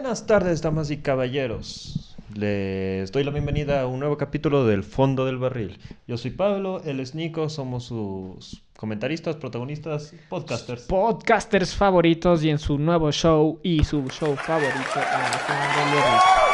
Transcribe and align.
Buenas 0.00 0.28
tardes, 0.28 0.62
damas 0.62 0.92
y 0.92 0.98
caballeros. 0.98 2.16
Les 2.32 3.10
doy 3.10 3.24
la 3.24 3.32
bienvenida 3.32 3.80
a 3.80 3.88
un 3.88 3.98
nuevo 3.98 4.16
capítulo 4.16 4.64
del 4.64 4.84
Fondo 4.84 5.26
del 5.26 5.38
Barril. 5.38 5.76
Yo 6.06 6.16
soy 6.16 6.30
Pablo, 6.30 6.80
él 6.84 7.00
es 7.00 7.16
Nico, 7.16 7.48
somos 7.48 7.86
sus 7.86 8.62
comentaristas, 8.76 9.34
protagonistas, 9.34 10.14
podcasters. 10.28 10.82
Podcasters 10.82 11.74
favoritos 11.74 12.44
y 12.44 12.50
en 12.50 12.60
su 12.60 12.78
nuevo 12.78 13.10
show 13.10 13.58
y 13.64 13.82
su 13.82 14.06
show 14.08 14.36
favorito. 14.36 15.00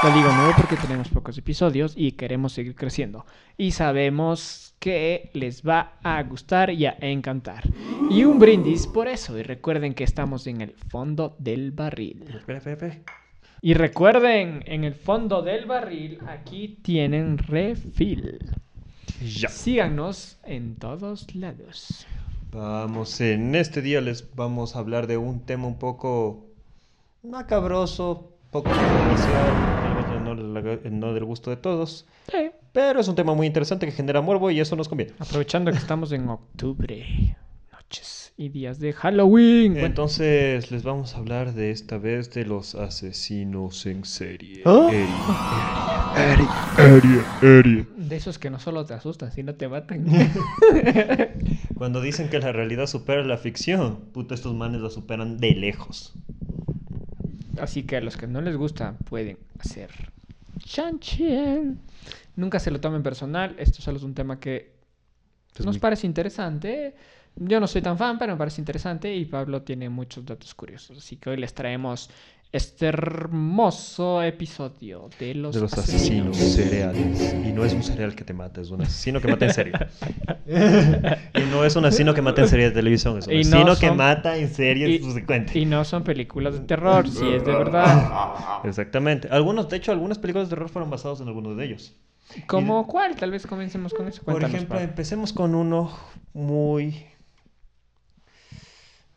Lo 0.03 0.11
digo 0.15 0.33
nuevo 0.33 0.53
porque 0.57 0.77
tenemos 0.77 1.11
pocos 1.11 1.37
episodios 1.37 1.93
y 1.95 2.13
queremos 2.13 2.55
seguir 2.55 2.75
creciendo. 2.75 3.27
Y 3.59 3.73
sabemos 3.73 4.75
que 4.79 5.29
les 5.35 5.63
va 5.63 5.99
a 6.03 6.23
gustar 6.23 6.71
y 6.71 6.87
a 6.87 6.97
encantar. 6.99 7.65
Y 8.09 8.25
un 8.25 8.39
brindis 8.39 8.87
por 8.87 9.07
eso. 9.07 9.39
Y 9.39 9.43
recuerden 9.43 9.93
que 9.93 10.05
estamos 10.05 10.47
en 10.47 10.63
el 10.63 10.73
fondo 10.89 11.37
del 11.39 11.73
barril. 11.73 12.25
Espera, 12.27 12.57
espera, 12.57 12.73
espera. 12.73 13.24
Y 13.67 13.73
recuerden, 13.73 14.63
en 14.67 14.85
el 14.85 14.95
fondo 14.95 15.41
del 15.41 15.65
barril, 15.65 16.19
aquí 16.29 16.77
tienen 16.83 17.39
refill. 17.39 18.39
Ya. 19.25 19.49
Síganos 19.49 20.37
en 20.45 20.77
todos 20.77 21.35
lados. 21.35 22.07
Vamos, 22.53 23.19
en 23.23 23.55
este 23.55 23.81
día 23.81 24.03
les 24.03 24.35
vamos 24.35 24.77
a 24.77 24.81
hablar 24.81 25.07
de 25.07 25.17
un 25.17 25.41
tema 25.41 25.67
un 25.67 25.79
poco 25.79 26.45
macabroso, 27.23 28.33
poco 28.51 28.69
superficial, 28.69 29.51
tal 29.83 29.95
vez 29.95 30.07
no, 30.23 30.37
del- 30.37 31.01
no 31.01 31.15
del 31.15 31.25
gusto 31.25 31.49
de 31.49 31.57
todos, 31.57 32.05
Sí. 32.31 32.51
pero 32.73 33.01
es 33.01 33.09
un 33.09 33.15
tema 33.15 33.33
muy 33.33 33.47
interesante 33.47 33.87
que 33.87 33.93
genera 33.93 34.21
morbo 34.21 34.51
y 34.51 34.61
eso 34.61 34.77
nos 34.77 34.91
conviene. 34.91 35.15
Aprovechando 35.19 35.73
que 35.73 35.79
estamos 35.79 36.13
en 36.13 36.29
octubre, 36.29 37.35
noches 37.73 38.24
y 38.37 38.49
días 38.49 38.81
de 38.81 38.93
Halloween. 38.93 39.75
Bueno, 39.75 39.87
Entonces 39.87 40.71
les 40.71 40.83
vamos 40.83 41.15
a 41.15 41.19
hablar 41.19 41.55
de 41.55 41.71
esta 41.71 41.99
vez 41.99 42.33
de 42.33 42.45
los 42.45 42.75
asesinos 42.75 43.87
en 43.87 44.05
serie. 44.05 44.63
¿Ah? 44.65 44.91
Eri, 46.17 46.45
Eri, 46.79 47.09
Eri, 47.43 47.59
Eri. 47.59 47.87
de 47.97 48.17
esos 48.17 48.39
que 48.39 48.51
no 48.51 48.59
solo 48.59 48.85
te 48.85 48.95
asustan, 48.95 49.31
sino 49.33 49.55
te 49.55 49.69
matan. 49.69 50.07
Cuando 51.75 52.01
dicen 52.01 52.29
que 52.29 52.39
la 52.39 52.53
realidad 52.53 52.87
supera 52.87 53.23
la 53.25 53.39
ficción, 53.39 54.01
puta, 54.13 54.35
estos 54.35 54.55
manes 54.55 54.81
la 54.81 54.91
superan 54.91 55.39
de 55.39 55.53
lejos. 55.53 56.15
Así 57.61 57.85
que 57.85 57.97
a 57.97 58.01
los 58.01 58.17
que 58.17 58.27
no 58.27 58.41
les 58.41 58.57
gusta 58.57 58.97
pueden 59.09 59.39
hacer 59.61 59.91
chanchin. 60.59 61.79
Nunca 62.37 62.59
se 62.59 62.71
lo 62.71 62.81
tomen 62.81 63.03
personal. 63.03 63.55
Esto 63.59 63.81
solo 63.81 63.99
es 63.99 64.03
un 64.03 64.15
tema 64.15 64.41
que 64.41 64.75
nos 65.65 65.79
parece 65.79 66.07
interesante. 66.07 66.95
Yo 67.37 67.61
no 67.61 67.67
soy 67.67 67.83
tan 67.83 67.99
fan, 67.99 68.19
pero 68.19 68.33
me 68.33 68.39
parece 68.39 68.61
interesante 68.61 69.15
y 69.15 69.25
Pablo 69.25 69.63
tiene 69.63 69.89
muchos 69.89 70.25
datos 70.25 70.55
curiosos. 70.55 70.99
Así 70.99 71.17
que 71.17 71.31
hoy 71.31 71.37
les 71.37 71.53
traemos 71.55 72.09
este 72.53 72.87
hermoso 72.87 74.23
episodio 74.23 75.11
de 75.19 75.35
los, 75.35 75.57
de 75.57 75.63
los 75.63 75.73
asesinos 75.77 76.37
cereales. 76.37 77.35
Y 77.45 77.51
no 77.51 77.65
es 77.65 77.73
un 77.73 77.83
cereal 77.83 78.15
que 78.15 78.23
te 78.23 78.33
mata, 78.33 78.61
es 78.61 78.71
un 78.71 78.83
asesino 78.83 79.21
que 79.21 79.27
mata 79.27 79.47
en 79.47 79.53
serie. 79.53 79.73
y 80.47 81.41
no 81.51 81.65
es 81.65 81.75
un 81.75 81.85
asesino 81.85 82.15
que 82.15 82.23
mata 82.23 82.43
en 82.43 82.49
serie 82.49 82.67
de 82.67 82.71
televisión, 82.71 83.19
es 83.19 83.27
un 83.27 83.33
Y 83.33 83.43
no 83.45 83.57
asesino 83.59 83.77
que 83.77 83.91
mata 83.91 84.37
en 84.37 84.49
serie 84.55 84.89
Y, 84.89 84.99
subsecuente. 85.01 85.59
y 85.59 85.65
no 85.67 85.85
son 85.85 86.05
películas 86.05 86.55
de 86.55 86.61
terror, 86.61 87.09
si 87.09 87.27
es 87.29 87.45
de 87.45 87.51
verdad. 87.53 88.61
Exactamente. 88.63 89.27
Algunos, 89.33 89.69
de 89.69 89.77
hecho, 89.79 89.91
algunas 89.91 90.19
películas 90.19 90.49
de 90.49 90.55
terror 90.55 90.69
fueron 90.69 90.91
basadas 90.91 91.21
en 91.21 91.27
algunos 91.27 91.57
de 91.57 91.65
ellos. 91.65 91.97
¿Cómo 92.47 92.87
cuál? 92.87 93.17
Tal 93.17 93.33
vez 93.33 93.47
comencemos 93.49 93.93
con 93.93 94.07
eso. 94.07 94.23
Por 94.23 94.35
Cuéntanos, 94.35 94.55
ejemplo, 94.55 94.77
Pablo. 94.77 94.89
empecemos 94.89 95.33
con 95.33 95.57
uno 95.57 95.91
muy 96.33 97.05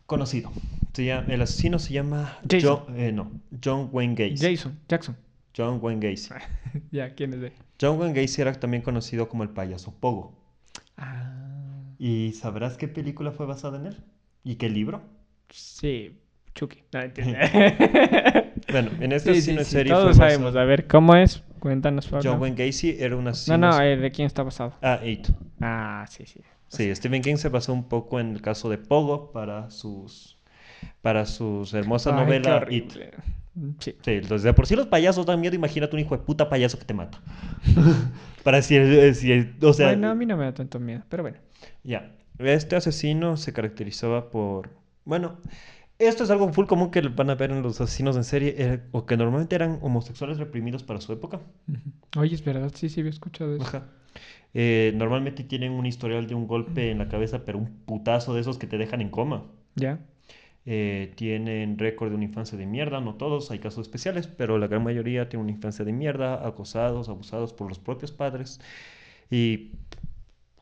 conocido. 0.07 0.51
Se 0.93 1.05
llama- 1.05 1.31
el 1.31 1.41
asesino 1.43 1.77
se 1.77 1.93
llama 1.93 2.39
Jason. 2.49 2.79
John, 2.87 2.99
eh, 2.99 3.11
no, 3.11 3.31
John 3.63 3.89
Wayne 3.91 4.15
Gacy. 4.15 4.37
Jason, 4.55 4.79
Jackson. 4.89 5.15
John 5.55 5.77
Wayne 5.81 6.09
Gacy. 6.09 6.29
ya, 6.91 7.13
¿quién 7.13 7.33
es 7.33 7.41
de? 7.41 7.51
John 7.79 7.99
Wayne 7.99 8.19
Gacy 8.19 8.41
era 8.41 8.53
también 8.53 8.81
conocido 8.81 9.29
como 9.29 9.43
el 9.43 9.49
payaso 9.49 9.93
Pogo. 9.99 10.33
Ah, 10.97 11.33
¿Y 11.99 12.33
sabrás 12.33 12.77
qué 12.77 12.87
película 12.87 13.31
fue 13.31 13.45
basada 13.45 13.77
en 13.79 13.87
él? 13.87 13.97
¿Y 14.43 14.55
qué 14.55 14.69
libro? 14.69 15.01
sí, 15.49 16.17
Chucky. 16.55 16.83
No. 16.91 16.99
Bueno, 18.69 18.91
en 18.99 19.13
este 19.13 19.33
Sí, 19.35 19.41
sí, 19.41 19.51
asesino 19.51 19.59
en 19.61 19.65
sí, 19.65 19.71
serie 19.71 19.93
todos 19.93 20.05
fue 20.07 20.13
sabemos. 20.15 20.45
basado- 20.53 20.59
A 20.59 20.65
ver, 20.65 20.87
¿cómo 20.87 21.15
es? 21.15 21.41
Cuéntanos, 21.59 22.07
Pablo. 22.07 22.29
John 22.31 22.41
Wayne 22.41 22.65
Gacy 22.65 22.97
era 22.99 23.15
un 23.15 23.23
No, 23.23 23.29
asesino. 23.29 23.57
no, 23.59 23.81
eh, 23.81 23.95
¿de 23.95 24.11
quién 24.11 24.25
está 24.25 24.43
basado? 24.43 24.73
Ah, 24.81 24.99
It. 25.05 25.27
Ah, 25.61 26.05
sí, 26.09 26.25
sí. 26.25 26.41
Sí, 26.69 26.93
Stephen 26.95 27.21
King 27.21 27.35
se 27.37 27.49
basó 27.49 27.73
un 27.73 27.87
poco 27.87 28.19
en 28.19 28.31
el 28.33 28.41
caso 28.41 28.69
de 28.69 28.77
Pogo 28.77 29.31
para 29.31 29.69
sus 29.71 30.37
para 31.01 31.25
sus 31.25 31.73
hermosa 31.73 32.09
Ay, 32.11 32.15
qué 32.15 32.23
novela 32.25 32.65
It. 32.69 32.91
Sí. 33.79 33.95
Sí, 34.03 34.11
entonces 34.11 34.43
de 34.43 34.53
por 34.53 34.67
sí 34.67 34.75
los 34.75 34.87
payasos 34.87 35.25
dan 35.25 35.41
miedo, 35.41 35.55
imagínate 35.55 35.95
un 35.95 36.01
hijo 36.01 36.15
de 36.17 36.23
puta 36.23 36.49
payaso 36.49 36.77
que 36.77 36.85
te 36.85 36.93
mata. 36.93 37.19
para 38.43 38.61
si, 38.61 38.75
el- 38.75 39.15
si 39.15 39.55
o 39.61 39.73
sea, 39.73 39.87
bueno, 39.87 40.09
a 40.09 40.15
mí 40.15 40.25
no 40.25 40.37
me 40.37 40.45
da 40.45 40.53
tanto 40.53 40.79
miedo, 40.79 41.03
pero 41.09 41.23
bueno. 41.23 41.37
ya. 41.83 42.11
Este 42.39 42.75
asesino 42.75 43.35
se 43.35 43.51
caracterizaba 43.51 44.29
por, 44.29 44.69
bueno, 45.05 45.39
esto 45.97 46.23
es 46.23 46.29
algo 46.29 46.53
full 46.53 46.67
común 46.67 46.91
que 46.91 47.01
van 47.01 47.31
a 47.31 47.35
ver 47.35 47.49
en 47.49 47.63
los 47.63 47.81
asesinos 47.81 48.15
en 48.15 48.23
serie, 48.23 48.53
eh, 48.57 48.79
o 48.91 49.07
que 49.07 49.17
normalmente 49.17 49.55
eran 49.55 49.79
homosexuales 49.81 50.37
reprimidos 50.37 50.83
para 50.83 51.01
su 51.01 51.11
época. 51.13 51.39
Oye, 52.15 52.35
es 52.35 52.43
verdad, 52.45 52.71
sí, 52.75 52.89
sí, 52.89 52.99
había 52.99 53.09
escuchado 53.09 53.55
eso. 53.55 53.63
Ajá. 53.63 53.87
Eh, 54.59 54.91
normalmente 54.95 55.43
tienen 55.43 55.71
un 55.71 55.85
historial 55.85 56.25
de 56.25 56.33
un 56.33 56.47
golpe 56.47 56.89
en 56.89 56.97
la 56.97 57.07
cabeza, 57.07 57.45
pero 57.45 57.59
un 57.59 57.67
putazo 57.85 58.33
de 58.33 58.41
esos 58.41 58.57
que 58.57 58.65
te 58.65 58.79
dejan 58.79 59.01
en 59.01 59.09
coma. 59.11 59.43
¿Ya? 59.75 59.99
Eh, 60.65 61.13
tienen 61.15 61.77
récord 61.77 62.09
de 62.09 62.15
una 62.15 62.23
infancia 62.23 62.57
de 62.57 62.65
mierda, 62.65 62.99
no 62.99 63.13
todos, 63.13 63.51
hay 63.51 63.59
casos 63.59 63.85
especiales, 63.85 64.25
pero 64.25 64.57
la 64.57 64.65
gran 64.65 64.83
mayoría 64.83 65.29
tienen 65.29 65.43
una 65.43 65.51
infancia 65.51 65.85
de 65.85 65.93
mierda, 65.93 66.47
acosados, 66.47 67.07
abusados 67.07 67.53
por 67.53 67.69
los 67.69 67.77
propios 67.77 68.11
padres. 68.11 68.59
Y 69.29 69.73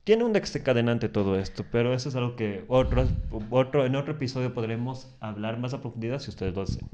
tiene 0.03 0.25
un 0.25 0.33
desencadenante 0.33 1.07
todo 1.07 1.39
esto, 1.39 1.63
pero 1.71 1.93
eso 1.93 2.09
es 2.09 2.15
algo 2.17 2.35
que 2.35 2.65
otro, 2.67 3.07
otro, 3.49 3.85
en 3.85 3.95
otro 3.95 4.15
episodio 4.15 4.53
podremos 4.53 5.15
hablar 5.21 5.57
más 5.57 5.73
a 5.73 5.79
profundidad 5.79 6.19
si 6.19 6.31
ustedes 6.31 6.53
lo 6.53 6.63
hacen. 6.63 6.85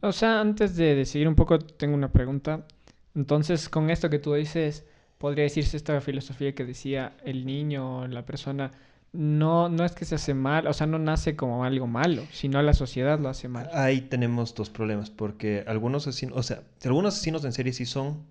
O 0.00 0.10
sea, 0.10 0.40
antes 0.40 0.74
de, 0.74 0.96
de 0.96 1.04
seguir 1.04 1.28
un 1.28 1.36
poco, 1.36 1.60
tengo 1.60 1.94
una 1.94 2.10
pregunta. 2.10 2.66
Entonces, 3.14 3.68
con 3.68 3.90
esto 3.90 4.10
que 4.10 4.18
tú 4.18 4.34
dices, 4.34 4.84
podría 5.18 5.44
decirse 5.44 5.76
esta 5.76 6.00
filosofía 6.00 6.54
que 6.54 6.64
decía 6.64 7.16
el 7.24 7.46
niño, 7.46 8.06
la 8.08 8.24
persona, 8.26 8.70
no, 9.12 9.68
no 9.68 9.84
es 9.84 9.92
que 9.92 10.04
se 10.04 10.14
hace 10.16 10.34
mal, 10.34 10.66
o 10.66 10.72
sea, 10.72 10.86
no 10.86 10.98
nace 10.98 11.36
como 11.36 11.64
algo 11.64 11.86
malo, 11.86 12.28
sino 12.32 12.62
la 12.62 12.74
sociedad 12.74 13.18
lo 13.18 13.28
hace 13.28 13.48
mal. 13.48 13.72
Ahí 13.72 14.02
tenemos 14.02 14.54
dos 14.54 14.70
problemas, 14.70 15.10
porque 15.10 15.64
algunos 15.66 16.06
asesinos, 16.06 16.36
o 16.38 16.42
sea, 16.42 16.62
algunos 16.84 17.14
asesinos 17.14 17.44
en 17.44 17.52
serie 17.52 17.72
sí 17.72 17.86
son 17.86 18.24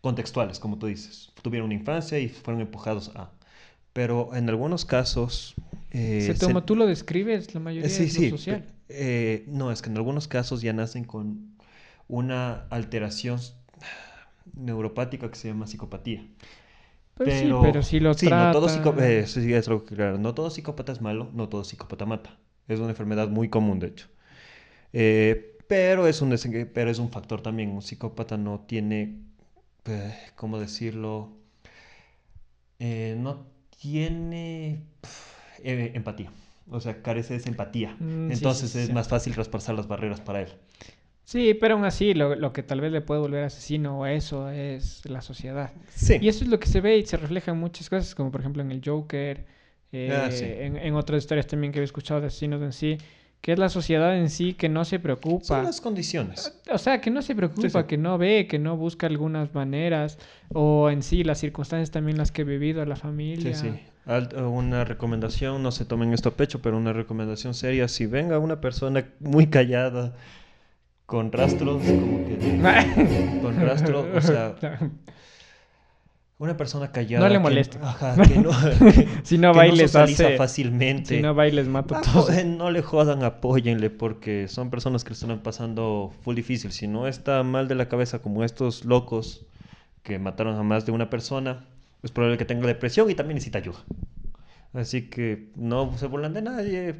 contextuales, 0.00 0.58
como 0.60 0.78
tú 0.78 0.86
dices. 0.86 1.32
Tuvieron 1.42 1.66
una 1.66 1.74
infancia 1.74 2.18
y 2.18 2.28
fueron 2.28 2.60
empujados 2.62 3.10
a. 3.16 3.30
Pero 3.92 4.34
en 4.34 4.48
algunos 4.48 4.84
casos... 4.84 5.54
eh, 5.92 6.20
Se 6.22 6.34
se- 6.34 6.38
toma, 6.38 6.64
tú 6.66 6.76
lo 6.76 6.86
describes, 6.86 7.54
la 7.54 7.60
mayoría 7.60 7.88
sí, 7.90 8.04
es 8.04 8.14
lo 8.14 8.20
sí. 8.20 8.30
social. 8.30 8.64
eh, 8.88 9.44
no, 9.48 9.72
es 9.72 9.82
que 9.82 9.90
en 9.90 9.96
algunos 9.96 10.28
casos 10.28 10.62
ya 10.62 10.72
nacen 10.72 11.04
con 11.04 11.56
una 12.08 12.66
alteración 12.70 13.40
neuropática 14.54 15.30
que 15.30 15.36
se 15.36 15.48
llama 15.48 15.66
psicopatía. 15.66 16.26
Pero, 17.16 17.30
sí, 17.30 17.52
pero 17.62 17.82
si 17.82 18.00
lo 18.00 18.14
sí, 18.14 18.26
no 18.26 18.50
todo 18.50 18.68
tratan- 18.68 18.82
psicó- 18.82 19.00
eh, 19.02 19.26
sí, 19.26 19.52
es 19.52 19.68
lo 19.68 19.84
que 19.84 19.94
claro, 19.96 20.18
no 20.18 20.34
todo 20.34 20.50
psicópata 20.50 20.92
es 20.92 21.00
malo, 21.00 21.30
no 21.34 21.48
todo 21.48 21.64
psicópata 21.64 22.06
mata. 22.06 22.38
Es 22.68 22.78
una 22.80 22.90
enfermedad 22.90 23.28
muy 23.28 23.48
común, 23.48 23.78
de 23.80 23.88
hecho. 23.88 24.08
Eh, 24.92 25.58
pero 25.68 26.06
es 26.06 26.22
un 26.22 26.30
desen- 26.30 26.70
pero 26.72 26.90
es 26.90 26.98
un 26.98 27.10
factor 27.10 27.42
también. 27.42 27.70
Un 27.70 27.82
psicópata 27.82 28.36
no 28.36 28.60
tiene, 28.60 29.20
eh, 29.86 30.14
¿cómo 30.36 30.58
decirlo? 30.58 31.30
No 33.18 33.46
tiene 33.78 34.82
empatía. 35.62 36.30
O 36.70 36.80
sea, 36.80 37.02
carece 37.02 37.34
de 37.34 37.40
esa 37.40 37.48
empatía. 37.48 37.96
Mm, 38.00 38.30
Entonces 38.32 38.70
sí, 38.70 38.78
es 38.78 38.90
más 38.92 39.08
fácil 39.08 39.34
traspasar 39.34 39.74
las 39.74 39.86
barreras 39.88 40.20
para 40.20 40.42
él. 40.42 40.48
Sí, 41.24 41.54
pero 41.54 41.74
aún 41.74 41.84
así, 41.84 42.14
lo, 42.14 42.34
lo 42.34 42.52
que 42.52 42.62
tal 42.62 42.80
vez 42.80 42.92
le 42.92 43.00
puede 43.00 43.20
volver 43.20 43.44
asesino 43.44 44.00
o 44.00 44.06
eso 44.06 44.50
es 44.50 45.02
la 45.08 45.22
sociedad. 45.22 45.70
Sí. 45.94 46.18
Y 46.20 46.28
eso 46.28 46.44
es 46.44 46.50
lo 46.50 46.58
que 46.58 46.66
se 46.66 46.80
ve 46.80 46.98
y 46.98 47.06
se 47.06 47.16
refleja 47.16 47.52
en 47.52 47.58
muchas 47.58 47.88
cosas, 47.88 48.14
como 48.14 48.30
por 48.30 48.40
ejemplo 48.40 48.62
en 48.62 48.70
el 48.72 48.82
Joker, 48.84 49.44
eh, 49.92 50.10
Ah, 50.12 50.30
sí. 50.30 50.44
en, 50.46 50.76
en 50.76 50.94
otras 50.94 51.22
historias 51.22 51.46
también 51.46 51.72
que 51.72 51.80
he 51.80 51.82
escuchado 51.84 52.20
de 52.20 52.26
asesinos 52.26 52.60
en 52.62 52.72
sí, 52.72 52.98
que 53.40 53.52
es 53.52 53.58
la 53.58 53.68
sociedad 53.68 54.16
en 54.16 54.30
sí 54.30 54.54
que 54.54 54.68
no 54.68 54.84
se 54.84 54.98
preocupa. 54.98 55.44
Son 55.44 55.64
las 55.64 55.80
condiciones. 55.80 56.60
O 56.70 56.78
sea, 56.78 57.00
que 57.00 57.10
no 57.10 57.22
se 57.22 57.34
preocupa, 57.34 57.82
Sí, 57.82 57.86
que 57.88 57.98
no 57.98 58.18
ve, 58.18 58.46
que 58.46 58.58
no 58.58 58.76
busca 58.76 59.06
algunas 59.06 59.54
maneras, 59.54 60.18
o 60.52 60.90
en 60.90 61.02
sí 61.02 61.24
las 61.24 61.38
circunstancias 61.38 61.90
también 61.90 62.18
las 62.18 62.30
que 62.32 62.42
ha 62.42 62.44
vivido 62.44 62.84
la 62.84 62.96
familia. 62.96 63.54
Sí, 63.54 63.68
sí. 63.70 63.80
Una 64.40 64.84
recomendación, 64.84 65.62
no 65.62 65.70
se 65.72 65.84
tomen 65.84 66.12
esto 66.12 66.30
a 66.30 66.32
pecho, 66.34 66.60
pero 66.60 66.76
una 66.76 66.92
recomendación 66.92 67.54
seria. 67.54 67.86
Si 67.88 68.06
venga 68.06 68.38
una 68.38 68.60
persona 68.60 69.06
muy 69.20 69.46
callada, 69.46 70.14
con 71.12 71.30
rastros, 71.30 71.82
como 71.82 72.24
que... 72.24 72.38
con 73.42 73.54
rastro, 73.60 74.06
o 74.16 74.20
sea, 74.22 74.54
Una 76.38 76.56
persona 76.56 76.90
callada. 76.90 77.22
No 77.22 77.28
le 77.28 77.34
que- 77.34 77.38
moleste. 77.40 77.78
ajá, 77.82 78.16
que 78.22 78.38
no, 78.38 78.50
Si 79.22 79.36
no 79.36 79.52
que 79.52 79.58
va 79.58 79.66
y 79.66 79.72
les 79.76 79.90
socializa 79.90 80.28
hace- 80.28 80.36
fácilmente. 80.38 81.16
Si 81.16 81.20
no 81.22 81.34
va 81.34 81.46
y 81.46 81.52
les 81.52 81.68
mato 81.68 81.94
Ah, 81.94 82.00
joder, 82.02 82.46
no 82.46 82.70
le 82.70 82.80
jodan, 82.80 83.22
apóyenle, 83.24 83.90
porque 83.90 84.48
son 84.48 84.70
personas 84.70 85.04
que 85.04 85.12
están 85.12 85.38
pasando 85.40 86.14
full 86.22 86.34
difícil. 86.34 86.72
Si 86.72 86.88
no 86.88 87.06
está 87.06 87.42
mal 87.42 87.68
de 87.68 87.74
la 87.74 87.88
cabeza 87.88 88.20
como 88.20 88.42
estos 88.42 88.86
locos 88.86 89.44
que 90.02 90.18
mataron 90.18 90.56
a 90.56 90.62
más 90.62 90.86
de 90.86 90.92
una 90.92 91.10
persona, 91.10 91.66
es 92.02 92.10
probable 92.10 92.38
que 92.38 92.46
tenga 92.46 92.66
depresión 92.66 93.10
y 93.10 93.14
también 93.14 93.34
necesita 93.34 93.58
ayuda. 93.58 93.80
Así 94.72 95.10
que 95.10 95.50
no 95.56 95.92
se 95.98 96.06
burlan 96.06 96.32
de 96.32 96.40
nadie, 96.40 96.94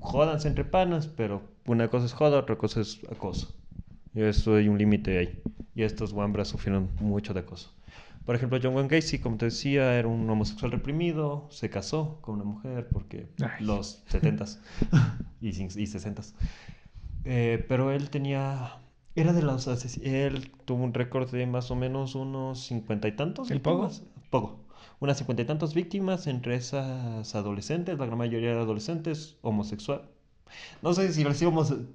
jódanse 0.00 0.48
entre 0.48 0.64
panas, 0.64 1.06
pero 1.08 1.42
una 1.66 1.88
cosa 1.88 2.06
es 2.06 2.12
joda, 2.12 2.38
otra 2.38 2.56
cosa 2.56 2.80
es 2.80 3.00
acoso. 3.10 3.54
Y 4.14 4.22
eso 4.22 4.56
hay 4.56 4.68
un 4.68 4.78
límite 4.78 5.18
ahí. 5.18 5.42
Y 5.74 5.82
estos 5.82 6.12
wambras 6.12 6.48
sufrieron 6.48 6.88
mucho 7.00 7.34
de 7.34 7.40
acoso. 7.40 7.72
Por 8.24 8.34
ejemplo, 8.34 8.58
John 8.62 8.74
Wayne 8.74 8.88
Gacy, 8.88 9.20
como 9.20 9.38
te 9.38 9.46
decía, 9.46 9.98
era 9.98 10.06
un 10.08 10.28
homosexual 10.28 10.70
reprimido, 10.72 11.46
se 11.50 11.70
casó 11.70 12.18
con 12.20 12.34
una 12.34 12.44
mujer 12.44 12.88
porque 12.92 13.28
Ay. 13.40 13.64
los 13.64 14.04
70s 14.10 14.58
y, 15.40 15.48
y 15.48 15.52
60s. 15.86 16.34
Eh, 17.24 17.64
pero 17.68 17.90
él 17.90 18.10
tenía, 18.10 18.78
era 19.14 19.32
de 19.32 19.42
los 19.42 19.66
él 19.98 20.50
tuvo 20.64 20.84
un 20.84 20.94
récord 20.94 21.30
de 21.30 21.46
más 21.46 21.70
o 21.70 21.76
menos 21.76 22.14
unos 22.14 22.60
cincuenta 22.66 23.08
y 23.08 23.12
tantos. 23.12 23.50
¿El 23.50 23.60
Pogo? 23.60 23.88
víctimas. 23.88 24.67
Unas 25.00 25.18
cincuenta 25.18 25.42
y 25.42 25.46
tantas 25.46 25.74
víctimas 25.74 26.26
entre 26.26 26.56
esas 26.56 27.34
adolescentes, 27.34 27.98
la 27.98 28.06
gran 28.06 28.18
mayoría 28.18 28.50
de 28.54 28.60
adolescentes, 28.60 29.36
homosexual. 29.42 30.02
No 30.82 30.92
sé 30.94 31.12
si 31.12 31.24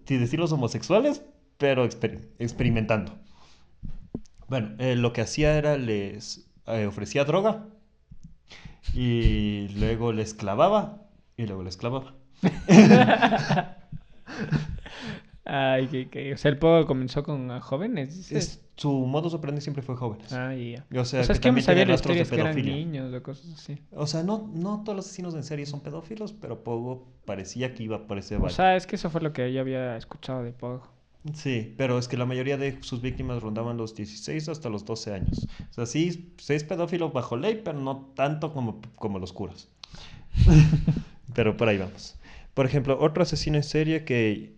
si 0.06 0.18
decirlos 0.18 0.52
homosexuales, 0.54 1.22
pero 1.58 1.86
exper- 1.86 2.28
experimentando. 2.40 3.14
Bueno, 4.48 4.76
eh, 4.80 4.96
lo 4.96 5.12
que 5.14 5.22
hacía 5.22 5.58
era 5.58 5.78
les 5.78 6.48
eh, 6.68 6.86
ofrecía 6.86 7.26
droga 7.26 7.66
y 8.94 9.68
luego 9.70 10.14
les 10.14 10.34
clavaba 10.34 11.02
y 11.38 11.46
luego 11.46 11.64
les 11.64 11.78
clavaba. 11.78 12.14
Ay, 15.46 15.88
que, 15.88 16.10
que- 16.10 16.34
O 16.34 16.38
sea, 16.38 16.50
el 16.52 16.58
poco 16.58 16.86
comenzó 16.88 17.24
con 17.24 17.52
ah, 17.52 17.60
jóvenes. 17.62 18.32
Es- 18.32 18.60
su 18.76 18.92
modus 18.92 19.36
operandi 19.36 19.62
siempre 19.62 19.84
fue 19.84 19.96
jóvenes. 19.96 20.34
Ay, 20.34 20.72
ya. 20.92 21.00
O 21.02 21.06
sea, 21.06 21.22
o 21.22 21.24
sea, 21.24 21.34
es 21.34 21.40
que 21.40 21.42
que 21.42 21.52
me 21.52 21.62
también 21.62 21.66
sabía 21.66 21.86
las 21.86 21.90
de 21.90 21.94
historias 21.96 22.30
que 22.30 22.40
eran 22.40 22.56
niños 22.56 23.14
o 23.14 23.22
cosas 23.22 23.54
así. 23.54 23.78
O 23.92 24.08
sea, 24.08 24.24
no, 24.24 24.50
no 24.52 24.82
todos 24.84 24.96
los 24.96 25.06
asesinos 25.06 25.36
en 25.36 25.44
serie 25.44 25.66
son 25.68 25.82
pedófilos, 25.82 26.34
pero 26.34 26.64
Pogo 26.64 27.06
parecía 27.26 27.76
que 27.76 27.84
iba 27.84 28.08
por 28.08 28.18
ese 28.18 28.38
O 28.38 28.40
valle. 28.40 28.56
sea, 28.56 28.76
es 28.76 28.88
que 28.88 28.96
eso 28.96 29.10
fue 29.12 29.22
lo 29.22 29.32
que 29.32 29.54
yo 29.54 29.62
había 29.62 29.96
escuchado 29.96 30.44
de 30.44 30.54
Pogo. 30.54 30.88
Sí, 31.34 31.74
pero 31.78 32.00
es 32.00 32.08
que 32.08 32.18
la 32.18 32.26
mayoría 32.26 32.58
de 32.58 32.82
sus 32.82 33.02
víctimas 33.02 33.42
rondaban 33.44 33.78
los 33.78 33.96
16 33.96 34.50
hasta 34.50 34.70
los 34.70 34.86
12 34.86 35.14
años. 35.14 35.48
O 35.70 35.74
sea, 35.74 35.86
sí, 35.86 36.34
sí 36.38 36.54
es 36.54 36.64
pedófilo 36.64 37.12
bajo 37.12 37.38
ley, 37.38 37.62
pero 37.64 37.80
no 37.80 38.12
tanto 38.16 38.52
como, 38.54 38.82
como 38.96 39.20
los 39.20 39.32
curas. 39.34 39.70
pero 41.34 41.56
por 41.58 41.68
ahí 41.70 41.78
vamos. 41.78 42.16
Por 42.54 42.66
ejemplo, 42.66 42.98
otro 43.00 43.24
asesino 43.24 43.58
en 43.58 43.64
serie 43.64 44.04
que 44.04 44.56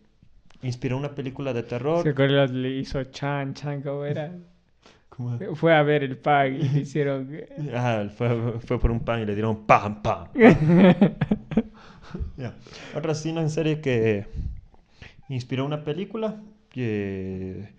inspiró 0.62 0.98
una 0.98 1.14
película 1.16 1.54
de 1.54 1.64
terror. 1.64 2.04
¿Se 2.04 2.10
acuerdan? 2.10 2.62
Le 2.62 2.70
hizo 2.72 3.04
Chan, 3.06 3.54
Chan, 3.54 3.82
¿cómo 3.82 4.06
era? 4.06 4.32
¿Cómo? 5.10 5.38
Fue 5.56 5.74
a 5.74 5.82
ver 5.84 6.04
el 6.04 6.18
pack 6.18 6.52
y 6.52 6.70
le 6.70 6.80
hicieron. 6.82 7.30
Ah, 7.74 8.08
fue, 8.16 8.60
fue 8.60 8.80
por 8.80 8.92
un 8.92 9.00
pan 9.00 9.22
y 9.22 9.26
le 9.26 9.34
dieron 9.34 9.66
pam, 9.66 10.02
pam. 10.02 10.28
Ya. 12.38 12.56
Otro 12.96 13.12
asesino 13.12 13.42
en 13.42 13.50
serie 13.50 13.82
que 13.82 14.26
inspiró 15.28 15.66
una 15.66 15.84
película 15.84 16.42
que 16.70 17.70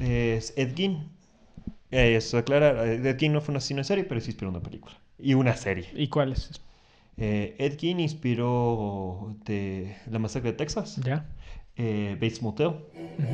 es 0.00 0.52
Ed 0.56 0.74
Gein. 0.74 1.08
Eh, 1.90 2.16
eso 2.16 2.38
aclara, 2.38 2.84
Ed 2.92 3.16
Gein 3.18 3.32
no 3.32 3.40
fue 3.40 3.52
un 3.52 3.58
asesino 3.58 3.80
en 3.80 3.84
serie, 3.84 4.04
pero 4.04 4.20
sí 4.20 4.30
inspiró 4.30 4.50
una 4.50 4.60
película. 4.60 4.94
Y 5.18 5.34
una 5.34 5.54
serie. 5.54 5.86
¿Y 5.94 6.08
cuál 6.08 6.32
es? 6.32 6.60
Eh, 7.18 7.56
Ed 7.58 7.78
Gein 7.78 8.00
inspiró 8.00 9.36
de 9.44 9.96
La 10.10 10.18
Masacre 10.18 10.52
de 10.52 10.56
Texas, 10.56 11.00
¿Ya? 11.04 11.26
Eh, 11.78 12.16
Bates 12.20 12.42
Motel. 12.42 12.72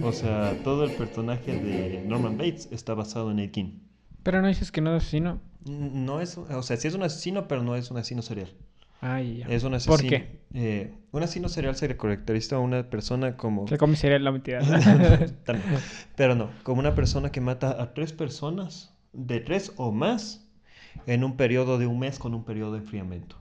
O 0.02 0.12
sea, 0.12 0.56
todo 0.62 0.84
el 0.84 0.92
personaje 0.92 1.58
de 1.58 2.04
Norman 2.06 2.36
Bates 2.38 2.68
está 2.70 2.94
basado 2.94 3.30
en 3.30 3.38
Ed 3.38 3.50
Gein. 3.52 3.82
Pero 4.22 4.40
no 4.40 4.48
dices 4.48 4.70
que 4.70 4.80
no 4.80 4.94
es 4.96 5.02
asesino. 5.02 5.40
No 5.66 6.20
es, 6.20 6.38
o 6.38 6.62
sea, 6.62 6.76
sí 6.76 6.88
es 6.88 6.94
un 6.94 7.02
asesino, 7.02 7.48
pero 7.48 7.62
no 7.62 7.74
es 7.74 7.90
un 7.90 7.96
asesino 7.98 8.22
serial. 8.22 8.52
Ay, 9.00 9.38
ya. 9.38 9.46
Es 9.48 9.64
un 9.64 9.74
asesino. 9.74 9.96
¿Por 9.96 10.06
qué? 10.06 10.40
eh, 10.54 10.94
un 11.12 11.22
asesino 11.22 11.48
serial 11.48 11.76
se 11.76 11.94
caracteriza 11.96 12.56
a 12.56 12.58
una 12.60 12.88
persona 12.88 13.36
como. 13.36 13.66
Se 13.68 13.76
come 13.76 13.96
cereal 13.96 14.24
la 14.24 14.32
mentira. 14.32 14.60
Pero 16.16 16.34
no, 16.34 16.50
como 16.62 16.80
una 16.80 16.94
persona 16.94 17.30
que 17.30 17.40
mata 17.40 17.82
a 17.82 17.92
tres 17.92 18.12
personas, 18.12 18.94
de 19.12 19.40
tres 19.40 19.72
o 19.76 19.92
más, 19.92 20.48
en 21.06 21.24
un 21.24 21.36
periodo 21.36 21.76
de 21.78 21.86
un 21.86 21.98
mes 21.98 22.18
con 22.18 22.34
un 22.34 22.44
periodo 22.44 22.72
de 22.72 22.78
enfriamiento. 22.78 23.36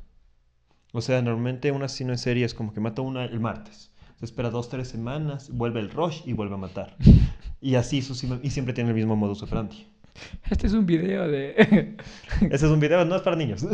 O 0.91 1.01
sea, 1.01 1.21
normalmente 1.21 1.71
un 1.71 1.83
asesino 1.83 2.11
en 2.11 2.17
serie 2.17 2.45
es 2.45 2.53
como 2.53 2.73
que 2.73 2.79
mata 2.79 3.01
una 3.01 3.23
el 3.25 3.39
martes. 3.39 3.92
Se 4.23 4.27
espera 4.27 4.49
dos, 4.49 4.69
tres 4.69 4.87
semanas, 4.87 5.49
vuelve 5.51 5.81
el 5.81 5.91
rush 5.91 6.21
y 6.23 6.31
vuelve 6.31 6.53
a 6.53 6.57
matar. 6.57 6.95
Y 7.59 7.75
así 7.75 7.97
y 7.97 8.49
siempre 8.49 8.73
tiene 8.73 8.91
el 8.91 8.95
mismo 8.95 9.17
modus 9.17 9.43
operandi. 9.43 9.85
Este 10.49 10.67
es 10.67 10.71
un 10.71 10.85
video 10.85 11.27
de. 11.27 11.55
Ese 12.49 12.65
es 12.65 12.71
un 12.71 12.79
video, 12.79 13.03
no 13.03 13.17
es 13.17 13.21
para 13.21 13.35
niños. 13.35 13.65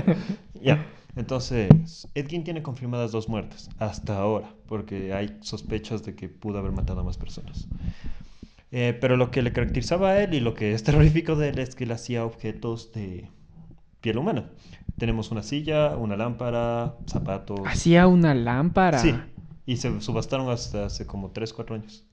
ya. 0.62 0.84
Entonces, 1.16 2.08
Ed 2.14 2.28
Gein 2.28 2.44
tiene 2.44 2.62
confirmadas 2.62 3.10
dos 3.10 3.30
muertes 3.30 3.70
hasta 3.78 4.18
ahora, 4.18 4.50
porque 4.66 5.14
hay 5.14 5.38
sospechas 5.40 6.04
de 6.04 6.14
que 6.14 6.28
pudo 6.28 6.58
haber 6.58 6.72
matado 6.72 7.00
a 7.00 7.04
más 7.04 7.16
personas. 7.16 7.66
Eh, 8.72 8.96
pero 9.00 9.16
lo 9.16 9.30
que 9.30 9.40
le 9.40 9.54
caracterizaba 9.54 10.10
a 10.10 10.22
él 10.22 10.34
y 10.34 10.40
lo 10.40 10.52
que 10.52 10.74
es 10.74 10.82
terrorífico 10.82 11.36
de 11.36 11.50
él 11.50 11.58
es 11.58 11.74
que 11.74 11.84
él 11.84 11.92
hacía 11.92 12.26
objetos 12.26 12.92
de 12.92 13.30
piel 14.02 14.18
humana. 14.18 14.50
Tenemos 14.98 15.30
una 15.30 15.42
silla, 15.42 15.96
una 15.96 16.18
lámpara, 16.18 16.96
zapatos. 17.06 17.60
Hacía 17.64 18.06
una 18.06 18.34
lámpara. 18.34 18.98
Sí, 18.98 19.14
y 19.66 19.76
se 19.76 20.00
subastaron 20.00 20.48
hasta 20.48 20.86
hace 20.86 21.06
como 21.06 21.30
3, 21.32 21.52
4 21.52 21.74
años. 21.76 22.06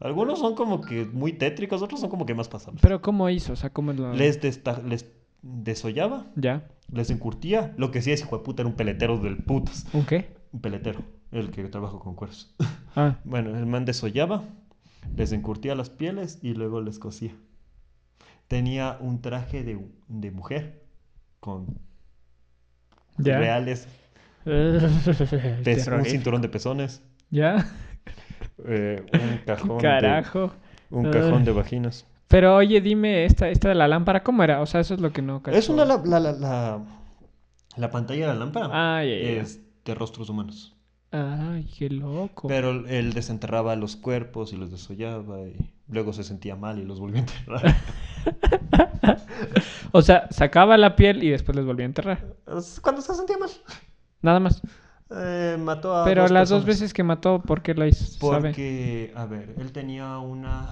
Algunos 0.00 0.38
son 0.38 0.54
como 0.54 0.80
que 0.80 1.04
muy 1.04 1.32
tétricos, 1.34 1.82
otros 1.82 2.00
son 2.00 2.08
como 2.10 2.26
que 2.26 2.34
más 2.34 2.48
pasables. 2.48 2.80
Pero 2.82 3.00
¿cómo 3.02 3.28
hizo? 3.30 3.52
O 3.52 3.56
sea, 3.56 3.70
¿cómo 3.70 3.92
lo... 3.92 4.12
Les, 4.14 4.40
desta- 4.40 4.82
les 4.82 5.06
desollaba 5.42 6.26
¿Ya? 6.36 6.68
les 6.92 7.10
encurtía. 7.10 7.74
Lo 7.76 7.90
que 7.90 8.02
sí 8.02 8.10
es 8.10 8.20
hijo 8.22 8.36
de 8.38 8.42
puta 8.44 8.62
era 8.62 8.68
un 8.68 8.76
peletero 8.76 9.18
del 9.18 9.38
putas. 9.38 9.86
¿Un 9.92 10.04
qué? 10.06 10.34
Un 10.52 10.60
peletero, 10.60 11.00
el 11.32 11.50
que 11.50 11.64
trabajó 11.64 11.98
con 12.00 12.14
cueros. 12.14 12.54
Ah. 12.96 13.18
Bueno, 13.22 13.56
el 13.56 13.66
man 13.66 13.84
desollaba, 13.84 14.42
les 15.16 15.30
encurtía 15.30 15.76
las 15.76 15.90
pieles 15.90 16.40
y 16.42 16.54
luego 16.54 16.80
les 16.80 16.98
cosía. 16.98 17.32
Tenía 18.48 18.98
un 19.00 19.20
traje 19.22 19.62
de, 19.62 19.78
de 20.08 20.30
mujer 20.32 20.82
con 21.38 21.78
¿Ya? 23.16 23.38
reales, 23.38 23.86
un 24.46 26.04
cinturón 26.04 26.42
de 26.42 26.48
pezones, 26.48 27.02
¿Ya? 27.30 27.66
eh, 28.66 29.04
un 29.12 29.38
cajón 29.46 29.76
de, 29.78 29.82
Carajo. 29.82 30.52
un 30.90 31.10
cajón 31.10 31.44
de 31.44 31.52
vaginas. 31.52 32.06
Pero 32.28 32.56
oye, 32.56 32.80
dime, 32.80 33.24
esta, 33.24 33.48
esta 33.48 33.68
de 33.70 33.74
la 33.74 33.88
lámpara, 33.88 34.22
¿cómo 34.22 34.42
era? 34.44 34.60
O 34.60 34.66
sea, 34.66 34.80
eso 34.80 34.94
es 34.94 35.00
lo 35.00 35.12
que 35.12 35.20
no 35.20 35.38
Es 35.38 35.42
cacho. 35.42 35.72
una 35.72 35.84
la, 35.84 36.00
la, 36.04 36.20
la, 36.20 36.32
la, 36.32 36.80
la 37.76 37.90
pantalla 37.90 38.28
de 38.28 38.32
la 38.34 38.38
lámpara. 38.38 38.68
Ah. 38.70 39.04
Es 39.04 39.60
de 39.84 39.94
rostros 39.94 40.30
humanos. 40.30 40.76
Ay, 41.10 41.68
qué 41.76 41.90
loco. 41.90 42.46
Pero 42.46 42.86
él 42.86 43.12
desenterraba 43.14 43.74
los 43.74 43.96
cuerpos 43.96 44.52
y 44.52 44.56
los 44.56 44.70
desollaba 44.70 45.40
y 45.40 45.72
luego 45.88 46.12
se 46.12 46.22
sentía 46.22 46.54
mal 46.54 46.78
y 46.78 46.84
los 46.84 47.00
volvía 47.00 47.22
a 47.22 47.24
enterrar. 47.24 47.76
O 49.92 50.02
sea, 50.02 50.28
sacaba 50.30 50.76
la 50.78 50.94
piel 50.94 51.24
y 51.24 51.30
después 51.30 51.56
les 51.56 51.64
volvía 51.64 51.84
a 51.84 51.88
enterrar. 51.88 52.24
Cuando 52.80 53.00
se 53.02 53.12
sentía 53.14 53.38
mal. 53.38 53.50
Nada 54.22 54.40
más. 54.40 54.62
Eh, 55.10 55.56
mató 55.58 55.94
a 55.96 56.04
Pero 56.04 56.22
dos 56.22 56.30
las 56.30 56.48
dos 56.48 56.64
veces 56.64 56.92
que 56.94 57.02
mató, 57.02 57.42
¿por 57.42 57.62
qué 57.62 57.74
lo 57.74 57.86
hizo? 57.86 58.04
¿Sabe? 58.20 58.52
Porque, 58.52 59.12
a 59.16 59.24
ver, 59.26 59.54
él 59.58 59.72
tenía 59.72 60.18
una 60.18 60.68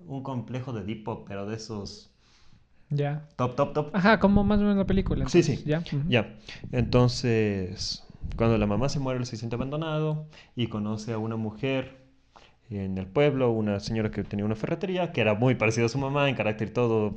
un 0.00 0.22
complejo 0.22 0.72
de 0.72 0.82
Edipo, 0.82 1.24
pero 1.24 1.46
de 1.46 1.56
esos 1.56 2.10
Ya. 2.90 3.26
top, 3.36 3.56
top, 3.56 3.72
top. 3.74 3.86
Ajá, 3.96 4.20
como 4.20 4.44
más 4.44 4.58
o 4.58 4.62
menos 4.62 4.76
la 4.76 4.86
película. 4.86 5.26
Sí, 5.28 5.42
entonces, 5.42 5.60
sí. 5.60 5.64
Ya. 5.66 5.82
Ya. 6.08 6.36
Entonces, 6.72 8.06
cuando 8.36 8.58
la 8.58 8.66
mamá 8.66 8.88
se 8.88 9.00
muere, 9.00 9.18
él 9.20 9.26
se 9.26 9.36
siente 9.36 9.56
abandonado 9.56 10.26
y 10.54 10.68
conoce 10.68 11.12
a 11.12 11.18
una 11.18 11.36
mujer 11.36 11.96
en 12.70 12.98
el 12.98 13.06
pueblo, 13.06 13.50
una 13.52 13.80
señora 13.80 14.10
que 14.10 14.24
tenía 14.24 14.44
una 14.46 14.56
ferretería, 14.56 15.12
que 15.12 15.20
era 15.22 15.34
muy 15.34 15.54
parecida 15.56 15.86
a 15.86 15.88
su 15.90 15.98
mamá 15.98 16.28
en 16.28 16.36
carácter 16.36 16.68
y 16.68 16.72
todo, 16.72 17.14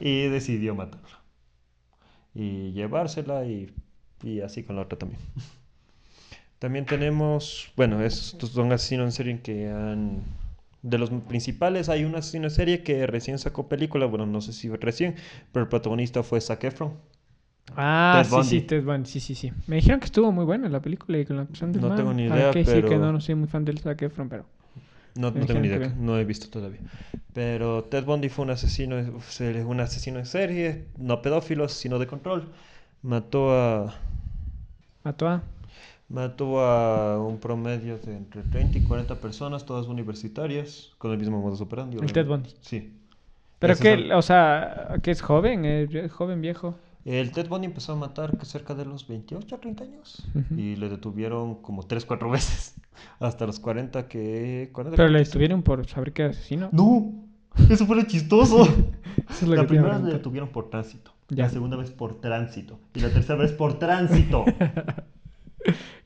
y 0.00 0.28
decidió 0.28 0.74
matarla. 0.74 1.20
Y 2.34 2.72
llevársela 2.72 3.44
y, 3.46 3.74
y 4.22 4.40
así 4.40 4.62
con 4.62 4.76
la 4.76 4.82
otra 4.82 4.98
también. 4.98 5.20
También 6.58 6.86
tenemos, 6.86 7.70
bueno, 7.76 8.02
estos 8.02 8.50
son 8.50 8.72
asesinos 8.72 9.06
en 9.06 9.12
serie 9.12 9.40
que 9.40 9.68
han... 9.68 10.22
De 10.82 10.98
los 10.98 11.10
principales 11.10 11.88
hay 11.88 12.04
un 12.04 12.14
asesino 12.14 12.44
en 12.44 12.50
serie 12.50 12.82
que 12.82 13.06
recién 13.06 13.38
sacó 13.38 13.68
película, 13.68 14.06
bueno, 14.06 14.24
no 14.24 14.40
sé 14.40 14.52
si 14.52 14.68
recién, 14.70 15.16
pero 15.52 15.64
el 15.64 15.68
protagonista 15.68 16.22
fue 16.22 16.40
Zac 16.40 16.62
Efron. 16.64 16.94
Ah, 17.76 18.22
Ted 18.22 18.30
sí, 18.30 18.42
sí, 18.44 18.60
Bundy. 18.60 18.60
Ted 18.62 18.84
Bundy, 18.84 19.08
sí, 19.10 19.20
sí, 19.20 19.34
sí. 19.34 19.52
Me 19.66 19.76
dijeron 19.76 19.98
que 19.98 20.06
estuvo 20.06 20.30
muy 20.30 20.44
buena 20.44 20.68
la 20.68 20.80
película 20.80 21.18
y 21.18 21.24
con 21.26 21.36
la 21.36 21.42
actuación 21.42 21.72
del 21.72 21.82
No 21.82 21.88
man. 21.88 21.96
tengo 21.96 22.12
ni 22.14 22.22
Ah, 22.28 22.36
idea, 22.36 22.50
ok, 22.50 22.56
sí, 22.58 22.64
que 22.64 22.82
pero- 22.82 22.98
no, 23.00 23.12
no 23.12 23.20
soy 23.20 23.34
muy 23.34 23.48
fan 23.48 23.64
del 23.64 23.80
Zac 23.80 24.00
Efron, 24.02 24.28
pero... 24.28 24.46
No, 25.16 25.30
no 25.30 25.46
tengo 25.46 25.60
ni 25.60 25.68
idea, 25.68 25.94
no 25.98 26.18
he 26.18 26.24
visto 26.24 26.48
todavía. 26.48 26.80
Pero 27.32 27.84
Ted 27.84 28.04
Bundy 28.04 28.28
fue 28.28 28.44
un 28.44 28.50
asesino, 28.50 28.96
un 29.66 29.80
asesino 29.80 30.18
en 30.18 30.26
serie, 30.26 30.86
no 30.98 31.20
pedófilo, 31.22 31.68
sino 31.68 31.98
de 31.98 32.06
control. 32.06 32.48
Mató 33.06 33.52
a, 33.52 33.94
¿Mató 35.04 35.28
a? 35.28 35.42
mató 36.08 36.60
a 36.60 37.20
un 37.24 37.38
promedio 37.38 37.98
de 37.98 38.16
entre 38.16 38.42
30 38.42 38.78
y 38.78 38.82
40 38.82 39.14
personas, 39.20 39.64
todas 39.64 39.86
universitarias, 39.86 40.90
con 40.98 41.12
el 41.12 41.18
mismo 41.18 41.40
modus 41.40 41.60
operandi. 41.60 41.98
El 41.98 42.12
Ted. 42.12 42.26
Bundy. 42.26 42.50
Sí. 42.60 42.92
¿Pero 43.60 43.72
Ese 43.74 43.92
el- 43.92 44.12
O 44.12 44.22
sea, 44.22 44.96
¿que 45.02 45.12
es 45.12 45.22
joven? 45.22 45.64
¿Es 45.64 46.10
joven, 46.12 46.40
viejo? 46.40 46.74
El 47.04 47.30
Ted 47.30 47.48
Bundy 47.48 47.66
empezó 47.66 47.92
a 47.92 47.96
matar 47.96 48.36
que 48.36 48.44
cerca 48.44 48.74
de 48.74 48.84
los 48.84 49.06
28 49.06 49.54
o 49.54 49.58
30 49.60 49.84
años 49.84 50.26
y 50.56 50.74
le 50.74 50.88
detuvieron 50.88 51.54
como 51.62 51.84
3, 51.84 52.04
4 52.04 52.28
veces 52.32 52.74
hasta 53.20 53.46
los 53.46 53.60
40 53.60 54.08
que... 54.08 54.70
40, 54.72 54.96
¿Pero 54.96 55.08
le 55.08 55.18
45. 55.18 55.28
detuvieron 55.30 55.62
por 55.62 55.86
saber 55.86 56.12
que 56.12 56.22
era 56.22 56.30
asesino? 56.32 56.68
No, 56.72 57.12
eso 57.70 57.86
fue 57.86 57.94
lo 57.94 58.02
chistoso. 58.02 58.64
Eso 59.30 59.42
es 59.42 59.42
lo 59.42 59.54
la 59.54 59.60
que 59.62 59.64
a 59.64 59.68
primera 59.68 59.94
vez 59.98 60.02
le 60.02 60.12
detuvieron 60.14 60.48
por 60.50 60.68
tránsito, 60.68 61.12
Ya. 61.28 61.44
la 61.44 61.50
segunda 61.50 61.76
vez 61.76 61.90
por 61.90 62.20
tránsito 62.20 62.78
y 62.94 63.00
la 63.00 63.10
tercera 63.10 63.38
vez 63.38 63.52
por 63.52 63.78
tránsito. 63.78 64.44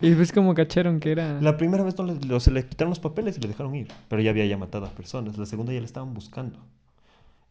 Y 0.00 0.08
después 0.08 0.32
como 0.32 0.54
cacharon 0.54 1.00
que 1.00 1.12
era... 1.12 1.38
La 1.42 1.58
primera 1.58 1.84
vez 1.84 1.98
no 1.98 2.04
le, 2.04 2.14
lo- 2.26 2.40
se 2.40 2.50
le 2.50 2.66
quitaron 2.66 2.88
los 2.90 2.98
papeles 3.00 3.36
y 3.36 3.40
le 3.42 3.48
dejaron 3.48 3.74
ir, 3.74 3.88
pero 4.08 4.22
ya 4.22 4.30
había 4.30 4.46
ya 4.46 4.56
matado 4.56 4.86
a 4.86 4.90
personas. 4.90 5.36
La 5.36 5.44
segunda 5.44 5.74
ya 5.74 5.80
le 5.80 5.84
estaban 5.84 6.14
buscando 6.14 6.58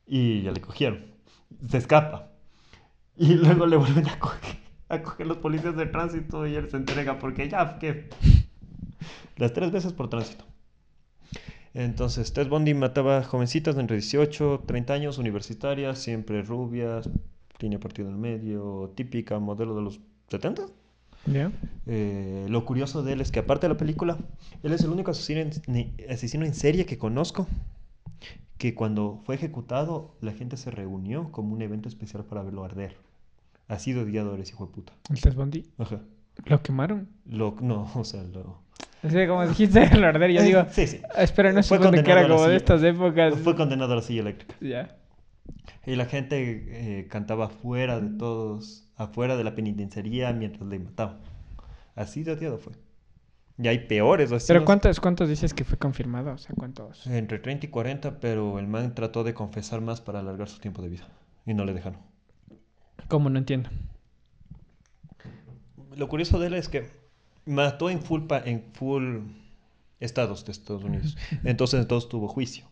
y 0.08 0.42
ya 0.42 0.52
le 0.52 0.60
cogieron. 0.60 1.06
Se 1.70 1.78
escapa 1.78 2.30
y 3.16 3.36
luego 3.36 3.68
le 3.68 3.78
vuelven 3.78 4.08
a 4.08 4.18
coger, 4.18 4.58
a 4.90 5.04
coger 5.04 5.28
los 5.28 5.38
policías 5.38 5.76
de 5.78 5.86
tránsito 5.86 6.48
y 6.48 6.56
él 6.56 6.68
se 6.72 6.78
entrega 6.78 7.20
porque 7.20 7.48
ya, 7.48 7.78
¿qué? 7.78 8.10
Las 9.38 9.54
tres 9.54 9.70
veces 9.72 9.94
por 9.94 10.10
tránsito. 10.10 10.46
Entonces, 11.76 12.34
Ted 12.34 12.48
Bundy 12.50 12.74
mataba 12.74 13.22
jovencitas 13.24 13.76
de 13.76 13.82
entre 13.82 13.98
18, 13.98 14.64
30 14.66 14.94
años, 14.94 15.20
universitarias, 15.20 16.00
siempre 16.00 16.42
rubias, 16.42 17.08
línea 17.60 17.80
partida 17.80 18.08
en 18.10 18.20
medio, 18.20 18.92
típica 18.96 19.39
modelo 19.39 19.75
de 19.75 19.82
los 19.82 20.00
70. 20.30 20.63
¿Ya? 21.25 21.51
Eh, 21.86 22.46
lo 22.50 22.66
curioso 22.66 23.04
de 23.04 23.13
él 23.13 23.22
es 23.22 23.32
que 23.32 23.39
aparte 23.39 23.68
de 23.68 23.74
la 23.74 23.78
película, 23.78 24.18
él 24.63 24.72
es 24.74 24.82
el 24.84 24.89
único 24.89 25.12
asesino 25.12 25.42
en, 25.42 25.51
ni- 25.68 25.94
asesino 26.10 26.46
en 26.46 26.54
serie 26.54 26.86
que 26.86 26.98
conozco 26.98 27.48
que 28.58 28.74
cuando 28.75 29.22
fue 29.25 29.36
ejecutado 29.36 30.16
la 30.22 30.32
gente 30.34 30.58
se 30.58 30.72
reunió 30.72 31.32
como 31.32 31.54
un 31.54 31.62
evento 31.62 31.88
especial 31.89 32.24
para 32.25 32.42
verlo 32.44 32.63
arder. 32.63 32.96
Así 33.68 33.94
de 33.94 34.01
odiadores, 34.01 34.50
hijo 34.50 34.66
de 34.66 34.72
puta. 34.74 34.94
¿El 35.10 35.22
Ted 35.22 35.34
Bundy? 35.36 35.66
Ajá. 35.78 36.00
¿Lo 36.46 36.62
quemaron? 36.62 37.08
Lo, 37.25 37.56
no, 37.62 37.89
o 37.96 38.04
sea, 38.04 38.24
lo... 38.24 38.62
Así 39.04 39.16
como 39.28 39.48
dijiste 39.48 39.84
el 39.94 40.04
arder, 40.04 40.32
yo 40.32 40.42
Eh, 40.42 40.44
digo... 40.46 40.66
sí, 40.72 40.88
sí. 40.88 41.01
"Ah, 41.16 41.24
Espera, 41.24 41.51
no 41.54 41.62
Fue 41.63 41.80
que 41.80 42.12
era 42.12 42.28
como 42.28 42.48
de 42.48 42.56
estas 42.56 42.82
épocas. 42.84 43.36
Fue 43.39 43.56
condenado 43.56 43.94
a 43.94 43.98
la 43.98 44.01
silla 44.01 44.22
eléctrica. 44.22 44.56
Ya. 44.62 44.96
Y 45.86 45.96
la 45.96 46.06
gente 46.06 47.00
eh, 47.00 47.08
cantaba 47.08 47.46
afuera 47.46 48.00
de 48.00 48.10
todos, 48.18 48.88
afuera 48.96 49.38
de 49.38 49.44
la 49.44 49.56
penitenciaría 49.56 50.32
mientras 50.34 50.68
le 50.70 50.79
mataban. 50.79 51.20
Así 51.96 52.24
de 52.24 52.34
odiado 52.34 52.58
fue. 52.58 52.74
Y 53.62 53.68
hay 53.68 53.88
peores 53.88 54.32
¿Pero 54.48 54.63
cuántos, 54.63 55.00
cuántos 55.01 55.27
dices 55.27 55.53
que 55.53 55.65
fue 55.65 55.77
confirmado? 55.77 56.32
O 56.32 56.38
sea, 56.38 56.56
¿cuántos? 56.56 57.06
Entre 57.08 57.39
30 57.39 57.65
y 57.65 57.70
40, 57.70 58.20
pero 58.22 58.58
el 58.58 58.68
man 58.68 58.96
trató 58.96 59.25
de 59.25 59.34
confesar 59.34 59.82
más 59.82 60.00
para 60.00 60.20
alargar 60.20 60.48
su 60.48 60.60
tiempo 60.60 60.82
de 60.82 60.89
vida. 60.89 61.08
Y 61.46 61.53
no 61.53 61.65
le 61.65 61.74
dejaron. 61.74 62.00
¿Cómo? 63.10 63.29
No 63.29 63.38
entiendo. 63.38 63.70
Lo 65.96 66.08
curioso 66.08 66.39
de 66.39 66.48
él 66.48 66.53
es 66.53 66.70
que 66.70 66.89
mató 67.46 67.89
en 67.89 68.01
full, 68.01 68.27
pa- 68.27 68.39
en 68.46 68.63
full 68.74 69.20
estados 70.00 70.46
de 70.46 70.51
Estados 70.51 70.84
Unidos. 70.84 71.18
Entonces 71.44 71.82
en 71.82 71.88
todos 71.88 72.08
tuvo 72.10 72.27
juicio. 72.27 72.65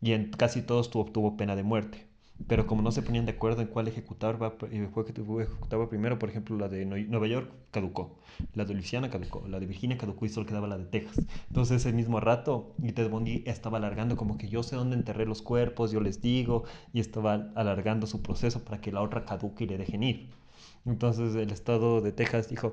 Y 0.00 0.12
en 0.12 0.30
casi 0.30 0.62
todos 0.62 0.90
tuvo, 0.90 1.04
tuvo 1.06 1.36
pena 1.36 1.54
de 1.56 1.62
muerte. 1.62 2.06
Pero 2.46 2.66
como 2.66 2.82
no 2.82 2.92
se 2.92 3.02
ponían 3.02 3.24
de 3.26 3.32
acuerdo 3.32 3.62
en 3.62 3.68
cuál 3.68 3.88
ejecutar, 3.88 4.42
va, 4.42 4.54
eh, 4.70 4.88
fue 4.92 5.06
que 5.06 5.12
tuvo- 5.12 5.40
ejecutaba 5.40 5.88
primero, 5.88 6.18
por 6.18 6.28
ejemplo, 6.28 6.56
la 6.58 6.68
de 6.68 6.84
Nue- 6.86 7.06
Nueva 7.08 7.26
York 7.26 7.50
caducó, 7.70 8.18
la 8.54 8.64
de 8.64 8.74
Luisiana 8.74 9.08
caducó, 9.10 9.46
la 9.48 9.60
de 9.60 9.66
Virginia 9.66 9.96
caducó 9.96 10.26
y 10.26 10.28
solo 10.28 10.46
quedaba 10.46 10.66
la 10.68 10.76
de 10.76 10.84
Texas. 10.84 11.26
Entonces 11.48 11.78
ese 11.80 11.92
mismo 11.94 12.20
rato, 12.20 12.74
y 12.82 12.92
Ted 12.92 13.08
Bundy 13.08 13.44
estaba 13.46 13.78
alargando 13.78 14.16
como 14.16 14.36
que 14.36 14.48
yo 14.48 14.62
sé 14.62 14.76
dónde 14.76 14.96
enterré 14.96 15.24
los 15.26 15.42
cuerpos, 15.42 15.90
yo 15.90 16.00
les 16.00 16.20
digo, 16.20 16.64
y 16.92 17.00
estaba 17.00 17.50
alargando 17.54 18.06
su 18.06 18.20
proceso 18.22 18.62
para 18.64 18.80
que 18.80 18.92
la 18.92 19.00
otra 19.02 19.24
caduque 19.24 19.64
y 19.64 19.68
le 19.68 19.78
dejen 19.78 20.02
ir. 20.02 20.30
Entonces 20.84 21.34
el 21.36 21.50
estado 21.50 22.00
de 22.02 22.12
Texas 22.12 22.48
dijo, 22.50 22.72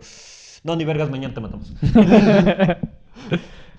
no, 0.63 0.75
ni 0.75 0.85
vergas, 0.85 1.09
mañana 1.09 1.33
te 1.33 1.41
matamos. 1.41 1.73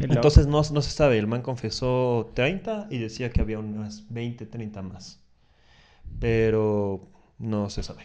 Entonces 0.00 0.46
no, 0.46 0.62
no 0.72 0.82
se 0.82 0.90
sabe, 0.90 1.18
el 1.18 1.26
man 1.26 1.42
confesó 1.42 2.30
30 2.34 2.86
y 2.90 2.98
decía 2.98 3.30
que 3.30 3.40
había 3.40 3.58
unas 3.58 4.04
20, 4.12 4.46
30 4.46 4.82
más. 4.82 5.20
Pero 6.20 7.08
no 7.38 7.70
se 7.70 7.82
sabe. 7.82 8.04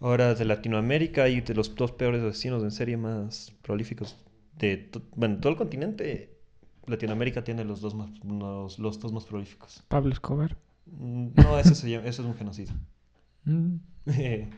Ahora 0.00 0.34
de 0.34 0.44
Latinoamérica 0.44 1.28
y 1.28 1.40
de 1.40 1.54
los 1.54 1.74
dos 1.74 1.92
peores 1.92 2.22
asesinos 2.22 2.62
en 2.62 2.70
serie 2.70 2.96
más 2.96 3.52
prolíficos 3.62 4.16
de 4.58 4.76
to- 4.76 5.02
bueno, 5.14 5.38
todo 5.38 5.50
el 5.52 5.58
continente, 5.58 6.36
Latinoamérica 6.86 7.42
tiene 7.44 7.64
los 7.64 7.80
dos 7.80 7.94
más, 7.94 8.10
los, 8.24 8.78
los 8.78 9.00
dos 9.00 9.12
más 9.12 9.24
prolíficos. 9.24 9.82
Pablo 9.88 10.12
Escobar. 10.12 10.56
Mm, 10.86 11.28
No, 11.36 11.58
ese, 11.58 11.74
se 11.74 11.90
llama- 11.90 12.06
ese 12.06 12.22
es 12.22 12.26
un 12.28 12.34
genocidio. 12.34 12.74
Mm. 13.48 13.76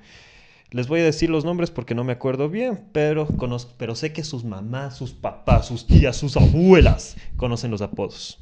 Les 0.71 0.87
voy 0.87 1.01
a 1.01 1.05
decir 1.05 1.31
los 1.31 1.45
nombres 1.45 1.71
porque 1.71 1.95
no 1.95 2.05
me 2.05 2.13
acuerdo 2.13 2.51
bien, 2.51 2.89
pero, 2.93 3.27
conozco, 3.27 3.73
pero 3.79 3.95
sé 3.95 4.13
que 4.13 4.23
sus 4.23 4.45
mamás, 4.45 4.97
sus 4.97 5.13
papás, 5.13 5.67
sus 5.67 5.87
tías, 5.87 6.17
sus 6.17 6.37
abuelas 6.37 7.17
conocen 7.37 7.71
los 7.71 7.81
apodos. 7.81 8.39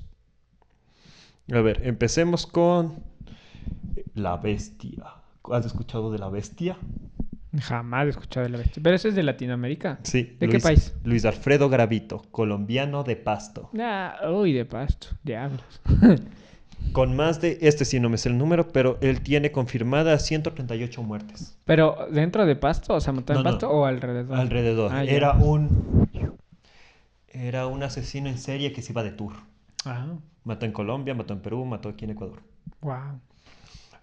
A 1.53 1.61
ver, 1.61 1.87
empecemos 1.87 2.47
con 2.47 3.05
la 4.15 4.37
bestia. 4.39 5.05
¿Has 5.53 5.67
escuchado 5.67 6.11
de 6.11 6.19
la 6.19 6.29
bestia? 6.29 6.77
Jamás 7.61 8.07
he 8.07 8.11
escuchado 8.11 8.45
de 8.45 8.51
la 8.51 8.59
bestia. 8.59 8.83
Pero 8.83 8.97
eso 8.97 9.07
es 9.07 9.15
de 9.15 9.23
Latinoamérica. 9.23 10.01
Sí. 10.03 10.37
¿De 10.41 10.49
qué 10.49 10.59
país? 10.59 10.95
Luis 11.05 11.25
Alfredo 11.25 11.69
Gravito, 11.69 12.23
colombiano 12.33 13.05
de 13.05 13.15
Pasto. 13.15 13.71
Ah, 13.79 14.17
uy, 14.33 14.53
de 14.53 14.65
pasto. 14.65 15.09
Diablos. 15.23 15.81
Con 16.93 17.15
más 17.17 17.41
de, 17.41 17.59
este 17.61 17.85
sí 17.85 18.01
no 18.01 18.09
me 18.09 18.17
sé 18.19 18.29
el 18.31 18.39
número, 18.39 18.69
pero 18.69 18.97
él 19.03 19.21
tiene 19.21 19.53
confirmadas 19.53 20.25
138 20.27 21.03
muertes. 21.03 21.59
Pero 21.65 22.07
dentro 22.11 22.47
de 22.47 22.57
pasto, 22.57 22.95
o 22.95 23.01
sea, 23.01 23.13
mató 23.13 23.33
en 23.33 23.39
No, 23.39 23.45
no. 23.45 23.51
pasto 23.51 23.71
o 23.71 23.85
alrededor. 23.85 24.39
Alrededor. 24.39 24.91
Ah. 24.95 25.05
Era 25.05 25.33
un. 25.33 26.09
Era 27.29 27.67
un 27.67 27.83
asesino 27.83 28.29
en 28.29 28.39
serie 28.39 28.73
que 28.73 28.81
se 28.83 28.93
iba 28.93 29.03
de 29.03 29.11
tour. 29.13 29.35
Ah, 29.85 30.07
Mató 30.45 30.65
en 30.65 30.73
Colombia, 30.73 31.15
mató 31.15 31.35
en 31.35 31.41
Perú, 31.41 31.65
mató 31.65 31.89
aquí 31.89 32.05
en 32.05 32.13
Ecuador. 32.13 32.41
wow. 32.81 33.21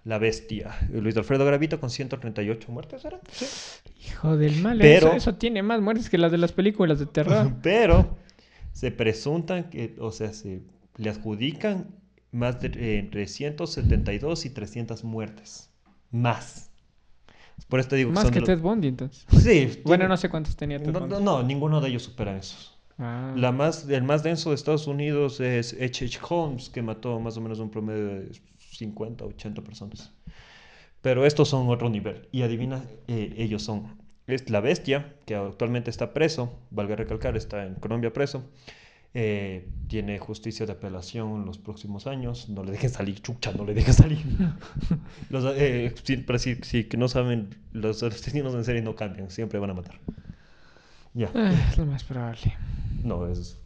La 0.05 0.17
bestia. 0.17 0.75
Luis 0.91 1.15
Alfredo 1.15 1.45
Gravito 1.45 1.79
con 1.79 1.89
138 1.89 2.69
muertes, 2.73 3.05
¿era? 3.05 3.21
Sí. 3.31 3.45
Hijo 4.09 4.35
del 4.35 4.61
mal. 4.61 4.77
Pero- 4.77 5.07
Eso, 5.07 5.15
eso 5.15 5.35
tiene 5.35 5.63
más 5.63 5.79
muertes 5.79 6.09
que 6.09 6.17
las 6.17 6.29
de 6.29 6.37
las 6.37 6.51
películas 6.51 6.99
de 6.99 7.05
terror. 7.05 7.53
Pero 7.63 8.17
se 8.73 8.91
presuntan 8.91 9.69
que, 9.69 9.95
o 9.99 10.11
sea, 10.11 10.33
se 10.33 10.61
le 10.97 11.09
adjudican 11.09 11.87
más 12.33 12.59
de 12.59 12.67
eh, 12.67 12.99
entre 12.99 13.27
172 13.27 14.45
y 14.45 14.49
300 14.49 15.03
muertes. 15.05 15.69
Más. 16.11 16.69
Por 17.69 17.79
esto 17.79 17.95
digo 17.95 18.11
más 18.11 18.23
son 18.23 18.33
que 18.33 18.39
de 18.41 18.45
Ted 18.47 18.53
los- 18.53 18.61
Bundy, 18.61 18.87
entonces. 18.89 19.25
Sí. 19.41 19.81
Bueno, 19.85 20.01
tiene- 20.01 20.07
no 20.09 20.17
sé 20.17 20.29
cuántos 20.29 20.55
tenía 20.57 20.79
Ted 20.79 20.91
No, 20.91 20.99
Bundy. 21.01 21.15
no, 21.15 21.19
no, 21.21 21.43
ninguno 21.43 21.79
de 21.79 21.89
ellos 21.89 22.03
supera 22.03 22.35
esos. 22.35 22.77
Ah. 22.99 23.33
La 23.35 23.51
más, 23.51 23.87
el 23.89 24.03
más 24.03 24.21
denso 24.23 24.49
de 24.49 24.55
Estados 24.55 24.85
Unidos 24.87 25.39
es 25.39 25.73
H.H. 25.73 26.19
Holmes, 26.29 26.69
que 26.69 26.81
mató 26.81 27.19
más 27.19 27.37
o 27.37 27.41
menos 27.41 27.59
un 27.59 27.69
promedio 27.71 28.05
de 28.07 28.31
50, 28.59 29.25
80 29.25 29.61
personas. 29.63 30.11
Pero 31.01 31.25
estos 31.25 31.49
son 31.49 31.69
otro 31.69 31.89
nivel. 31.89 32.27
Y 32.31 32.43
adivina, 32.43 32.83
eh, 33.07 33.33
ellos 33.37 33.63
son 33.63 34.01
es 34.25 34.49
la 34.49 34.61
bestia, 34.61 35.15
que 35.25 35.35
actualmente 35.35 35.89
está 35.89 36.13
preso, 36.13 36.57
valga 36.71 36.95
recalcar, 36.95 37.35
está 37.35 37.65
en 37.65 37.75
Colombia 37.75 38.13
preso. 38.13 38.43
Eh, 39.13 39.69
tiene 39.87 40.17
justicia 40.17 40.65
de 40.65 40.71
apelación 40.71 41.41
en 41.41 41.45
los 41.45 41.57
próximos 41.57 42.07
años. 42.07 42.49
No 42.49 42.63
le 42.63 42.71
dejen 42.71 42.89
salir, 42.89 43.21
chucha, 43.21 43.51
no 43.53 43.63
le 43.65 43.73
dejen 43.73 43.93
salir. 43.93 44.19
los, 45.29 45.45
eh, 45.55 45.93
pero 46.25 46.39
sí, 46.39 46.57
sí, 46.63 46.85
que 46.85 46.97
no 46.97 47.07
saben, 47.07 47.55
los 47.71 48.01
asesinos 48.03 48.55
en 48.55 48.63
serie 48.63 48.81
no 48.81 48.95
cambian, 48.95 49.29
siempre 49.29 49.59
van 49.59 49.69
a 49.69 49.73
matar. 49.75 49.99
Ya. 51.13 51.29
Ah, 51.35 51.53
es 51.69 51.77
lo 51.77 51.85
más 51.85 52.03
probable. 52.03 52.55
No, 53.03 53.27
es 53.27 53.59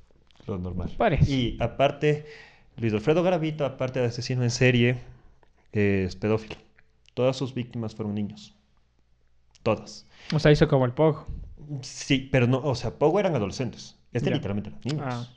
lo 0.47 0.57
normal. 0.57 0.91
Parece. 0.97 1.31
Y 1.31 1.57
aparte, 1.61 2.25
Luis 2.75 2.93
Alfredo 2.93 3.23
Garavito, 3.23 3.65
aparte 3.65 3.99
de 4.01 4.07
asesino 4.07 4.43
en 4.43 4.51
serie, 4.51 4.97
es 5.71 6.15
pedófilo. 6.17 6.55
Todas 7.13 7.37
sus 7.37 7.53
víctimas 7.53 7.95
fueron 7.95 8.15
niños. 8.15 8.53
Todas. 9.63 10.05
O 10.33 10.39
sea, 10.39 10.51
hizo 10.51 10.67
como 10.67 10.85
el 10.85 10.91
Pogo. 10.91 11.25
Sí, 11.81 12.27
pero 12.31 12.47
no, 12.47 12.59
o 12.59 12.75
sea, 12.75 12.91
Pogo 12.99 13.19
eran 13.19 13.35
adolescentes. 13.35 13.97
Este 14.13 14.29
Ya. 14.29 14.35
literalmente 14.35 14.69
eran 14.69 14.81
niños. 14.83 15.03
Ah. 15.05 15.27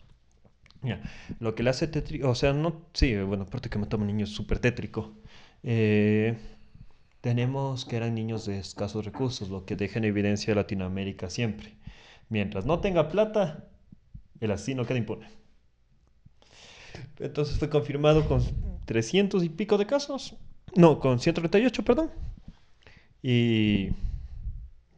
Ya. 0.83 1.01
Lo 1.41 1.55
que 1.55 1.63
le 1.63 1.71
hace 1.71 1.87
tétrico, 1.87 2.31
o 2.31 2.35
sea, 2.35 2.53
no, 2.53 2.87
sí, 2.95 3.15
bueno, 3.17 3.45
aparte 3.45 3.69
que 3.69 3.79
mataba 3.79 4.05
niños 4.05 4.31
súper 4.31 4.59
tétrico. 4.59 5.13
Eh, 5.63 6.39
tenemos 7.21 7.85
que 7.85 7.97
eran 7.97 8.15
niños 8.15 8.47
de 8.47 8.59
escasos 8.59 9.05
recursos, 9.05 9.51
lo 9.51 9.67
que 9.67 9.77
deja 9.77 9.99
en 9.99 10.07
evidencia 10.07 10.55
Latinoamérica 10.55 11.29
siempre. 11.29 11.75
Mientras 12.31 12.65
no 12.65 12.81
tenga 12.81 13.09
plata, 13.11 13.69
el 14.41 14.51
asesino 14.53 14.87
queda 14.87 14.99
impune. 14.99 15.29
Entonces 17.19 17.59
fue 17.59 17.69
confirmado 17.69 18.27
con 18.27 18.43
300 18.87 19.45
y 19.45 19.49
pico 19.51 19.77
de 19.77 19.87
casos. 19.87 20.37
No, 20.75 21.01
con 21.01 21.19
138, 21.19 21.85
perdón. 21.85 22.11
Y 23.23 23.91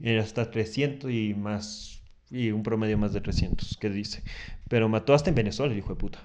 era 0.00 0.22
hasta 0.22 0.50
300 0.50 1.10
y 1.10 1.34
más. 1.34 2.01
Y 2.32 2.50
un 2.50 2.62
promedio 2.62 2.96
más 2.96 3.12
de 3.12 3.20
300, 3.20 3.76
que 3.76 3.90
dice. 3.90 4.24
Pero 4.68 4.88
mató 4.88 5.12
hasta 5.14 5.28
en 5.28 5.36
Venezuela, 5.36 5.72
el 5.72 5.78
hijo 5.78 5.90
de 5.90 5.96
puta. 6.00 6.18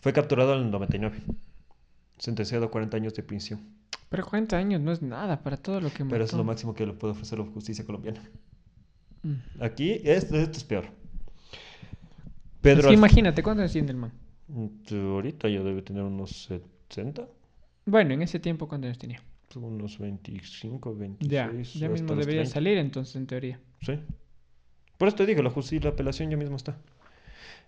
Fue 0.00 0.12
capturado 0.12 0.54
en 0.54 0.64
el 0.66 0.70
99. 0.70 1.16
Sentenciado 2.18 2.66
a 2.66 2.70
40 2.70 2.96
años 2.98 3.14
de 3.14 3.22
prisión. 3.22 3.60
Pero 4.10 4.26
40 4.26 4.56
años 4.58 4.80
no 4.80 4.92
es 4.92 5.00
nada 5.02 5.42
para 5.42 5.56
todo 5.56 5.80
lo 5.80 5.88
que 5.92 6.04
mató. 6.04 6.10
Pero 6.14 6.24
es 6.24 6.32
lo 6.34 6.44
máximo 6.44 6.74
que 6.74 6.86
le 6.86 6.92
puede 6.92 7.12
ofrecer 7.12 7.38
la 7.38 7.46
justicia 7.46 7.84
colombiana. 7.84 8.20
Mm. 9.22 9.62
Aquí, 9.62 10.00
esto, 10.04 10.36
esto 10.36 10.58
es 10.58 10.64
peor. 10.64 10.84
Es 10.84 10.90
Pedro. 12.60 12.90
Alf- 12.90 12.94
imagínate, 12.94 13.42
¿cuánto 13.42 13.62
años 13.62 13.72
tiene 13.72 13.90
el 13.90 13.96
man? 13.96 14.12
Mm, 14.48 14.66
Ahorita 14.94 15.48
ya 15.48 15.62
debe 15.62 15.80
tener 15.82 16.02
unos 16.02 16.44
70, 16.88 17.26
Bueno, 17.86 18.12
en 18.14 18.22
ese 18.22 18.38
tiempo, 18.38 18.68
¿cuántos 18.68 18.88
años 18.88 18.98
tenía? 18.98 19.22
unos 19.56 19.98
25, 19.98 20.94
26. 20.96 21.30
Ya, 21.30 21.52
ya 21.80 21.88
mismo 21.88 22.08
debería 22.16 22.42
30. 22.42 22.52
salir 22.52 22.76
entonces, 22.78 23.14
en 23.16 23.26
teoría. 23.26 23.60
Sí. 23.82 23.98
Por 25.04 25.08
eso 25.08 25.18
te 25.18 25.26
digo, 25.26 25.42
la 25.42 25.50
justicia, 25.50 25.90
la 25.90 25.90
apelación 25.90 26.30
ya 26.30 26.38
mismo 26.38 26.56
está. 26.56 26.78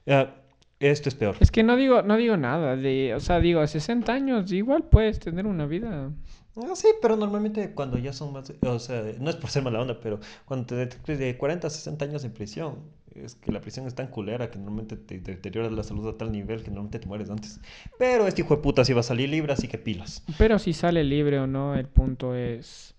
Ah, 0.06 0.36
este 0.80 1.10
es 1.10 1.14
peor. 1.14 1.36
Es 1.38 1.50
que 1.50 1.62
no 1.62 1.76
digo, 1.76 2.00
no 2.00 2.16
digo 2.16 2.38
nada 2.38 2.76
de, 2.76 3.14
o 3.14 3.20
sea, 3.20 3.40
digo, 3.40 3.60
a 3.60 3.66
60 3.66 4.10
años 4.10 4.50
igual 4.52 4.84
puedes 4.84 5.20
tener 5.20 5.46
una 5.46 5.66
vida. 5.66 6.12
Ah, 6.56 6.72
sí, 6.74 6.88
pero 7.02 7.14
normalmente 7.14 7.72
cuando 7.74 7.98
ya 7.98 8.14
son 8.14 8.32
más, 8.32 8.50
o 8.62 8.78
sea, 8.78 9.02
no 9.20 9.28
es 9.28 9.36
por 9.36 9.50
ser 9.50 9.64
mala 9.64 9.82
onda, 9.82 10.00
pero 10.00 10.18
cuando 10.46 10.64
te 10.64 10.76
detectes 10.76 11.18
de 11.18 11.36
40 11.36 11.66
a 11.66 11.70
60 11.70 12.06
años 12.06 12.24
en 12.24 12.32
prisión, 12.32 12.76
es 13.14 13.34
que 13.34 13.52
la 13.52 13.60
prisión 13.60 13.86
es 13.86 13.94
tan 13.94 14.06
culera 14.06 14.50
que 14.50 14.56
normalmente 14.58 14.96
te 14.96 15.18
deteriora 15.18 15.68
la 15.70 15.82
salud 15.82 16.08
a 16.08 16.16
tal 16.16 16.32
nivel 16.32 16.62
que 16.62 16.70
normalmente 16.70 17.00
te 17.00 17.06
mueres 17.06 17.28
antes. 17.28 17.60
Pero 17.98 18.26
este 18.26 18.40
hijo 18.40 18.56
de 18.56 18.62
puta 18.62 18.82
sí 18.82 18.94
va 18.94 19.00
a 19.00 19.02
salir 19.02 19.28
libre, 19.28 19.52
así 19.52 19.68
que 19.68 19.76
pilas. 19.76 20.24
Pero 20.38 20.58
si 20.58 20.72
sale 20.72 21.04
libre 21.04 21.38
o 21.38 21.46
no, 21.46 21.74
el 21.74 21.86
punto 21.86 22.34
es 22.34 22.96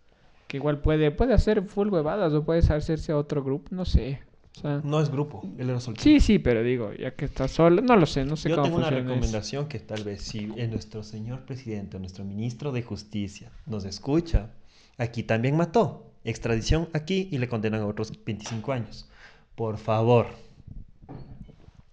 que 0.48 0.58
igual 0.58 0.80
puede, 0.80 1.12
puede 1.12 1.34
hacer 1.34 1.64
full 1.64 1.90
huevadas 1.90 2.34
o 2.34 2.44
puede 2.44 2.60
hacerse 2.60 3.12
a 3.12 3.18
otro 3.18 3.44
grupo, 3.44 3.70
no 3.72 3.86
sé. 3.86 4.22
O 4.58 4.60
sea, 4.60 4.82
No 4.84 5.00
es 5.00 5.12
grupo, 5.12 5.44
él 5.60 5.70
era 5.70 5.80
soltero. 5.80 6.04
sí, 6.04 6.20
sí, 6.20 6.40
pero 6.40 6.64
digo, 6.64 6.92
ya 6.94 7.12
que 7.16 7.26
está 7.26 7.48
solo, 7.48 7.82
no 7.84 7.96
lo 7.96 8.08
sé, 8.08 8.26
no 8.26 8.36
sé 8.36 8.50
Yo 8.50 8.56
cómo 8.56 8.66
tengo 8.68 8.78
una 8.80 8.88
eso. 8.88 8.96
recomendación 8.98 9.68
que 9.68 9.80
tal 9.80 10.04
vez 10.04 10.24
si 10.24 10.48
nuestro 10.48 11.04
señor 11.04 11.42
presidente, 11.46 12.00
nuestro 12.00 12.26
ministro 12.26 12.72
de 12.72 12.82
justicia 12.82 13.52
nos 13.68 13.86
escucha, 13.86 14.50
aquí 14.98 15.22
también 15.24 15.56
mató. 15.56 16.04
Extradición 16.24 16.90
aquí 16.94 17.30
y 17.32 17.38
le 17.38 17.48
condenan 17.48 17.82
a 17.82 17.86
otros 17.86 18.12
25 18.26 18.72
años. 18.74 19.08
Por 19.56 19.78
favor, 19.78 20.26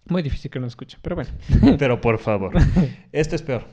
Muy 0.08 0.22
difícil 0.22 0.50
que 0.50 0.58
lo 0.60 0.66
escuchen, 0.66 0.98
pero 1.02 1.16
bueno. 1.16 1.30
pero 1.78 2.00
por 2.00 2.18
favor. 2.18 2.52
Este 3.12 3.36
es 3.36 3.42
peor. 3.42 3.64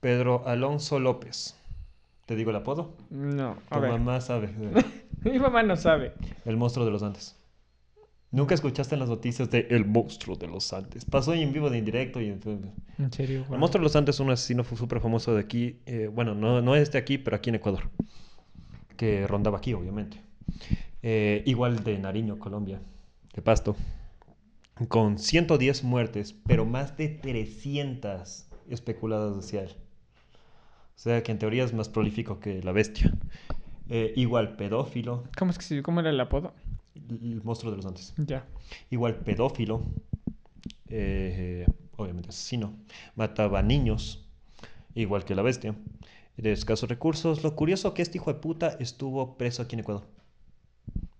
Pedro 0.00 0.46
Alonso 0.46 0.98
López. 1.00 1.56
¿Te 2.26 2.36
digo 2.36 2.50
el 2.50 2.56
apodo? 2.56 2.96
No, 3.10 3.56
a 3.70 3.76
Tu 3.76 3.80
ver. 3.80 3.90
mamá 3.92 4.20
sabe. 4.20 4.50
Mi 5.24 5.38
mamá 5.38 5.62
no 5.62 5.76
sabe. 5.76 6.12
El 6.44 6.56
monstruo 6.56 6.84
de 6.86 6.92
los 6.92 7.02
Andes. 7.02 7.34
¿Nunca 8.30 8.54
escuchaste 8.54 8.94
en 8.94 9.00
las 9.00 9.08
noticias 9.08 9.50
de 9.50 9.68
El 9.70 9.86
monstruo 9.86 10.36
de 10.36 10.48
los 10.48 10.72
Andes? 10.74 11.06
Pasó 11.06 11.32
en 11.32 11.50
vivo 11.50 11.70
de 11.70 11.78
indirecto 11.78 12.20
y 12.20 12.26
en... 12.26 12.40
En 12.98 13.12
serio, 13.12 13.46
El 13.50 13.58
monstruo 13.58 13.80
de 13.80 13.84
los 13.84 13.96
Andes 13.96 14.16
es 14.16 14.20
un 14.20 14.30
asesino 14.30 14.64
súper 14.64 15.00
famoso 15.00 15.34
de 15.34 15.40
aquí, 15.40 15.80
eh, 15.86 16.10
bueno, 16.12 16.34
no, 16.34 16.60
no 16.60 16.76
es 16.76 16.92
de 16.92 16.98
aquí, 16.98 17.16
pero 17.16 17.36
aquí 17.36 17.48
en 17.48 17.56
Ecuador, 17.56 17.88
que 18.98 19.26
rondaba 19.26 19.58
aquí, 19.58 19.72
obviamente. 19.72 20.20
Eh, 21.02 21.42
igual 21.46 21.82
de 21.84 21.98
Nariño, 21.98 22.38
Colombia, 22.38 22.82
de 23.34 23.40
Pasto, 23.40 23.76
con 24.88 25.18
110 25.18 25.84
muertes, 25.84 26.34
pero 26.46 26.66
más 26.66 26.98
de 26.98 27.08
300 27.08 28.46
especuladas 28.68 29.38
hacia 29.38 29.62
él. 29.62 29.70
O 29.70 31.00
sea 31.00 31.22
que 31.22 31.32
en 31.32 31.38
teoría 31.38 31.64
es 31.64 31.72
más 31.72 31.88
prolífico 31.88 32.40
que 32.40 32.62
la 32.62 32.72
bestia. 32.72 33.10
Eh, 33.88 34.12
igual 34.16 34.56
pedófilo, 34.56 35.24
¿Cómo 35.38 35.50
es 35.50 35.56
que 35.56 35.82
cómo 35.82 36.00
era 36.00 36.10
el 36.10 36.20
apodo? 36.20 36.52
El 37.10 37.42
monstruo 37.42 37.70
de 37.70 37.76
los 37.76 37.86
Andes. 37.86 38.14
Ya. 38.16 38.46
Igual 38.90 39.16
pedófilo, 39.16 39.82
eh, 40.88 41.66
obviamente 41.96 42.30
asesino, 42.30 42.74
mataba 43.16 43.62
niños, 43.62 44.24
igual 44.94 45.24
que 45.24 45.34
la 45.34 45.42
bestia, 45.42 45.74
de 46.36 46.52
escasos 46.52 46.88
recursos. 46.88 47.42
Lo 47.42 47.54
curioso 47.54 47.94
que 47.94 48.02
este 48.02 48.18
hijo 48.18 48.32
de 48.32 48.40
puta 48.40 48.76
estuvo 48.80 49.36
preso 49.36 49.62
aquí 49.62 49.76
en 49.76 49.80
Ecuador. 49.80 50.04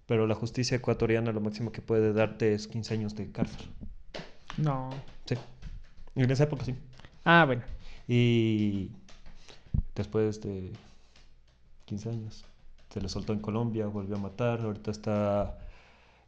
Pero 0.06 0.26
la 0.26 0.34
justicia 0.34 0.76
ecuatoriana 0.76 1.32
lo 1.32 1.40
máximo 1.40 1.70
que 1.70 1.82
puede 1.82 2.12
darte 2.12 2.54
es 2.54 2.66
15 2.66 2.94
años 2.94 3.14
de 3.14 3.30
cárcel. 3.30 3.68
No. 4.56 4.90
Sí. 5.26 5.34
En 6.14 6.30
esa 6.30 6.44
época 6.44 6.64
sí. 6.64 6.74
Ah, 7.24 7.44
bueno. 7.44 7.62
Y 8.06 8.90
después 9.94 10.40
de 10.40 10.72
15 11.84 12.08
años 12.08 12.44
se 12.90 13.00
le 13.00 13.08
soltó 13.08 13.32
en 13.32 13.40
Colombia, 13.40 13.86
volvió 13.86 14.16
a 14.16 14.18
matar, 14.18 14.60
ahorita 14.62 14.90
está 14.90 15.58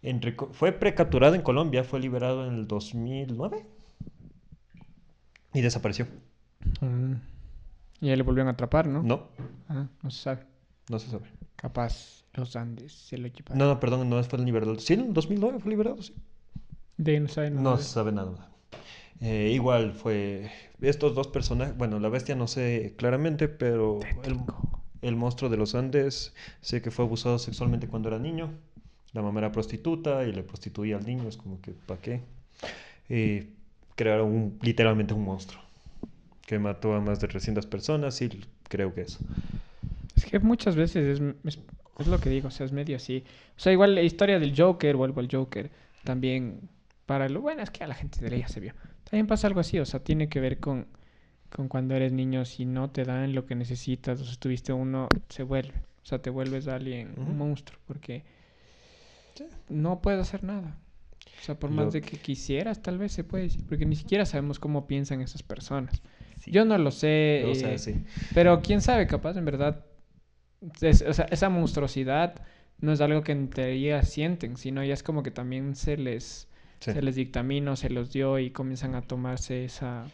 en 0.02 0.20
reco- 0.20 0.50
fue 0.52 0.72
precapturado 0.72 1.34
en 1.34 1.42
Colombia, 1.42 1.84
fue 1.84 2.00
liberado 2.00 2.46
en 2.46 2.54
el 2.54 2.66
2009 2.66 3.64
y 5.54 5.60
desapareció. 5.60 6.06
Mm. 6.80 7.14
Y 8.00 8.10
ahí 8.10 8.16
le 8.16 8.22
volvieron 8.22 8.48
a 8.48 8.52
atrapar, 8.52 8.86
¿no? 8.86 9.02
No, 9.02 9.28
Ah, 9.68 9.88
no 10.02 10.10
se 10.10 10.22
sabe. 10.22 10.46
no 10.88 10.98
se 10.98 11.10
sabe. 11.10 11.26
Capaz 11.56 12.24
los 12.34 12.56
Andes 12.56 12.92
se 12.92 13.18
lo 13.18 13.26
equiparon. 13.26 13.58
No, 13.58 13.66
no, 13.66 13.80
perdón, 13.80 14.08
no 14.08 14.22
fue 14.24 14.38
liberado. 14.38 14.78
Sí, 14.78 14.94
en 14.94 15.00
el 15.00 15.12
2009 15.12 15.58
fue 15.60 15.70
liberado, 15.70 16.02
sí. 16.02 16.14
De 16.96 17.12
ahí 17.12 17.20
no 17.20 17.28
saben 17.28 17.56
No 17.56 17.62
nada. 17.62 17.76
se 17.78 17.84
sabe 17.84 18.12
nada. 18.12 18.50
Eh, 19.20 19.50
igual 19.54 19.92
fue 19.92 20.50
estos 20.80 21.14
dos 21.14 21.28
personajes, 21.28 21.76
bueno, 21.76 21.98
la 22.00 22.08
bestia 22.08 22.34
no 22.36 22.46
sé 22.46 22.94
claramente, 22.96 23.48
pero 23.48 24.00
el 25.02 25.16
monstruo 25.16 25.50
de 25.50 25.58
los 25.58 25.74
Andes 25.74 26.34
sé 26.62 26.80
que 26.80 26.90
fue 26.90 27.04
abusado 27.04 27.38
sexualmente 27.38 27.86
cuando 27.88 28.08
era 28.08 28.18
niño. 28.18 28.50
La 29.12 29.22
mamá 29.22 29.40
era 29.40 29.52
prostituta 29.52 30.24
y 30.24 30.32
le 30.32 30.42
prostituía 30.42 30.96
al 30.96 31.06
niño, 31.06 31.28
es 31.28 31.36
como 31.36 31.60
que, 31.60 31.72
¿para 31.72 32.00
qué? 32.00 32.22
Y 33.08 33.48
crearon 33.96 34.28
un- 34.32 34.58
literalmente 34.62 35.14
un 35.14 35.24
monstruo 35.24 35.62
que 36.46 36.58
mató 36.58 36.94
a 36.94 37.00
más 37.00 37.20
de 37.20 37.28
300 37.28 37.66
personas 37.66 38.20
y 38.22 38.30
creo 38.68 38.94
que 38.94 39.02
eso. 39.02 39.20
Es 40.16 40.24
que 40.26 40.38
muchas 40.40 40.76
veces 40.76 41.20
es, 41.20 41.34
es, 41.44 41.58
es 41.98 42.06
lo 42.06 42.20
que 42.20 42.30
digo, 42.30 42.48
o 42.48 42.50
sea, 42.50 42.66
es 42.66 42.72
medio 42.72 42.96
así. 42.96 43.24
O 43.56 43.60
sea, 43.60 43.72
igual 43.72 43.94
la 43.94 44.02
historia 44.02 44.38
del 44.38 44.54
Joker, 44.56 44.96
vuelvo 44.96 45.20
al 45.20 45.28
Joker, 45.30 45.70
también 46.04 46.68
para 47.06 47.28
lo 47.28 47.40
bueno 47.40 47.62
es 47.62 47.70
que 47.70 47.84
a 47.84 47.86
la 47.86 47.94
gente 47.94 48.20
de 48.20 48.30
ley 48.30 48.40
ya 48.40 48.48
se 48.48 48.60
vio. 48.60 48.74
También 49.04 49.26
pasa 49.26 49.46
algo 49.46 49.60
así, 49.60 49.78
o 49.78 49.86
sea, 49.86 50.00
tiene 50.02 50.28
que 50.28 50.40
ver 50.40 50.60
con, 50.60 50.86
con 51.54 51.68
cuando 51.68 51.94
eres 51.94 52.12
niño, 52.12 52.44
si 52.44 52.64
no 52.66 52.90
te 52.90 53.04
dan 53.04 53.34
lo 53.34 53.46
que 53.46 53.54
necesitas, 53.54 54.20
o 54.20 54.24
si 54.24 54.36
tuviste 54.38 54.72
uno, 54.72 55.08
se 55.28 55.42
vuelve. 55.42 55.74
O 56.02 56.06
sea, 56.06 56.20
te 56.22 56.30
vuelves 56.30 56.68
alguien, 56.68 57.16
Ujú. 57.16 57.30
un 57.30 57.38
monstruo, 57.38 57.80
porque 57.86 58.24
Sí. 59.34 59.44
no 59.68 60.00
puedes 60.02 60.20
hacer 60.20 60.44
nada. 60.44 60.76
O 61.40 61.42
sea, 61.42 61.58
por 61.58 61.70
Lo 61.70 61.76
más 61.84 61.92
de 61.92 62.02
que 62.02 62.18
quisieras, 62.18 62.82
tal 62.82 62.98
vez 62.98 63.12
se 63.12 63.24
puede 63.24 63.44
decir, 63.44 63.64
porque 63.68 63.86
ni 63.86 63.96
siquiera 63.96 64.26
sabemos 64.26 64.58
cómo 64.58 64.86
piensan 64.86 65.20
esas 65.22 65.42
personas. 65.42 66.02
Sí. 66.38 66.50
Yo 66.50 66.64
no 66.64 66.76
lo 66.78 66.90
sé. 66.90 67.44
O 67.50 67.54
sea, 67.54 67.72
eh, 67.74 67.78
sí. 67.78 67.94
pero 68.34 68.60
quién 68.62 68.80
sabe, 68.80 69.06
capaz 69.06 69.36
en 69.36 69.44
verdad, 69.46 69.84
es- 70.80 71.02
o 71.02 71.12
sea, 71.14 71.26
esa 71.30 71.48
monstruosidad 71.48 72.34
no 72.78 72.92
es 72.92 73.00
algo 73.00 73.22
que 73.22 73.32
en 73.32 73.48
teoría 73.48 74.02
sienten, 74.02 74.56
sino 74.56 74.82
ya 74.84 74.94
es 74.94 75.02
como 75.02 75.22
que 75.22 75.30
también 75.30 75.74
se 75.76 75.96
les, 75.96 76.48
Sí. 76.80 76.92
se 76.92 77.02
les 77.02 77.14
dictaminó, 77.14 77.76
se 77.76 77.90
los 77.90 78.10
dio 78.12 78.38
y 78.38 78.50
comienzan 78.50 78.94
a 78.94 79.02
tomarse 79.02 79.64
esa, 79.64 80.04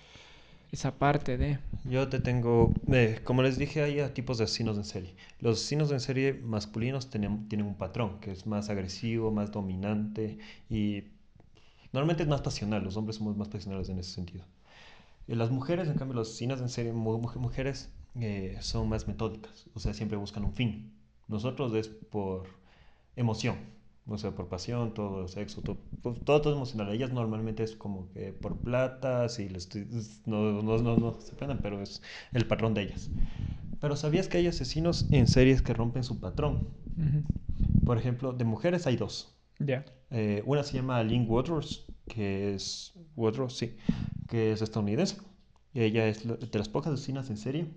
esa 0.72 0.98
parte 0.98 1.36
de... 1.38 1.58
Yo 1.84 2.08
te 2.08 2.18
tengo, 2.18 2.74
eh, 2.88 3.20
como 3.24 3.42
les 3.42 3.58
dije, 3.58 3.82
hay 3.82 4.00
tipos 4.12 4.38
de 4.38 4.44
asesinos 4.44 4.76
en 4.76 4.84
serie. 4.84 5.14
Los 5.40 5.58
asesinos 5.58 5.92
en 5.92 6.00
serie 6.00 6.34
masculinos 6.34 7.10
tienen, 7.10 7.48
tienen 7.48 7.66
un 7.66 7.76
patrón 7.76 8.18
que 8.20 8.32
es 8.32 8.46
más 8.46 8.68
agresivo, 8.70 9.30
más 9.30 9.52
dominante 9.52 10.38
y 10.68 11.04
normalmente 11.92 12.24
es 12.24 12.28
más 12.28 12.42
pasional. 12.42 12.84
Los 12.84 12.96
hombres 12.96 13.16
somos 13.16 13.36
más 13.36 13.48
pasionales 13.48 13.88
en 13.90 13.98
ese 13.98 14.12
sentido. 14.12 14.44
Eh, 15.28 15.36
Las 15.36 15.50
mujeres, 15.50 15.88
en 15.88 15.96
cambio, 15.96 16.14
los 16.16 16.28
asesinos 16.30 16.60
en 16.60 16.68
serie, 16.68 16.92
mu- 16.92 17.18
mu- 17.18 17.40
mujeres, 17.40 17.90
eh, 18.20 18.58
son 18.60 18.88
más 18.88 19.08
metódicas, 19.08 19.66
o 19.74 19.80
sea, 19.80 19.94
siempre 19.94 20.16
buscan 20.18 20.44
un 20.44 20.54
fin. 20.54 20.92
Nosotros 21.28 21.74
es 21.74 21.88
por 21.88 22.46
emoción, 23.16 23.56
o 24.08 24.18
sea, 24.18 24.32
por 24.34 24.48
pasión, 24.48 24.94
todo 24.94 25.28
sexo, 25.28 25.62
todo, 25.62 25.78
todo, 26.02 26.40
todo 26.42 26.52
emocional. 26.54 26.90
Ellas 26.92 27.12
normalmente 27.12 27.62
es 27.64 27.76
como 27.76 28.10
que 28.12 28.32
por 28.32 28.58
plata, 28.62 29.28
si 29.28 29.48
les 29.48 29.64
estoy- 29.64 29.86
no, 30.26 30.62
no, 30.62 30.78
no, 30.78 30.96
no 30.98 31.20
se 31.20 31.34
ofendan, 31.34 31.60
pero 31.62 31.80
es 31.82 32.02
el 32.32 32.46
patrón 32.46 32.74
de 32.74 32.82
ellas. 32.82 33.10
Pero 33.80 33.96
¿sabías 33.96 34.28
que 34.28 34.38
hay 34.38 34.46
asesinos 34.48 35.08
en 35.12 35.28
series 35.28 35.62
que 35.62 35.74
rompen 35.74 36.04
su 36.04 36.20
patrón? 36.20 36.62
Ujú. 36.96 37.22
Por 37.84 37.98
ejemplo, 37.98 38.32
de 38.32 38.44
mujeres 38.44 38.86
hay 38.86 38.96
dos. 38.96 39.34
Ya. 39.58 39.84
Eh, 40.10 40.42
una 40.46 40.62
se 40.64 40.74
llama 40.76 41.02
Lynn 41.02 41.28
Woodrose, 41.28 41.82
que 42.08 42.54
es 42.54 42.94
Woodrose, 43.16 43.56
sí, 43.66 43.76
que 44.26 44.52
es 44.52 44.62
estadounidense. 44.62 45.18
Y 45.74 45.82
ella 45.82 46.08
es 46.08 46.26
de 46.26 46.58
las 46.58 46.68
pocas 46.68 46.92
asesinas 46.92 47.30
en 47.30 47.36
serie 47.36 47.68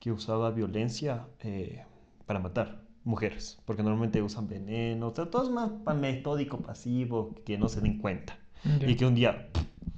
que 0.00 0.12
usaba 0.12 0.50
violencia 0.50 1.28
eh, 1.40 1.84
para 2.26 2.40
matar 2.40 2.81
mujeres, 3.04 3.58
porque 3.64 3.82
normalmente 3.82 4.22
usan 4.22 4.48
veneno, 4.48 5.08
o 5.08 5.14
sea, 5.14 5.30
todo 5.30 5.44
es 5.44 5.50
más 5.50 5.96
metódico, 5.96 6.58
pasivo, 6.58 7.34
que 7.44 7.58
no 7.58 7.68
se 7.68 7.80
den 7.80 7.98
cuenta. 7.98 8.38
Y 8.86 8.94
que 8.94 9.06
un 9.06 9.14
día, 9.14 9.48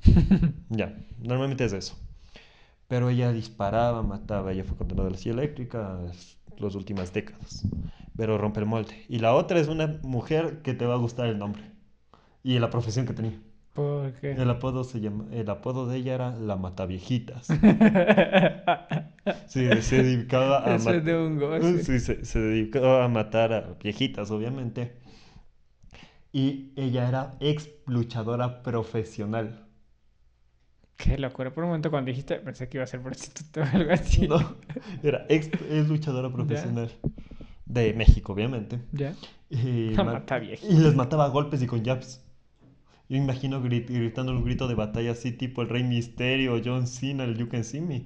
ya, 0.70 0.96
normalmente 1.20 1.64
es 1.64 1.72
eso. 1.72 1.96
Pero 2.88 3.10
ella 3.10 3.32
disparaba, 3.32 4.02
mataba, 4.02 4.52
ella 4.52 4.64
fue 4.64 4.76
condenada 4.76 5.08
a 5.08 5.12
la 5.12 5.18
silla 5.18 5.34
eléctrica 5.34 6.00
las 6.58 6.74
últimas 6.74 7.12
décadas. 7.12 7.64
Pero 8.16 8.38
rompe 8.38 8.60
el 8.60 8.66
molde. 8.66 9.04
Y 9.08 9.18
la 9.18 9.34
otra 9.34 9.58
es 9.58 9.68
una 9.68 9.98
mujer 10.02 10.62
que 10.62 10.74
te 10.74 10.86
va 10.86 10.94
a 10.94 10.98
gustar 10.98 11.26
el 11.26 11.38
nombre. 11.38 11.62
Y 12.42 12.58
la 12.58 12.70
profesión 12.70 13.06
que 13.06 13.14
tenía. 13.14 13.38
¿Por 13.74 14.12
qué? 14.14 14.32
El 14.32 14.48
apodo, 14.50 14.84
se 14.84 15.00
llama, 15.00 15.26
el 15.32 15.50
apodo 15.50 15.86
de 15.86 15.96
ella 15.98 16.14
era 16.14 16.30
la 16.36 16.56
Mataviejitas. 16.56 17.48
Sí, 19.46 19.66
se 19.82 20.02
dedicaba 20.02 20.58
a 20.70 20.76
Eso 20.76 20.92
es 20.94 21.02
matar. 21.02 21.02
de 21.02 21.16
un 21.16 21.38
goce. 21.38 21.82
Sí, 21.82 21.98
se, 22.00 22.24
se 22.24 22.38
dedicó 22.40 22.84
a 22.96 23.08
matar 23.08 23.52
a 23.54 23.60
viejitas, 23.82 24.30
obviamente. 24.30 24.96
Y 26.32 26.72
ella 26.76 27.08
era 27.08 27.36
ex 27.40 27.70
luchadora 27.86 28.62
profesional. 28.62 29.66
Qué 30.96 31.18
locura. 31.18 31.52
Por 31.52 31.64
un 31.64 31.70
momento 31.70 31.90
cuando 31.90 32.08
dijiste 32.08 32.36
pensé 32.40 32.68
que 32.68 32.78
iba 32.78 32.84
a 32.84 32.86
ser 32.86 33.02
prostituta 33.02 33.60
o 33.62 33.76
algo 33.76 33.92
así. 33.92 34.28
No, 34.28 34.38
era 35.02 35.26
ex, 35.28 35.46
ex 35.48 35.88
luchadora 35.88 36.30
profesional. 36.32 36.90
De 37.66 37.92
México, 37.94 38.32
obviamente. 38.32 38.80
¿Ya? 38.92 39.14
Y, 39.50 39.90
La 39.94 40.04
ma- 40.04 40.12
Mataviejita. 40.14 40.72
y 40.72 40.78
les 40.78 40.94
mataba 40.94 41.24
a 41.26 41.28
golpes 41.28 41.62
y 41.62 41.66
con 41.66 41.84
jabs. 41.84 42.22
Yo 43.14 43.20
imagino 43.20 43.62
grit- 43.62 43.88
gritando 43.88 44.32
un 44.32 44.44
grito 44.44 44.66
de 44.66 44.74
batalla 44.74 45.12
así, 45.12 45.30
tipo 45.30 45.62
el 45.62 45.68
Rey 45.68 45.84
Misterio, 45.84 46.60
John 46.64 46.88
Cena, 46.88 47.22
el 47.22 47.36
You 47.38 47.48
Can 47.48 47.62
See 47.62 47.80
Me. 47.80 48.02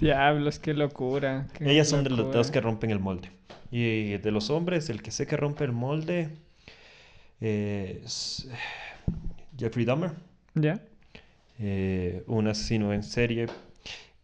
Diablos, 0.00 0.58
qué 0.58 0.74
locura. 0.74 1.46
qué 1.56 1.70
Ellas 1.70 1.88
son 1.88 2.02
de 2.02 2.10
los, 2.10 2.28
de 2.28 2.34
los 2.38 2.50
que 2.50 2.60
rompen 2.60 2.90
el 2.90 2.98
molde. 2.98 3.30
Y 3.70 4.16
de 4.18 4.30
los 4.32 4.50
hombres, 4.50 4.90
el 4.90 5.00
que 5.00 5.12
sé 5.12 5.28
que 5.28 5.36
rompe 5.36 5.62
el 5.62 5.70
molde 5.70 6.30
es 7.40 8.48
Jeffrey 9.56 9.84
Dahmer, 9.84 10.10
¿Ya? 10.56 10.80
eh, 11.60 12.24
un 12.26 12.48
asesino 12.48 12.92
en 12.92 13.04
serie. 13.04 13.46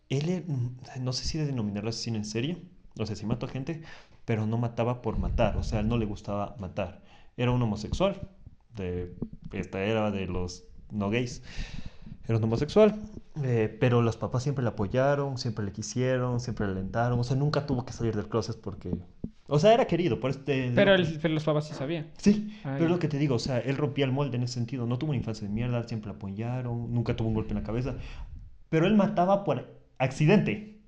Él, 0.08 0.28
eh, 0.30 0.44
no 1.00 1.12
sé 1.12 1.26
si 1.26 1.38
denominarlo 1.38 1.90
asesino 1.90 2.16
en 2.16 2.24
serie, 2.24 2.56
no 2.96 3.06
sé 3.06 3.14
si 3.14 3.24
mató 3.24 3.46
gente, 3.46 3.82
pero 4.24 4.46
no 4.46 4.58
mataba 4.58 5.00
por 5.00 5.16
matar, 5.18 5.56
o 5.58 5.62
sea, 5.62 5.78
a 5.78 5.82
él 5.82 5.88
no 5.88 5.96
le 5.96 6.06
gustaba 6.06 6.56
matar. 6.58 7.03
Era 7.36 7.50
un 7.50 7.60
homosexual, 7.62 8.20
de 8.76 9.12
esta 9.52 9.82
era 9.84 10.10
de 10.10 10.26
los 10.26 10.64
no 10.90 11.10
gays. 11.10 11.42
Era 12.26 12.38
un 12.38 12.44
homosexual, 12.44 12.94
eh, 13.42 13.76
pero 13.80 14.00
los 14.02 14.16
papás 14.16 14.42
siempre 14.42 14.62
le 14.62 14.70
apoyaron, 14.70 15.36
siempre 15.38 15.64
le 15.64 15.72
quisieron, 15.72 16.40
siempre 16.40 16.66
le 16.66 16.72
alentaron, 16.72 17.18
o 17.18 17.24
sea, 17.24 17.36
nunca 17.36 17.66
tuvo 17.66 17.84
que 17.84 17.92
salir 17.92 18.16
del 18.16 18.28
closet 18.28 18.60
porque... 18.60 18.94
O 19.46 19.58
sea, 19.58 19.74
era 19.74 19.86
querido, 19.86 20.20
por 20.20 20.30
este... 20.30 20.72
Pero, 20.74 20.94
el- 20.94 21.18
pero 21.20 21.34
los 21.34 21.44
papás 21.44 21.68
sí 21.68 21.74
sabían. 21.74 22.06
Sí, 22.16 22.56
pero 22.62 22.84
es 22.86 22.90
lo 22.90 22.98
que 22.98 23.08
te 23.08 23.18
digo, 23.18 23.34
o 23.34 23.38
sea, 23.38 23.58
él 23.58 23.76
rompía 23.76 24.06
el 24.06 24.12
molde 24.12 24.36
en 24.38 24.42
ese 24.44 24.54
sentido, 24.54 24.86
no 24.86 24.98
tuvo 24.98 25.10
una 25.10 25.18
infancia 25.18 25.46
de 25.46 25.52
mierda, 25.52 25.86
siempre 25.86 26.10
le 26.10 26.16
apoyaron, 26.16 26.94
nunca 26.94 27.14
tuvo 27.14 27.28
un 27.28 27.34
golpe 27.34 27.50
en 27.50 27.58
la 27.58 27.62
cabeza, 27.62 27.94
pero 28.70 28.86
él 28.86 28.94
mataba 28.94 29.44
por 29.44 29.68
accidente. 29.98 30.80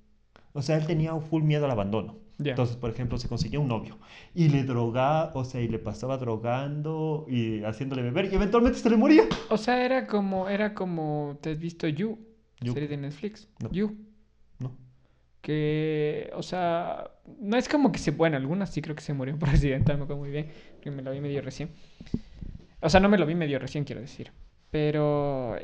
O 0.55 0.63
sea, 0.63 0.77
él 0.79 0.87
tenía 0.87 1.13
un 1.13 1.21
full 1.23 1.43
miedo 1.43 1.67
al 1.67 1.71
abandono. 1.71 2.17
Entonces, 2.39 2.77
por 2.77 2.91
ejemplo, 2.91 3.19
se 3.19 3.29
conseguía 3.29 3.61
un 3.61 3.69
novio 3.69 3.99
y 4.35 4.49
le 4.49 4.65
drogaba, 4.65 5.33
o 5.35 5.45
sea, 5.45 5.61
y 5.61 5.69
le 5.69 5.79
pasaba 5.79 6.19
drogando 6.19 7.25
y 7.29 7.63
haciéndole 7.65 8.03
beber 8.03 8.27
y 8.31 8.35
eventualmente 8.35 8.79
se 8.79 8.91
le 8.91 8.97
moría. 8.97 9.25
O 9.49 9.57
sea, 9.57 9.85
era 9.85 10.07
como, 10.07 10.49
era 10.49 10.75
como, 10.75 11.39
¿te 11.41 11.53
has 11.53 11.59
visto 11.59 11.89
You? 11.89 12.19
You. 12.61 12.73
Serie 12.73 12.89
de 12.89 12.97
Netflix. 12.99 13.49
No. 13.63 13.71
You. 13.71 13.97
No. 14.59 14.77
Que, 15.41 16.31
o 16.35 16.43
sea, 16.43 17.11
no 17.41 17.57
es 17.57 17.69
como 17.69 17.91
que 17.91 17.99
se, 17.99 18.11
bueno, 18.11 18.37
algunas 18.37 18.71
sí 18.71 18.83
creo 18.83 18.95
que 18.95 19.03
se 19.03 19.15
murió 19.15 19.39
por 19.39 19.49
accidente, 19.49 19.95
me 19.97 20.03
acuerdo 20.03 20.21
muy 20.21 20.31
bien, 20.31 20.51
que 20.83 20.91
me 20.91 21.03
lo 21.03 21.13
vi 21.13 21.21
medio 21.21 21.41
recién. 21.41 21.71
O 22.81 22.91
sea, 22.91 23.01
no 23.01 23.09
me 23.09 23.17
lo 23.17 23.25
vi 23.25 23.35
medio 23.35 23.59
recién, 23.59 23.85
quiero 23.85 24.03
decir. 24.03 24.33
Pero 24.71 25.57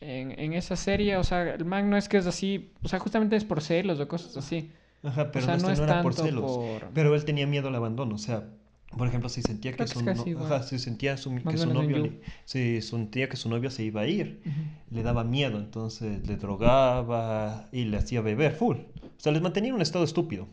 en, 0.00 0.32
en 0.38 0.52
esa 0.54 0.74
serie, 0.74 1.16
o 1.18 1.24
sea, 1.24 1.54
el 1.54 1.64
man 1.64 1.88
no 1.88 1.96
es 1.96 2.08
que 2.08 2.16
es 2.16 2.26
así, 2.26 2.72
o 2.82 2.88
sea, 2.88 2.98
justamente 2.98 3.36
es 3.36 3.44
por 3.44 3.62
celos 3.62 4.00
o 4.00 4.08
cosas 4.08 4.36
así. 4.36 4.72
Ajá, 5.02 5.30
pero 5.32 5.44
o 5.44 5.46
sea, 5.46 5.56
no, 5.56 5.62
no, 5.62 5.70
este 5.70 5.72
es 5.72 5.78
no 5.78 5.84
era 5.84 6.02
por 6.02 6.14
celos. 6.14 6.42
por... 6.58 6.90
Pero 6.92 7.14
él 7.14 7.24
tenía 7.24 7.46
miedo 7.46 7.68
al 7.68 7.74
abandono, 7.74 8.14
o 8.16 8.18
sea, 8.18 8.48
por 8.96 9.06
ejemplo, 9.08 9.28
si 9.28 9.42
sentía 9.42 9.76
que 9.76 9.86
su, 9.86 10.02
no- 10.02 10.24
ajá, 10.40 10.62
si 10.62 10.78
sentía 10.78 11.16
su- 11.16 11.34
que 11.44 11.56
su 11.58 11.70
novio, 11.70 11.98
le- 11.98 12.20
si 12.44 12.80
sentía 12.82 13.28
que 13.28 13.36
su 13.36 13.48
novio 13.48 13.70
se 13.70 13.84
iba 13.84 14.00
a 14.02 14.06
ir, 14.06 14.42
Ujú. 14.44 14.60
le 14.96 15.02
daba 15.02 15.22
miedo, 15.24 15.58
entonces 15.58 16.26
le 16.26 16.36
drogaba 16.36 17.68
y 17.72 17.84
le 17.84 17.98
hacía 17.98 18.20
beber 18.22 18.52
full. 18.54 18.76
O 18.78 19.20
sea, 19.20 19.32
les 19.32 19.42
mantenía 19.42 19.70
en 19.70 19.76
un 19.76 19.82
estado 19.82 20.04
estúpido. 20.04 20.48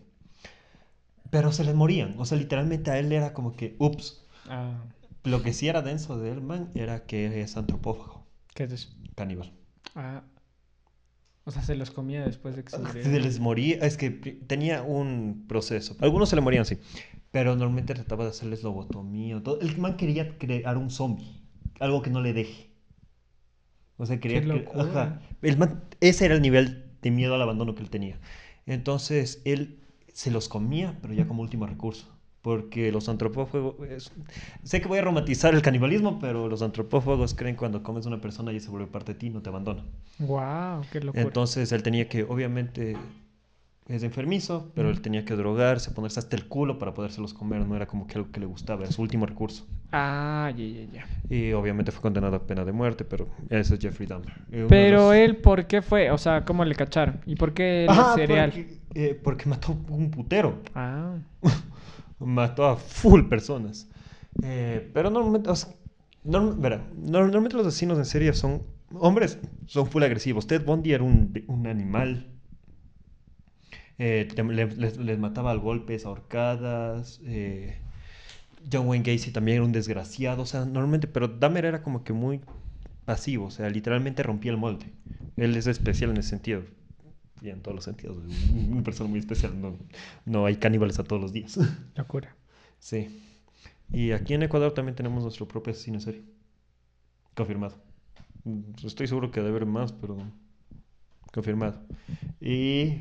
Pero 1.29 1.51
se 1.51 1.63
les 1.63 1.75
morían, 1.75 2.15
o 2.17 2.25
sea, 2.25 2.37
literalmente 2.37 2.91
a 2.91 2.99
él 2.99 3.11
era 3.11 3.33
como 3.33 3.55
que, 3.55 3.75
ups. 3.79 4.23
Ah, 4.47 4.83
Lo 5.23 5.41
que 5.41 5.53
sí 5.53 5.67
era 5.67 5.81
denso 5.81 6.17
de 6.19 6.31
él, 6.31 6.41
man, 6.41 6.71
era 6.75 7.05
que 7.05 7.41
es 7.41 7.57
antropófago, 7.57 8.25
¿qué 8.53 8.63
es 8.65 8.71
eso? 8.73 8.89
caníbal. 9.15 9.51
Ah, 9.95 10.23
o 11.45 11.51
sea, 11.51 11.61
se 11.61 11.75
los 11.75 11.91
comía 11.91 12.25
después 12.25 12.55
de 12.55 12.63
que 12.63 12.71
se 12.71 12.77
Se 13.03 13.19
les 13.19 13.39
moría, 13.39 13.77
es 13.85 13.97
que 13.97 14.09
tenía 14.11 14.81
un 14.83 15.45
proceso. 15.47 15.95
Algunos 15.99 16.29
se 16.29 16.35
le 16.35 16.41
morían, 16.41 16.65
sí. 16.65 16.77
Pero 17.31 17.55
normalmente 17.55 17.93
trataba 17.93 18.23
de 18.25 18.29
hacerles 18.29 18.63
lobotomía. 18.63 19.41
Todo. 19.41 19.59
El 19.59 19.77
man 19.77 19.97
quería 19.97 20.37
crear 20.37 20.77
un 20.77 20.89
zombie. 20.89 21.41
Algo 21.79 22.01
que 22.01 22.09
no 22.09 22.21
le 22.21 22.33
deje. 22.33 22.69
O 23.97 24.05
sea, 24.05 24.19
quería 24.19 24.41
Qué. 24.41 24.67
Ajá. 24.75 25.21
El 25.41 25.57
man- 25.57 25.83
ese 25.99 26.25
era 26.25 26.35
el 26.35 26.41
nivel 26.41 26.91
de 27.01 27.11
miedo 27.11 27.35
al 27.35 27.41
abandono 27.41 27.75
que 27.75 27.83
él 27.83 27.89
tenía. 27.89 28.19
Entonces, 28.65 29.41
él 29.45 29.79
se 30.13 30.31
los 30.31 30.47
comía, 30.47 30.97
pero 31.01 31.13
ya 31.13 31.27
como 31.27 31.41
último 31.41 31.65
recurso. 31.65 32.07
Porque 32.43 32.91
los 32.91 33.09
antropófagos... 33.09 33.75
es- 33.89 34.11
Sé 34.63 34.81
que 34.81 34.87
voy 34.87 34.99
a 34.99 35.01
romantizar 35.01 35.55
el 35.55 35.61
canibalismo, 35.61 36.19
pero 36.19 36.47
los 36.47 36.61
antropófagos 36.61 37.33
creen 37.33 37.55
cuando 37.55 37.81
comes 37.81 38.05
a 38.05 38.09
una 38.09 38.21
persona 38.21 38.51
y 38.53 38.59
se 38.59 38.69
vuelve 38.69 38.85
parte 38.87 39.13
de 39.13 39.19
ti, 39.19 39.29
no 39.31 39.41
te 39.41 39.49
abandona. 39.49 39.81
Wow, 40.19 40.83
qué 40.91 40.99
locura. 40.99 41.23
Entonces 41.23 41.71
él 41.71 41.81
tenía 41.83 42.07
que, 42.09 42.23
obviamente, 42.23 42.97
es 43.87 44.03
enfermizo, 44.03 44.71
pero 44.75 44.89
él 44.89 45.01
tenía 45.01 45.23
que 45.25 45.35
drogarse, 45.35 45.91
ponerse 45.91 46.19
hasta 46.19 46.35
el 46.35 46.45
culo 46.47 46.77
para 46.79 46.93
podérselos 46.93 47.33
comer, 47.33 47.65
no 47.65 47.75
era 47.77 47.85
como 47.87 48.07
que 48.07 48.17
algo 48.17 48.29
que 48.31 48.39
le 48.41 48.45
gustaba, 48.45 48.83
era 48.83 48.91
su 48.91 49.01
último 49.01 49.25
recurso. 49.25 49.65
Ah, 49.93 50.51
ya, 50.55 50.65
ya, 50.65 50.83
ya. 50.91 51.07
Y 51.29 51.53
obviamente 51.53 51.91
fue 51.91 52.01
condenado 52.01 52.35
a 52.35 52.45
pena 52.45 52.65
de 52.65 52.71
muerte, 52.73 53.05
pero 53.05 53.27
ese 53.49 53.75
es 53.75 53.79
Jeffrey 53.81 54.05
Dahmer. 54.07 54.29
Pero 54.67 54.97
los- 55.07 55.13
él, 55.15 55.37
¿por 55.37 55.65
qué 55.65 55.81
fue? 55.81 56.11
O 56.11 56.17
sea, 56.17 56.43
¿cómo 56.43 56.65
le 56.65 56.75
cacharon? 56.75 57.19
¿Y 57.25 57.35
por 57.35 57.53
qué 57.53 57.85
el 57.85 57.91
Ah, 57.91 58.11
cereal? 58.15 58.51
Porque, 58.51 58.77
eh, 58.95 59.19
porque 59.23 59.47
mató 59.49 59.77
un 59.89 60.11
putero, 60.11 60.61
Ah, 60.75 61.15
mató 62.19 62.65
a 62.65 62.75
full 62.75 63.23
personas. 63.23 63.87
Eh, 64.41 64.89
pero 64.93 65.09
normalmente, 65.09 65.49
los 67.57 67.67
asesinos 67.67 67.97
en 67.97 68.05
serie 68.05 68.33
son 68.33 68.63
hombres, 68.93 69.39
son 69.67 69.87
full 69.87 70.03
agresivos. 70.03 70.47
Ted 70.47 70.65
Bundy 70.65 70.93
era 70.93 71.03
un, 71.03 71.67
animal. 71.67 72.27
Eh, 73.99 74.27
les, 74.35 75.19
mataba 75.19 75.51
a 75.51 75.55
golpes, 75.55 76.05
a 76.05 76.09
horcadas. 76.09 77.21
eh, 77.25 77.79
John 78.71 78.87
Wayne 78.87 79.03
Gacy 79.03 79.31
también 79.31 79.57
era 79.57 79.65
un 79.65 79.71
desgraciado. 79.71 80.43
O 80.43 80.45
sea, 80.45 80.65
normalmente, 80.65 81.07
pero 81.07 81.27
Dahmer 81.27 81.65
era 81.65 81.83
como 81.83 82.03
que 82.03 82.13
muy 82.13 82.41
pasivo. 83.05 83.45
O 83.45 83.51
sea, 83.51 83.69
literalmente 83.69 84.23
rompía 84.23 84.51
el 84.51 84.57
molde. 84.57 84.85
Él 85.37 85.55
es 85.55 85.67
especial 85.67 86.11
en 86.11 86.17
ese 86.17 86.29
sentido. 86.29 86.63
Y 87.43 87.49
en 87.49 87.61
todos 87.61 87.75
los 87.75 87.83
sentidos. 87.83 88.17
Una 88.69 88.83
persona 88.83 89.09
muy 89.09 89.19
especial. 89.19 89.59
No, 89.59 89.77
no 90.25 90.45
hay 90.45 90.55
caníbales 90.55 90.97
a 90.99 91.03
todos 91.03 91.21
los 91.21 91.33
días. 91.33 91.59
locura. 91.95 92.33
Sí. 92.79 93.21
Y 93.91 94.11
aquí 94.13 94.33
en 94.33 94.43
Ecuador 94.43 94.73
también 94.73 94.95
tenemos 94.95 95.23
nuestro 95.23 95.45
propio 95.45 95.71
asesino 95.73 95.97
en 95.97 96.01
serie. 96.01 96.23
Confirmado. 97.35 97.75
Mm, 98.45 98.61
Estoy 98.85 99.07
seguro 99.07 99.29
que 99.29 99.41
debe 99.41 99.49
haber 99.49 99.65
más, 99.65 99.91
pero 99.91 100.17
confirmado. 101.33 101.81
Y 102.39 102.93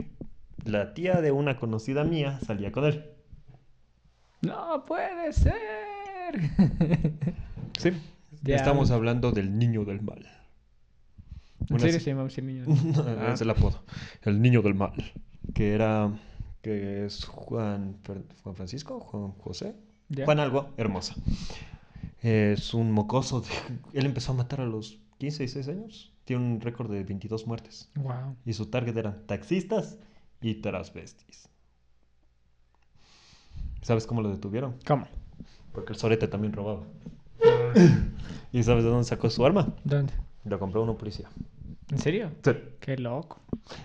la 0.65 0.93
tía 0.93 1.21
de 1.21 1.31
una 1.31 1.57
conocida 1.57 2.03
mía 2.03 2.41
salía 2.41 2.73
con 2.73 2.85
él. 2.85 3.05
No 4.41 4.85
puede 4.85 5.33
ser. 5.33 5.53
Sí. 7.79 7.91
Ya. 8.43 8.57
Estamos 8.57 8.91
hablando 8.91 9.33
del 9.33 9.59
niño 9.59 9.85
del 9.85 10.03
mal. 10.03 10.29
¿En 11.69 11.81
serio 11.81 12.01
se 12.01 12.11
llamaba 12.11 12.29
así 12.29 12.41
el 12.41 12.47
niño? 12.47 12.65
Ah. 13.07 13.33
es 13.35 13.41
el 13.41 13.51
apodo. 13.51 13.83
El 14.23 14.41
niño 14.43 14.63
del 14.63 14.75
mal. 14.75 14.93
Que 15.55 15.73
era. 15.73 16.11
Que 16.63 17.05
es 17.05 17.25
Juan, 17.25 17.99
Juan 18.43 18.55
Francisco, 18.55 19.01
Juan 19.01 19.33
José. 19.33 19.75
Ya. 20.09 20.25
Juan 20.25 20.39
algo, 20.41 20.71
hermosa. 20.77 21.15
Es 22.21 22.73
un 22.75 22.93
mocoso. 22.93 23.41
de- 23.41 23.49
Él 23.99 24.07
empezó 24.07 24.33
a 24.33 24.37
matar 24.37 24.61
a 24.61 24.67
los 24.67 25.01
15, 25.19 25.39
16 25.45 25.69
años. 25.69 26.13
Tiene 26.25 26.45
un 26.45 26.61
récord 26.61 26.91
de 26.91 27.03
22 27.03 27.47
muertes. 27.49 27.91
Wow. 27.97 28.37
Y 28.45 28.53
su 28.53 28.67
target 28.67 28.97
eran 28.97 29.27
taxistas 29.27 29.99
y 30.41 30.55
transvestis. 30.57 31.49
¿Sabes 33.83 34.07
cómo 34.07 34.23
lo 34.23 34.31
detuvieron? 34.31 34.77
¿Cómo? 34.87 35.07
Porque 35.73 35.93
el 35.95 35.99
sorete 35.99 36.29
también 36.29 36.53
robaba. 36.53 36.85
Ah, 37.45 37.73
¿Y 38.53 38.63
sabes 38.63 38.85
de 38.85 38.91
dónde 38.91 39.05
sacó 39.05 39.29
su 39.31 39.45
arma? 39.45 39.75
¿Dónde? 39.83 40.13
Lo 40.45 40.59
compró 40.61 40.83
una 40.83 40.95
policía. 40.95 41.29
¿En 41.93 41.99
serio? 41.99 42.31
Sí. 42.43 42.51
Qué 42.81 42.97
loco. 42.97 43.41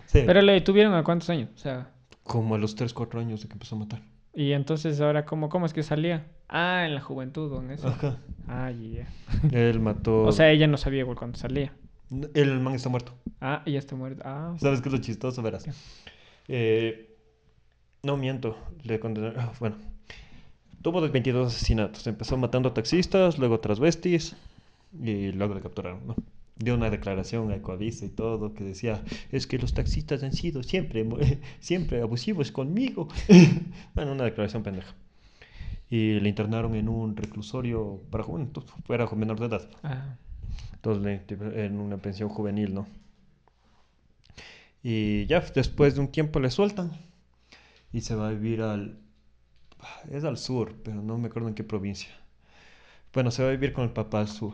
Sí. 0.08 0.24
Pero 0.26 0.42
le 0.42 0.54
detuvieron 0.54 0.94
a 0.96 1.04
cuántos 1.04 1.30
años? 1.30 1.50
O 1.56 1.58
sea, 1.60 1.92
Como 2.24 2.56
a 2.56 2.58
los 2.58 2.74
3, 2.76 2.94
4 2.94 3.20
años 3.20 3.42
de 3.42 3.48
que 3.48 3.54
empezó 3.54 3.76
a 3.76 3.80
matar. 3.80 4.02
y 4.34 4.54
entonces 4.54 5.00
ahora, 5.02 5.26
¿cómo, 5.26 5.50
cómo 5.50 5.66
es 5.66 5.74
que 5.74 5.84
salía? 5.84 6.26
Ah, 6.50 6.86
en 6.88 6.96
la 6.96 7.02
juventud, 7.02 7.52
¿o 7.52 7.62
en 7.62 7.72
eso? 7.72 7.88
Ajá. 7.90 8.18
Ah, 8.48 8.72
ya. 8.72 9.08
Él 9.52 9.80
mató. 9.82 10.24
O 10.24 10.32
sea, 10.32 10.50
ella 10.50 10.66
no 10.68 10.78
sabía 10.78 11.02
igual 11.02 11.18
cuando 11.18 11.38
salía. 11.38 11.74
El 12.34 12.60
man 12.62 12.74
está 12.74 12.88
muerto. 12.88 13.14
Ah, 13.42 13.62
ya 13.66 13.78
está 13.80 13.96
muerto. 13.96 14.22
Ah, 14.26 14.56
¿Sabes 14.60 14.80
qué 14.82 14.88
es 14.88 14.94
lo 14.94 15.02
chistoso? 15.02 15.42
Verás. 15.42 15.64
¿Qué? 15.66 15.72
Eh, 16.48 17.18
no 18.04 18.16
miento. 18.16 18.58
Le 18.84 19.00
condenaron. 19.02 19.38
ah, 19.40 19.52
Bueno. 19.60 19.76
Tuvo 20.82 21.02
22 21.02 21.48
asesinatos. 21.54 22.08
Empezó 22.08 22.38
matando 22.38 22.72
taxistas, 22.72 23.38
luego 23.40 23.60
transvestis 23.60 24.38
y 25.04 25.34
luego 25.34 25.54
le 25.56 25.62
capturaron, 25.62 26.08
¿no? 26.08 26.16
Dio 26.60 26.76
una 26.76 26.90
declaración 26.90 27.52
a 27.52 27.56
Ecoavisa 27.56 28.06
y 28.06 28.10
todo 28.10 28.54
que 28.54 28.64
decía, 28.64 29.04
es 29.32 29.46
que 29.48 29.60
los 29.60 29.74
taxistas 29.74 30.24
han 30.24 30.34
sido 30.34 30.64
siempre, 30.64 31.06
siempre 31.60 32.02
abusivos 32.02 32.52
conmigo. 32.52 33.08
bueno, 33.96 34.14
una 34.14 34.24
declaración 34.24 34.64
pendeja. 34.64 34.94
Y 35.90 36.20
le 36.20 36.30
internaron 36.30 36.76
en 36.76 36.90
un 36.90 37.16
reclusorio 37.16 38.02
para 38.10 38.24
jóvenes, 38.24 38.50
era 38.90 39.08
menor 39.16 39.40
de 39.40 39.46
edad. 39.46 39.70
ah. 39.84 40.18
Entonces, 40.74 41.22
en 41.30 41.80
una 41.80 41.98
pensión 41.98 42.30
juvenil, 42.30 42.74
¿no? 42.74 42.88
Y 44.84 45.26
ya 45.26 45.42
después 45.42 45.96
de 45.96 46.02
un 46.02 46.08
tiempo 46.10 46.40
le 46.40 46.52
sueltan 46.52 46.92
y 47.92 48.02
se 48.02 48.16
va 48.16 48.30
a 48.30 48.32
vivir 48.32 48.62
al... 48.62 49.00
Es 50.12 50.24
al 50.24 50.38
sur, 50.38 50.76
pero 50.84 51.02
no 51.02 51.18
me 51.18 51.28
acuerdo 51.28 51.50
en 51.50 51.56
qué 51.56 51.64
provincia. 51.64 52.10
Bueno, 53.14 53.32
se 53.32 53.44
va 53.44 53.50
a 53.50 53.52
vivir 53.52 53.74
con 53.74 53.84
el 53.84 53.92
papá 53.92 54.20
al 54.20 54.28
sur. 54.28 54.54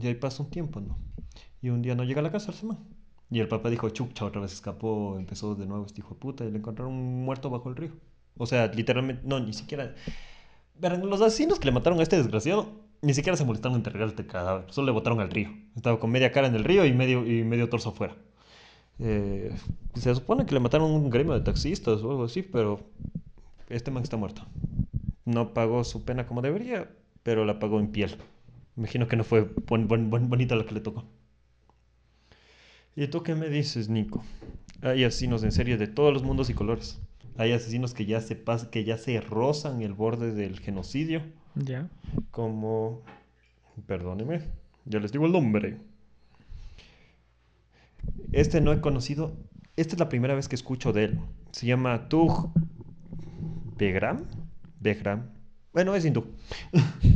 Y 0.00 0.06
ahí 0.06 0.14
pasa 0.14 0.42
un 0.42 0.50
tiempo, 0.50 0.80
¿no? 0.80 0.98
Y 1.62 1.70
un 1.70 1.82
día 1.82 1.94
no 1.94 2.04
llega 2.04 2.20
a 2.20 2.22
la 2.22 2.32
casa 2.32 2.50
el 2.50 2.56
semana. 2.56 2.80
Y 3.30 3.40
el 3.40 3.48
papá 3.48 3.70
dijo, 3.70 3.88
chucha, 3.90 4.24
otra 4.24 4.40
vez 4.40 4.52
escapó, 4.52 5.16
empezó 5.18 5.54
de 5.54 5.66
nuevo 5.66 5.86
este 5.86 6.00
hijo 6.00 6.14
de 6.14 6.20
puta 6.20 6.44
y 6.44 6.50
le 6.50 6.58
encontraron 6.58 6.94
muerto 6.94 7.50
bajo 7.50 7.68
el 7.68 7.76
río. 7.76 7.92
O 8.36 8.46
sea, 8.46 8.66
literalmente, 8.68 9.22
no, 9.24 9.40
ni 9.40 9.52
siquiera... 9.52 9.94
Verán, 10.80 11.08
los 11.08 11.20
asesinos 11.20 11.58
que 11.58 11.66
le 11.66 11.72
mataron 11.72 12.00
a 12.00 12.02
este 12.02 12.16
desgraciado 12.16 12.90
ni 13.02 13.14
siquiera 13.14 13.36
se 13.36 13.44
molestaron 13.44 13.74
en 13.74 13.78
enterrar 13.78 14.12
el 14.16 14.26
cadáver, 14.26 14.64
solo 14.70 14.86
le 14.86 14.92
botaron 14.92 15.20
al 15.20 15.30
río. 15.30 15.50
Estaba 15.74 15.98
con 15.98 16.10
media 16.10 16.32
cara 16.32 16.48
en 16.48 16.54
el 16.54 16.64
río 16.64 16.84
y 16.84 16.92
medio, 16.92 17.26
y 17.26 17.44
medio 17.44 17.68
torso 17.68 17.90
afuera. 17.90 18.14
Eh, 18.98 19.54
se 19.94 20.14
supone 20.14 20.44
que 20.44 20.54
le 20.54 20.60
mataron 20.60 20.90
un 20.90 21.08
gremio 21.08 21.32
de 21.32 21.40
taxistas 21.40 22.02
o 22.02 22.10
algo 22.10 22.24
así, 22.24 22.42
pero 22.42 22.80
este 23.68 23.90
man 23.90 24.02
está 24.02 24.16
muerto. 24.16 24.42
No 25.24 25.54
pagó 25.54 25.84
su 25.84 26.04
pena 26.04 26.26
como 26.26 26.42
debería, 26.42 26.90
pero 27.22 27.44
la 27.44 27.58
pagó 27.58 27.80
en 27.80 27.90
piel. 27.90 28.16
Imagino 28.76 29.08
que 29.08 29.16
no 29.16 29.24
fue 29.24 29.50
bonita 29.68 30.56
la 30.56 30.66
que 30.66 30.74
le 30.74 30.80
tocó. 30.80 31.04
¿Y 32.96 33.06
tú 33.08 33.22
qué 33.22 33.34
me 33.34 33.48
dices, 33.48 33.88
Nico? 33.88 34.24
Hay 34.82 35.04
asesinos 35.04 35.42
en 35.44 35.52
serie 35.52 35.76
de 35.76 35.86
todos 35.86 36.12
los 36.12 36.22
mundos 36.22 36.50
y 36.50 36.54
colores. 36.54 37.00
Hay 37.36 37.52
asesinos 37.52 37.94
que 37.94 38.06
ya 38.06 38.20
se 38.20 38.42
pas- 38.44 38.68
que 38.70 38.84
ya 38.84 38.98
se 38.98 39.20
rozan 39.20 39.82
el 39.82 39.94
borde 39.94 40.32
del 40.32 40.58
genocidio 40.60 41.22
Ya. 41.54 41.88
como... 42.30 43.02
Perdóneme, 43.86 44.42
ya 44.84 44.98
les 44.98 45.12
digo 45.12 45.26
el 45.26 45.32
nombre. 45.32 45.78
Este 48.32 48.60
no 48.60 48.72
he 48.72 48.80
conocido... 48.80 49.36
Esta 49.76 49.94
es 49.94 50.00
la 50.00 50.08
primera 50.08 50.34
vez 50.34 50.48
que 50.48 50.56
escucho 50.56 50.92
de 50.92 51.04
él. 51.04 51.20
Se 51.52 51.66
llama 51.66 52.08
Tug 52.08 52.50
Begram. 53.78 54.24
Begram. 54.80 55.30
Bueno, 55.72 55.94
es 55.94 56.04
hindú. 56.04 56.26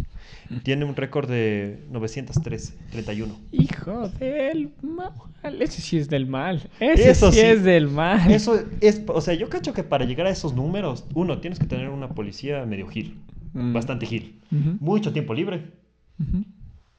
Tiene 0.63 0.85
un 0.85 0.95
récord 0.97 1.29
de 1.29 1.85
913, 1.91 2.75
31. 2.91 3.35
Hijo 3.53 4.09
del 4.09 4.73
mal. 4.83 5.13
Ese 5.61 5.81
sí 5.81 5.99
es 5.99 6.09
del 6.09 6.27
mal. 6.27 6.69
Ese 6.81 7.11
Eso 7.11 7.33
sí, 7.33 7.41
sí. 7.41 7.47
es 7.47 7.65
del 7.65 7.89
mal. 7.89 8.31
Eso 8.31 8.61
es... 8.81 9.03
O 9.09 9.21
sea, 9.21 9.35
yo 9.35 9.49
cacho 9.49 9.73
que 9.73 9.83
para 9.85 10.05
llegar 10.05 10.27
a 10.27 10.31
esos 10.31 10.55
números, 10.55 11.07
uno, 11.15 11.39
tienes 11.41 11.59
que 11.59 11.67
tener 11.67 11.89
una 11.89 12.11
policía 12.11 12.65
medio 12.67 12.87
gil. 12.89 13.17
Mm. 13.53 13.73
Bastante 13.73 14.07
gil. 14.07 14.41
Mucho 14.81 15.13
tiempo 15.13 15.35
libre. 15.35 15.73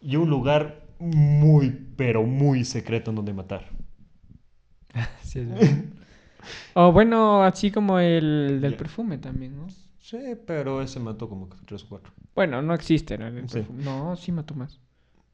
y 0.01 0.15
un 0.15 0.29
lugar 0.29 0.85
muy, 0.99 1.69
pero 1.95 2.23
muy 2.23 2.65
secreto 2.65 3.11
en 3.11 3.15
donde 3.15 3.33
matar. 3.33 3.69
Sí, 5.23 5.39
es 5.39 5.49
verdad. 5.49 5.83
O 6.73 6.91
bueno, 6.91 7.43
así 7.43 7.71
como 7.71 7.99
el 7.99 8.59
del 8.61 8.75
perfume 8.75 9.17
también, 9.17 9.57
¿no? 9.57 9.67
Sí, 10.05 10.19
pero 10.45 10.83
ese 10.83 10.99
mató 10.99 11.27
como 11.27 11.49
tres 11.65 11.83
o 11.83 11.89
cuatro. 11.89 12.13
Bueno, 12.35 12.61
no 12.61 12.75
existe 12.75 13.17
¿no? 13.17 13.25
el 13.25 13.49
Sí. 13.49 13.55
perfume. 13.59 13.83
No, 13.83 14.15
sí 14.15 14.31
mató 14.31 14.53
más. 14.53 14.79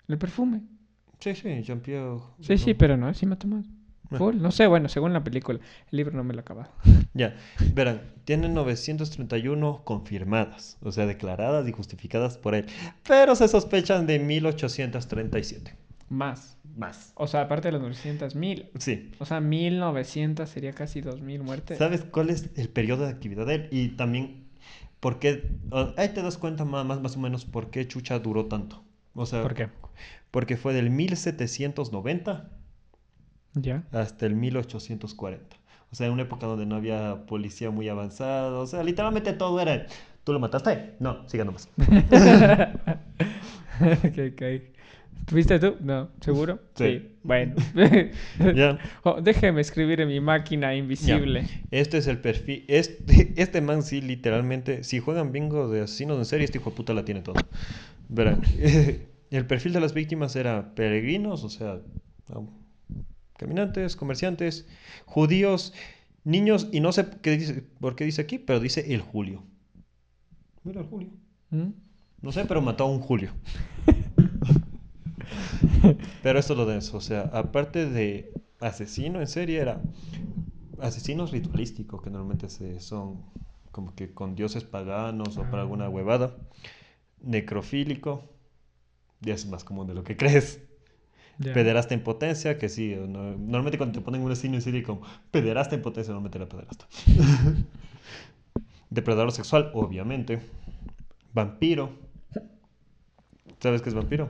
El 0.07 0.17
perfume. 0.17 0.61
Sí, 1.19 1.35
sí, 1.35 1.61
Jean-Pierre. 1.61 2.19
Sí, 2.39 2.57
sí, 2.57 2.73
pero 2.73 2.95
no, 2.95 3.13
sí 3.13 3.25
mató 3.25 3.47
más. 3.47 3.65
Ah. 4.09 4.17
Full. 4.17 4.37
No 4.37 4.49
sé, 4.51 4.67
bueno, 4.67 4.87
según 4.87 5.11
la 5.11 5.25
película. 5.25 5.59
El 5.91 5.97
libro 5.97 6.15
no 6.15 6.23
me 6.23 6.33
lo 6.33 6.39
he 6.39 6.41
acabado. 6.43 6.71
Ya, 7.13 7.35
verán, 7.73 8.01
tiene 8.23 8.47
931 8.47 9.81
confirmadas, 9.83 10.77
o 10.81 10.93
sea, 10.93 11.05
declaradas 11.05 11.67
y 11.67 11.73
justificadas 11.73 12.37
por 12.37 12.55
él, 12.55 12.67
pero 13.05 13.35
se 13.35 13.49
sospechan 13.49 14.07
de 14.07 14.17
1837. 14.19 15.75
Más. 16.07 16.57
Más. 16.77 17.11
O 17.15 17.27
sea, 17.27 17.41
aparte 17.41 17.67
de 17.67 17.73
las 17.73 17.81
900, 17.81 18.35
mil. 18.35 18.69
Sí. 18.79 19.11
O 19.19 19.25
sea, 19.25 19.41
1900 19.41 20.47
sería 20.49 20.71
casi 20.71 21.01
2000 21.01 21.43
muertes. 21.43 21.77
¿Sabes 21.77 22.05
cuál 22.05 22.29
es 22.29 22.49
el 22.55 22.69
periodo 22.69 23.03
de 23.03 23.09
actividad 23.11 23.45
de 23.45 23.55
él? 23.55 23.67
Y 23.71 23.89
también, 23.89 24.40
¿por 25.01 25.19
qué? 25.19 25.59
ah, 25.71 25.93
Ahí 25.97 26.09
te 26.13 26.21
das 26.23 26.37
cuenta 26.37 26.65
más, 26.65 26.85
más, 26.85 27.01
más 27.01 27.17
o 27.17 27.19
menos 27.19 27.45
por 27.45 27.71
qué 27.71 27.87
Chucha 27.87 28.19
duró 28.19 28.45
tanto. 28.47 28.83
O 29.15 29.25
sea, 29.25 29.41
¿Por 29.41 29.53
qué? 29.53 29.69
porque 30.31 30.57
fue 30.57 30.73
del 30.73 30.89
1790 30.91 32.51
Ya. 33.55 33.83
hasta 33.91 34.25
el 34.25 34.35
1840. 34.35 35.57
O 35.91 35.95
sea, 35.95 36.07
en 36.07 36.13
una 36.13 36.23
época 36.23 36.47
donde 36.47 36.65
no 36.65 36.75
había 36.75 37.25
policía 37.25 37.69
muy 37.71 37.89
avanzada. 37.89 38.57
O 38.59 38.65
sea, 38.67 38.83
literalmente 38.83 39.33
todo 39.33 39.59
era, 39.59 39.87
¿tú 40.23 40.33
lo 40.33 40.39
mataste? 40.39 40.95
No, 40.99 41.27
siga 41.29 41.43
nomás. 41.45 41.69
ok, 43.81 44.17
ok. 44.33 44.41
¿Tuviste 45.25 45.59
tú? 45.59 45.75
No, 45.79 46.09
¿seguro? 46.19 46.59
Sí. 46.75 47.15
Bueno. 47.23 47.55
Ya. 48.55 48.79
Oh, 49.03 49.21
déjeme 49.21 49.61
escribir 49.61 50.01
en 50.01 50.09
mi 50.09 50.19
máquina 50.19 50.75
invisible. 50.75 51.45
Este 51.71 51.99
es 51.99 52.07
el 52.07 52.19
perfil. 52.19 52.65
Este, 52.67 53.33
este 53.37 53.61
man 53.61 53.83
sí, 53.83 54.01
literalmente, 54.01 54.83
si 54.83 54.99
juegan 54.99 55.31
bingo 55.31 55.69
de 55.69 55.81
asesinos 55.81 56.17
en 56.17 56.25
serie, 56.25 56.45
este 56.45 56.57
hijo 56.57 56.71
de 56.71 56.75
puta 56.75 56.93
la 56.93 57.05
tiene 57.05 57.21
toda. 57.21 57.41
Verán, 58.09 58.41
el 59.31 59.45
perfil 59.45 59.71
de 59.73 59.79
las 59.79 59.93
víctimas 59.93 60.35
era 60.35 60.75
peregrinos, 60.75 61.45
o 61.45 61.49
sea, 61.49 61.79
caminantes, 63.37 63.95
comerciantes, 63.95 64.67
judíos, 65.05 65.73
niños, 66.25 66.67
y 66.71 66.81
no 66.81 66.91
sé 66.91 67.07
qué 67.21 67.37
dice, 67.37 67.63
por 67.79 67.95
qué 67.95 68.03
dice 68.03 68.21
aquí, 68.21 68.37
pero 68.37 68.59
dice 68.59 68.93
el 68.93 69.01
Julio. 69.01 69.43
Mira 70.63 70.81
el 70.81 70.87
Julio. 70.87 71.09
¿Mm? 71.51 71.69
No 72.21 72.31
sé, 72.31 72.45
pero 72.45 72.61
mató 72.61 72.83
a 72.83 72.87
un 72.87 72.99
Julio. 72.99 73.31
Pero 76.21 76.39
esto 76.39 76.53
es 76.53 76.59
lo 76.59 76.65
denso, 76.65 76.97
o 76.97 77.01
sea, 77.01 77.29
aparte 77.33 77.89
de 77.89 78.33
asesino 78.59 79.19
en 79.21 79.27
serie, 79.27 79.59
era 79.59 79.81
asesinos 80.79 81.31
ritualísticos, 81.31 82.01
que 82.01 82.09
normalmente 82.09 82.49
se, 82.49 82.79
son 82.79 83.23
como 83.71 83.95
que 83.95 84.13
con 84.13 84.35
dioses 84.35 84.63
paganos 84.63 85.37
o 85.37 85.49
para 85.49 85.63
alguna 85.63 85.89
huevada. 85.89 86.37
Necrofílico, 87.21 88.23
ya 89.21 89.33
es 89.35 89.45
más 89.47 89.63
común 89.63 89.87
de 89.87 89.95
lo 89.95 90.03
que 90.03 90.17
crees. 90.17 90.61
Pederasta 91.51 91.93
en 91.95 92.03
potencia, 92.03 92.57
que 92.59 92.69
sí, 92.69 92.95
no- 92.95 93.37
normalmente 93.37 93.77
cuando 93.77 93.99
te 93.99 94.05
ponen 94.05 94.21
un 94.21 94.31
asesino 94.31 94.55
en 94.55 94.61
serie 94.63 94.83
como 94.83 95.01
pederasta 95.31 95.75
en 95.75 95.81
potencia, 95.83 96.13
normalmente 96.13 96.37
era 96.39 96.49
pederasta. 96.49 96.87
Depredador 98.89 99.31
sexual, 99.31 99.71
obviamente. 99.73 100.41
Vampiro. 101.33 101.91
¿Sabes 103.59 103.81
qué 103.81 103.89
es 103.89 103.95
vampiro? 103.95 104.29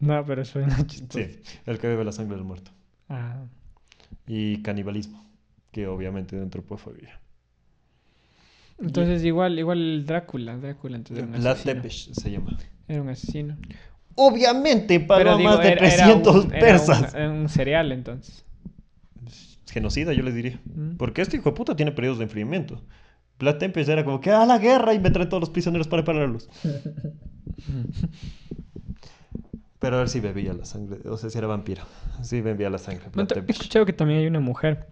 No, 0.00 0.24
pero 0.24 0.44
suena 0.44 0.76
chistoso. 0.86 1.24
Sí, 1.24 1.40
el 1.66 1.78
que 1.78 1.86
bebe 1.88 2.04
la 2.04 2.12
sangre 2.12 2.36
del 2.36 2.44
muerto. 2.44 2.70
Ah. 3.08 3.44
Y 4.26 4.62
canibalismo, 4.62 5.24
que 5.72 5.86
obviamente 5.86 6.36
dentro 6.36 6.62
puede 6.62 6.80
familia. 6.82 7.20
Entonces, 8.80 9.24
igual, 9.24 9.58
igual 9.58 10.04
Drácula. 10.06 10.56
Drácula 10.56 10.96
entonces 10.98 11.24
era 11.24 11.34
un 11.36 11.40
Vlad. 11.42 11.56
Tepes 11.56 12.10
se 12.12 12.30
llama. 12.30 12.56
Era 12.86 13.02
un 13.02 13.08
asesino. 13.08 13.56
Obviamente, 14.14 15.00
para 15.00 15.36
digo, 15.36 15.48
más 15.50 15.58
de 15.60 15.72
era- 15.72 15.86
era 15.88 16.04
300 16.04 16.44
un- 16.44 16.50
persas. 16.50 17.12
un, 17.14 17.18
era 17.20 17.30
un 17.30 17.48
cereal, 17.48 17.92
entonces. 17.92 18.44
Genocida, 19.70 20.12
yo 20.12 20.22
les 20.22 20.34
diría. 20.34 20.60
Mm. 20.64 20.96
Porque 20.96 21.22
este 21.22 21.36
hijo 21.36 21.50
de 21.50 21.56
puta 21.56 21.74
tiene 21.76 21.92
periodos 21.92 22.18
de 22.18 22.24
enfriamiento. 22.24 22.82
Vlad 23.38 23.56
Tepes 23.58 23.88
era 23.88 24.04
como 24.04 24.20
que 24.20 24.30
a 24.30 24.46
la 24.46 24.58
guerra 24.58 24.94
y 24.94 24.98
me 25.00 25.10
traen 25.10 25.28
todos 25.28 25.40
los 25.40 25.50
prisioneros 25.50 25.88
para 25.88 26.04
pararlos. 26.04 26.48
Pero 29.78 30.02
él 30.02 30.08
sí 30.08 30.20
bebía 30.20 30.52
la 30.54 30.64
sangre, 30.64 31.00
o 31.08 31.16
sea, 31.16 31.30
sí 31.30 31.38
era 31.38 31.46
vampiro. 31.46 31.82
Sí 32.22 32.40
bebía 32.40 32.68
la 32.68 32.78
sangre. 32.78 33.06
No, 33.14 33.22
he 33.22 33.50
escuchado 33.52 33.86
que 33.86 33.92
también 33.92 34.20
hay 34.20 34.26
una 34.26 34.40
mujer 34.40 34.88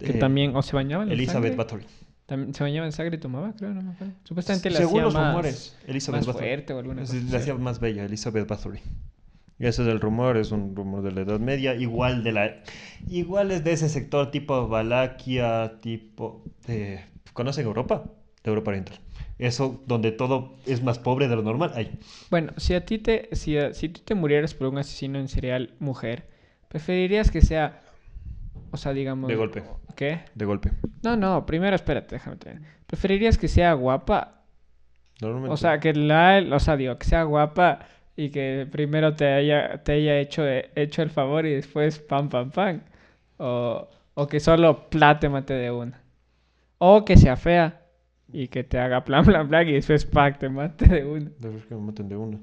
que 0.00 0.10
eh, 0.10 0.14
también 0.14 0.56
o 0.56 0.62
se 0.62 0.74
bañaba 0.74 1.04
en 1.04 1.12
Elizabeth. 1.12 1.56
Bathory. 1.56 1.84
También 2.26 2.52
se 2.52 2.62
bañaba 2.62 2.84
en 2.84 2.92
sangre 2.92 3.16
y 3.16 3.20
tomaba, 3.20 3.54
creo, 3.54 3.72
no 3.72 3.80
me 3.80 3.92
acuerdo. 3.92 4.12
Supuestamente 4.24 4.70
la 4.70 4.78
Según 4.78 4.90
hacía 4.94 5.02
los 5.04 5.14
más, 5.14 5.26
rumores, 5.28 5.76
Elizabeth 5.86 6.20
más 6.20 6.26
Bathory. 6.26 6.46
fuerte 6.46 6.72
o 6.72 6.78
alguna 6.78 7.00
cosa. 7.02 7.14
La 7.30 7.38
hacía 7.38 7.54
más 7.54 7.80
bella, 7.80 8.04
Elizabeth 8.04 8.46
Bathory. 8.46 8.80
Y 9.60 9.66
ese 9.66 9.82
es 9.82 9.88
el 9.88 10.00
rumor, 10.00 10.36
es 10.36 10.52
un 10.52 10.76
rumor 10.76 11.02
de 11.02 11.12
la 11.12 11.22
Edad 11.22 11.40
Media, 11.40 11.74
igual 11.74 12.22
de 12.22 12.32
la 12.32 12.62
igual 13.08 13.50
es 13.50 13.64
de 13.64 13.72
ese 13.72 13.88
sector 13.88 14.30
tipo 14.30 14.68
Valaquia, 14.68 15.80
tipo 15.80 16.44
de 16.66 17.04
¿conocen 17.32 17.66
Europa? 17.66 18.04
De 18.44 18.50
Europa 18.50 18.70
Oriental. 18.70 18.98
Eso 19.38 19.80
donde 19.86 20.10
todo 20.12 20.54
es 20.66 20.82
más 20.82 20.98
pobre 20.98 21.28
de 21.28 21.36
lo 21.36 21.42
normal. 21.42 21.72
Ahí. 21.74 21.98
Bueno, 22.30 22.52
si 22.56 22.74
a 22.74 22.84
ti 22.84 22.98
te, 22.98 23.28
si, 23.36 23.56
a- 23.56 23.72
si 23.72 23.88
tú 23.88 24.00
te 24.04 24.14
murieras 24.14 24.54
por 24.54 24.68
un 24.68 24.78
asesino 24.78 25.18
en 25.18 25.28
serial 25.28 25.74
mujer, 25.78 26.26
¿Preferirías 26.68 27.30
que 27.30 27.40
sea, 27.40 27.80
o 28.70 28.76
sea, 28.76 28.92
digamos... 28.92 29.28
De 29.28 29.36
golpe. 29.36 29.62
¿Qué? 29.96 30.20
De 30.34 30.44
golpe. 30.44 30.70
No, 31.02 31.16
no, 31.16 31.46
primero 31.46 31.74
espérate, 31.74 32.16
déjame 32.16 32.36
terminar. 32.36 32.70
¿Preferirías 32.86 33.38
que 33.38 33.48
sea 33.48 33.72
guapa? 33.72 34.42
Normalmente. 35.20 35.54
O 35.54 35.56
sea, 35.56 35.80
que 35.80 35.94
la, 35.94 36.44
o 36.52 36.60
sea, 36.60 36.76
digo, 36.76 36.98
que 36.98 37.06
sea 37.06 37.22
guapa 37.22 37.80
y 38.16 38.28
que 38.28 38.68
primero 38.70 39.14
te 39.14 39.32
haya, 39.32 39.82
te 39.82 39.92
haya 39.92 40.18
hecho, 40.18 40.42
hecho 40.46 41.02
el 41.02 41.10
favor 41.10 41.46
y 41.46 41.54
después 41.54 41.98
pam, 41.98 42.28
pam, 42.28 42.50
pam. 42.50 42.82
O, 43.38 43.88
o 44.14 44.26
que 44.26 44.38
solo 44.40 44.90
plate 44.90 45.28
mate 45.30 45.54
de 45.54 45.70
una. 45.70 46.02
O 46.78 47.04
que 47.06 47.16
sea 47.16 47.36
fea 47.36 47.80
y 48.32 48.48
que 48.48 48.64
te 48.64 48.78
haga 48.78 49.04
plan, 49.04 49.24
plan, 49.24 49.48
plan 49.48 49.68
y 49.68 49.72
después 49.72 50.04
pack 50.06 50.38
te 50.38 50.48
mate 50.48 50.86
de 50.86 51.04
una. 51.04 51.30
De 51.40 51.58
que 51.68 51.74
me 51.74 51.80
maten 51.80 52.08
de 52.08 52.16
una. 52.16 52.38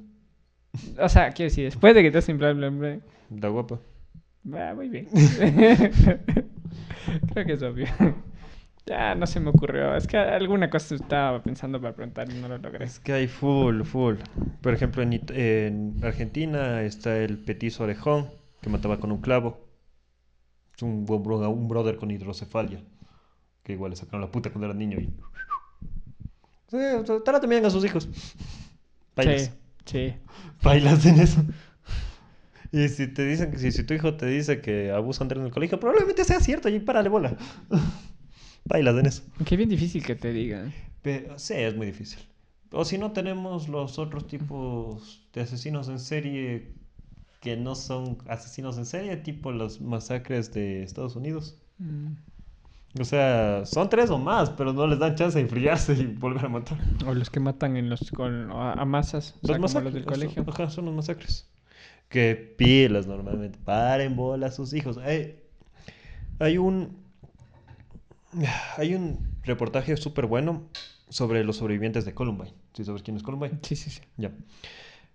O 1.00 1.10
sea, 1.10 1.32
quiero 1.32 1.50
decir, 1.50 1.66
después 1.66 1.96
de 1.96 2.04
que 2.04 2.12
te 2.12 2.18
hacen 2.18 2.38
plan, 2.38 2.58
plan, 2.58 2.78
plan. 2.78 3.02
La 3.30 3.50
guapa. 3.50 3.80
Va, 4.46 4.74
muy 4.76 4.90
bien. 4.90 5.08
Creo 7.34 7.46
que 7.46 7.54
es 7.54 7.64
obvio. 7.64 7.88
Ya 8.86 9.16
no 9.16 9.26
se 9.28 9.40
me 9.40 9.50
ocurrió. 9.50 9.96
Es 9.96 10.08
que 10.08 10.18
alguna 10.18 10.70
cosa 10.70 10.96
estaba 10.96 11.42
pensando 11.44 11.82
para 11.82 11.96
preguntar 11.96 12.30
y 12.32 12.36
no 12.36 12.48
lo 12.48 12.58
logré. 12.58 12.86
Es 12.86 13.00
que 13.00 13.14
hay 13.14 13.28
full, 13.28 13.84
full. 13.84 14.16
Por 14.62 14.74
ejemplo, 14.74 15.02
en, 15.04 15.14
en 15.30 16.00
Argentina 16.04 16.82
está 16.84 17.18
el 17.18 17.38
petizo 17.40 17.84
orejón 17.84 18.30
que 18.62 18.70
mataba 18.70 19.00
con 19.00 19.12
un 19.12 19.22
clavo. 19.22 19.60
Es 20.76 20.84
un, 20.84 21.06
un 21.10 21.68
brother 21.68 21.98
con 21.98 22.12
hidrocefalia. 22.12 22.84
Que 23.64 23.74
igual 23.74 23.92
le 23.92 23.98
sacaron 23.98 24.22
la 24.22 24.32
puta 24.32 24.50
cuando 24.52 24.68
era 24.68 24.76
niño 24.76 25.00
y. 25.00 25.14
Traten 26.68 27.50
bien 27.50 27.66
a 27.66 27.70
sus 27.70 27.86
hijos. 27.86 28.10
Bailas. 29.16 29.44
Sí, 29.44 29.52
sí. 29.86 30.14
Bailas 30.62 31.06
en 31.06 31.20
eso. 31.20 31.44
Y 32.72 32.90
si 32.90 33.08
te 33.08 33.26
dicen 33.26 33.52
que 33.52 33.58
si, 33.58 33.72
si 33.72 33.84
tu 33.84 33.94
hijo 33.94 34.16
te 34.16 34.26
dice 34.26 34.60
que 34.60 34.92
abusan 34.92 35.28
de 35.28 35.36
él 35.36 35.42
en 35.42 35.48
el 35.48 35.54
colegio, 35.54 35.80
probablemente 35.80 36.26
sea 36.26 36.40
cierto 36.40 36.68
y 36.68 36.80
párale 36.80 37.10
bola. 37.10 37.38
Bailas 38.66 38.98
en 38.98 39.06
eso. 39.06 39.24
Qué 39.46 39.56
bien 39.56 39.70
difícil 39.70 40.04
que 40.04 40.16
te 40.16 40.34
digan. 40.34 40.74
Pero 41.02 41.38
sí, 41.38 41.54
es 41.54 41.76
muy 41.76 41.86
difícil. 41.86 42.20
O 42.72 42.84
si 42.84 42.98
no, 42.98 43.14
tenemos 43.14 43.70
los 43.70 44.00
otros 44.00 44.28
tipos 44.28 45.30
de 45.34 45.42
asesinos 45.42 45.88
en 45.88 46.00
serie 46.00 46.74
que 47.40 47.56
no 47.56 47.76
son 47.76 48.18
asesinos 48.28 48.78
en 48.78 48.86
serie, 48.86 49.16
tipo 49.18 49.52
las 49.52 49.80
masacres 49.80 50.52
de 50.52 50.84
Estados 50.84 51.16
Unidos. 51.16 51.62
Mm. 51.78 52.14
O 53.00 53.04
sea, 53.04 53.66
son 53.66 53.90
tres 53.90 54.10
o 54.10 54.18
más, 54.18 54.50
pero 54.52 54.72
no 54.72 54.88
les 54.88 55.00
dan 55.00 55.16
chance 55.16 55.38
de 55.38 55.44
enfriarse 55.44 55.94
y 55.94 56.06
volver 56.06 56.46
a 56.46 56.50
matar. 56.50 56.78
O 57.06 57.14
los 57.14 57.30
que 57.30 57.40
matan 57.42 57.76
en 57.76 57.90
los 57.90 58.10
con, 58.12 58.52
a, 58.52 58.74
a 58.74 58.86
masas. 58.86 59.36
O 59.42 59.48
sea, 59.48 59.58
Los 59.58 59.58
como 59.58 59.62
masacres. 59.64 59.84
los 59.86 59.94
del 59.94 60.06
colegio. 60.06 60.46
Ajá, 60.48 60.70
son 60.70 60.86
los 60.86 60.94
masacres. 60.94 61.48
Que 62.08 62.36
pilas 62.36 63.06
normalmente. 63.08 63.58
Paren 63.66 64.16
bola 64.16 64.48
a 64.48 64.52
sus 64.52 64.74
hijos. 64.74 64.98
Hay, 64.98 65.40
hay 66.40 66.58
un. 66.58 67.04
Hay 68.78 68.96
un 68.96 69.20
reportaje 69.44 69.96
súper 69.98 70.26
bueno 70.26 70.64
sobre 71.10 71.44
los 71.44 71.58
sobrevivientes 71.58 72.06
de 72.06 72.14
Columbine. 72.14 72.54
¿Sí 72.74 72.84
sabes 72.84 73.02
quién 73.02 73.16
es 73.18 73.24
Columbine? 73.24 73.60
Sí, 73.62 73.76
sí, 73.76 73.90
sí. 73.90 74.02
Ya. 74.18 74.32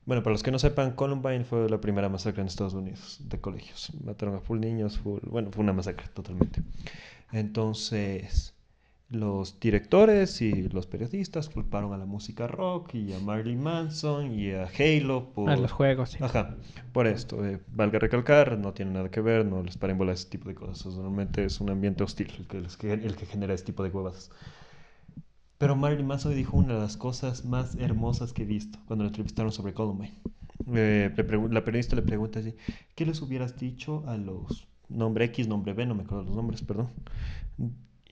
Bueno, 0.07 0.23
para 0.23 0.33
los 0.33 0.43
que 0.43 0.51
no 0.51 0.59
sepan, 0.59 0.93
Columbine 0.93 1.45
fue 1.45 1.69
la 1.69 1.81
primera 1.81 2.09
masacre 2.09 2.41
en 2.41 2.47
Estados 2.49 2.73
Unidos 2.75 3.21
de 3.25 3.39
colegios. 3.39 3.91
Mataron 4.03 4.35
a 4.37 4.41
full 4.41 4.59
niños, 4.59 4.99
full... 4.99 5.21
Bueno, 5.27 5.51
fue 5.53 5.63
una 5.63 5.73
masacre 5.75 6.07
totalmente. 6.15 6.63
Entonces, 7.33 8.55
los 9.11 9.59
directores 9.59 10.41
y 10.41 10.69
los 10.69 10.87
periodistas 10.87 11.49
culparon 11.49 11.93
a 11.93 11.99
la 11.99 12.07
música 12.07 12.47
rock 12.47 12.95
y 12.95 13.13
a 13.13 13.19
Marilyn 13.19 13.61
Manson 13.61 14.33
y 14.33 14.53
a 14.53 14.69
Halo 14.79 15.33
por... 15.33 15.51
A 15.51 15.57
los 15.57 15.73
juegos, 15.73 16.11
sí. 16.11 16.19
Ajá, 16.21 16.57
por 16.93 17.09
esto. 17.09 17.45
eh, 17.45 17.61
valga 17.73 17.99
recalcar, 17.99 18.57
no 18.57 18.73
tiene 18.73 18.93
nada 18.93 19.11
que 19.11 19.21
ver, 19.21 19.45
no 19.45 19.63
les 19.63 19.77
paren 19.77 19.99
bola 19.99 20.13
ese 20.13 20.29
tipo 20.29 20.49
de 20.49 20.55
cosas. 20.55 20.95
Normalmente 20.95 21.45
es 21.45 21.61
un 21.61 21.71
ambiente 21.71 22.05
hostil 22.05 22.33
el 22.39 22.47
que, 22.47 22.93
el 22.93 23.17
genera 23.17 23.55
ese 23.55 23.65
tipo 23.65 23.83
de 23.83 23.91
huevadas. 23.91 24.31
Pero 25.59 25.77
Marilyn 25.77 26.07
Manson 26.07 26.35
dijo 26.35 26.57
una 26.57 26.75
de 26.75 26.81
las 26.81 26.97
cosas 26.97 27.45
más 27.45 27.75
hermosas 27.75 28.33
que 28.33 28.45
he 28.45 28.47
visto 28.47 28.79
cuando 28.87 29.05
le 29.05 29.09
entrevistaron 29.09 29.53
sobre 29.53 29.75
Columbine. 29.75 30.15
Eh, 30.73 31.13
la 31.51 31.65
periodista 31.65 31.97
le 31.97 32.03
pregunta 32.03 32.39
así, 32.39 32.55
¿qué 32.95 33.05
les 33.05 33.21
hubieras 33.23 33.59
dicho 33.59 34.05
a 34.07 34.17
los 34.17 34.70
nombre 34.91 35.27
X, 35.27 35.49
nombre 35.49 35.73
B, 35.75 35.87
no 35.87 35.95
me 35.95 36.03
acuerdo 36.05 36.25
los 36.25 36.37
nombres, 36.37 36.63
perdón, 36.63 36.91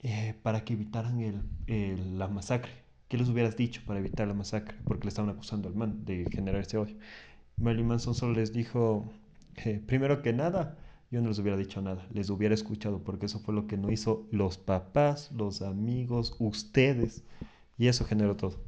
eh, 0.03 0.35
para 0.43 0.65
que 0.65 0.75
evitaran 0.75 1.21
el, 1.21 1.43
el- 1.67 2.19
la 2.19 2.29
masacre? 2.29 2.71
¿Qué 3.09 3.17
les 3.19 3.29
hubieras 3.29 3.57
dicho 3.57 3.83
para 3.87 3.99
evitar 4.01 4.29
la 4.29 4.35
masacre? 4.35 4.77
Porque 4.87 5.05
le 5.05 5.09
estaban 5.09 5.31
acusando 5.31 5.69
al 5.69 5.75
man 5.75 6.05
de 6.05 6.27
generar 6.31 6.61
ese 6.63 6.77
odio. 6.79 6.97
Marilyn 7.59 7.89
Manson 7.89 8.15
solo 8.15 8.35
les 8.35 8.53
dijo, 8.53 9.11
eh, 9.57 9.83
primero 9.87 10.23
que 10.23 10.33
nada, 10.33 10.79
yo 11.11 11.23
no 11.23 11.29
les 11.29 11.39
hubiera 11.41 11.57
dicho 11.59 11.83
nada, 11.83 12.07
les 12.13 12.31
hubiera 12.31 12.55
escuchado, 12.55 13.03
porque 13.05 13.27
eso 13.27 13.41
fue 13.41 13.55
lo 13.55 13.67
que 13.67 13.77
no 13.79 13.91
hizo 13.93 14.27
los 14.33 14.59
papás, 14.59 15.33
los 15.33 15.63
amigos, 15.63 16.37
ustedes, 16.41 17.25
y 17.79 17.89
eso 17.89 18.05
generó 18.07 18.37
todo. 18.37 18.59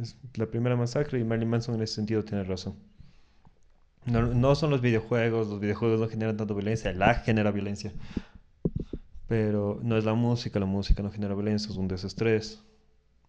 Es 0.00 0.16
la 0.34 0.46
primera 0.50 0.76
masacre 0.76 1.18
y 1.20 1.24
Marilyn 1.24 1.50
Manson 1.50 1.74
en 1.74 1.82
ese 1.82 1.96
sentido 1.96 2.24
tiene 2.24 2.42
razón. 2.44 2.76
No, 4.04 4.22
no 4.22 4.54
son 4.54 4.70
los 4.70 4.80
videojuegos, 4.80 5.48
los 5.48 5.60
videojuegos 5.60 6.00
no 6.00 6.08
generan 6.08 6.36
tanto 6.36 6.54
violencia, 6.54 6.92
la 6.92 7.14
genera 7.16 7.50
violencia. 7.50 7.92
Pero 9.26 9.78
no 9.82 9.96
es 9.98 10.04
la 10.04 10.14
música, 10.14 10.58
la 10.58 10.66
música 10.66 11.02
no 11.02 11.10
genera 11.10 11.34
violencia, 11.34 11.70
es 11.70 11.76
un 11.76 11.88
desestrés. 11.88 12.62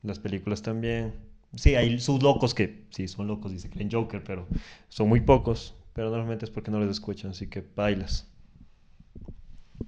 Las 0.01 0.19
películas 0.19 0.61
también. 0.61 1.13
Sí, 1.55 1.75
hay 1.75 1.99
sus 1.99 2.23
locos 2.23 2.53
que 2.53 2.85
sí 2.91 3.07
son 3.07 3.27
locos 3.27 3.51
y 3.51 3.59
se 3.59 3.69
creen 3.69 3.91
Joker, 3.91 4.23
pero 4.23 4.47
son 4.87 5.09
muy 5.09 5.19
pocos. 5.19 5.75
Pero 5.93 6.09
normalmente 6.09 6.45
es 6.45 6.51
porque 6.51 6.71
no 6.71 6.79
les 6.79 6.89
escuchan, 6.91 7.31
así 7.31 7.47
que 7.47 7.63
bailas. 7.75 8.27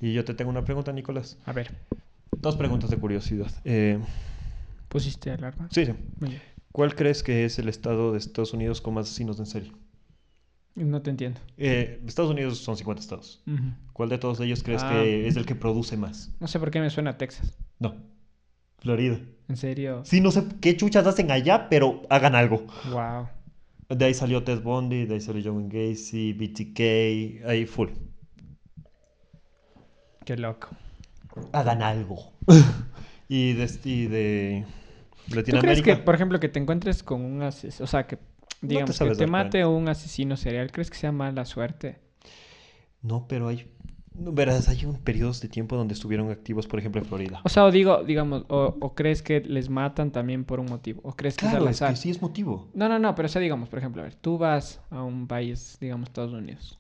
Y 0.02 0.14
yo 0.14 0.26
te 0.26 0.34
tengo 0.34 0.50
una 0.50 0.66
pregunta, 0.66 0.92
Nicolás. 0.92 1.38
A 1.46 1.54
ver, 1.54 1.72
Dos 2.42 2.56
preguntas 2.56 2.90
de 2.90 2.98
curiosidad. 2.98 3.52
Eh, 3.64 4.00
pusiste 4.90 5.32
alarma. 5.32 5.70
sí, 5.72 5.86
sí. 5.86 5.94
¿Cuál 6.72 6.96
crees 6.96 7.22
que 7.22 7.46
es 7.46 7.60
el 7.60 7.70
estado 7.70 8.14
de 8.14 8.18
Estados 8.18 8.54
Unidos 8.54 8.82
con 8.82 8.94
más 8.94 9.08
asesinos 9.08 9.38
en 9.40 9.46
serie? 9.46 9.72
No 10.76 11.02
te 11.02 11.10
entiendo. 11.10 11.40
Eh, 11.58 12.02
Estados 12.08 12.32
Unidos 12.32 12.58
son 12.60 12.78
50 12.78 13.02
estados. 13.02 13.44
¿Cuál 13.94 14.10
de 14.10 14.18
todos 14.18 14.40
ellos 14.40 14.64
crees 14.64 14.82
Ah. 14.84 14.90
que 14.92 15.28
es 15.28 15.36
el 15.36 15.46
que 15.46 15.56
produce 15.56 15.98
más? 15.98 16.32
No 16.40 16.48
sé 16.48 16.60
por 16.60 16.72
qué 16.72 16.80
me 16.80 16.90
suena 16.90 17.12
a 17.12 17.18
Texas. 17.18 17.58
No. 17.80 17.96
Florida. 18.80 19.20
En 19.50 19.58
serio. 19.58 20.02
Sí, 20.06 20.22
no 20.22 20.32
sé 20.32 20.44
qué 20.62 20.78
chuchas 20.78 21.06
hacen 21.06 21.30
allá, 21.30 21.68
pero 21.70 22.02
hagan 22.10 22.36
algo. 22.36 22.66
Wow. 22.92 23.28
De 23.90 24.06
ahí 24.06 24.14
salió 24.14 24.44
Ted 24.44 24.62
Bundy, 24.62 25.06
de 25.06 25.16
ahí 25.16 25.22
salió 25.22 25.52
John 25.52 25.68
Gacy, 25.68 26.32
BTK, 26.34 27.46
ahí 27.48 27.66
full. 27.66 27.90
Qué 30.26 30.38
loco. 30.38 30.70
Hagan 31.52 31.82
algo. 31.82 32.32
y 33.28 33.54
de, 33.54 33.70
y 33.84 34.06
de 34.08 34.66
¿Tú 35.30 35.60
crees 35.60 35.82
que, 35.82 35.96
por 35.98 36.16
ejemplo, 36.16 36.40
que 36.40 36.50
te 36.50 36.60
encuentres 36.60 37.04
con 37.04 37.22
un 37.22 37.42
o 37.42 37.52
sea, 37.52 38.08
que 38.08 38.18
digamos 38.62 39.02
que 39.02 39.12
sabes 39.12 39.18
te 39.18 39.28
mate 39.28 39.66
un 39.66 39.88
asesino 39.90 40.38
serial, 40.38 40.72
¿crees 40.72 40.90
que 40.90 40.98
sea 40.98 41.12
mala 41.12 41.46
suerte? 41.46 42.00
No, 43.02 43.28
pero 43.28 43.48
hay... 43.48 43.72
No, 44.14 44.32
verás, 44.34 44.68
hay 44.70 44.86
un 44.86 44.98
periodos 45.04 45.40
de 45.42 45.48
tiempo 45.50 45.76
donde 45.78 45.94
estuvieron 45.94 46.30
activos, 46.32 46.68
por 46.68 46.80
ejemplo, 46.80 47.00
en 47.02 47.08
Florida. 47.08 47.42
O 47.44 47.50
sea, 47.50 47.66
o 47.66 47.72
digo, 47.72 48.04
digamos, 48.04 48.46
o, 48.50 48.78
o 48.80 48.94
crees 48.96 49.22
que 49.24 49.42
les 49.42 49.70
matan 49.70 50.12
también 50.12 50.44
por 50.46 50.60
un 50.60 50.68
motivo, 50.68 51.02
o 51.04 51.16
crees 51.16 51.38
que 51.38 51.48
Claro, 51.48 51.68
es 51.68 51.70
es 51.70 51.82
al 51.82 51.90
azar. 51.90 51.90
que 51.90 51.96
sí 51.96 52.10
es 52.10 52.22
motivo. 52.22 52.70
No, 52.74 52.88
no, 52.90 53.00
no, 53.00 53.16
pero 53.16 53.26
o 53.28 53.30
sea, 53.30 53.42
digamos, 53.42 53.70
por 53.70 53.80
ejemplo, 53.80 54.02
a 54.02 54.06
ver, 54.06 54.16
tú 54.16 54.38
vas 54.38 54.82
a 54.90 55.04
un 55.04 55.28
país, 55.28 55.78
digamos, 55.82 56.10
Estados 56.10 56.34
Unidos. 56.34 56.80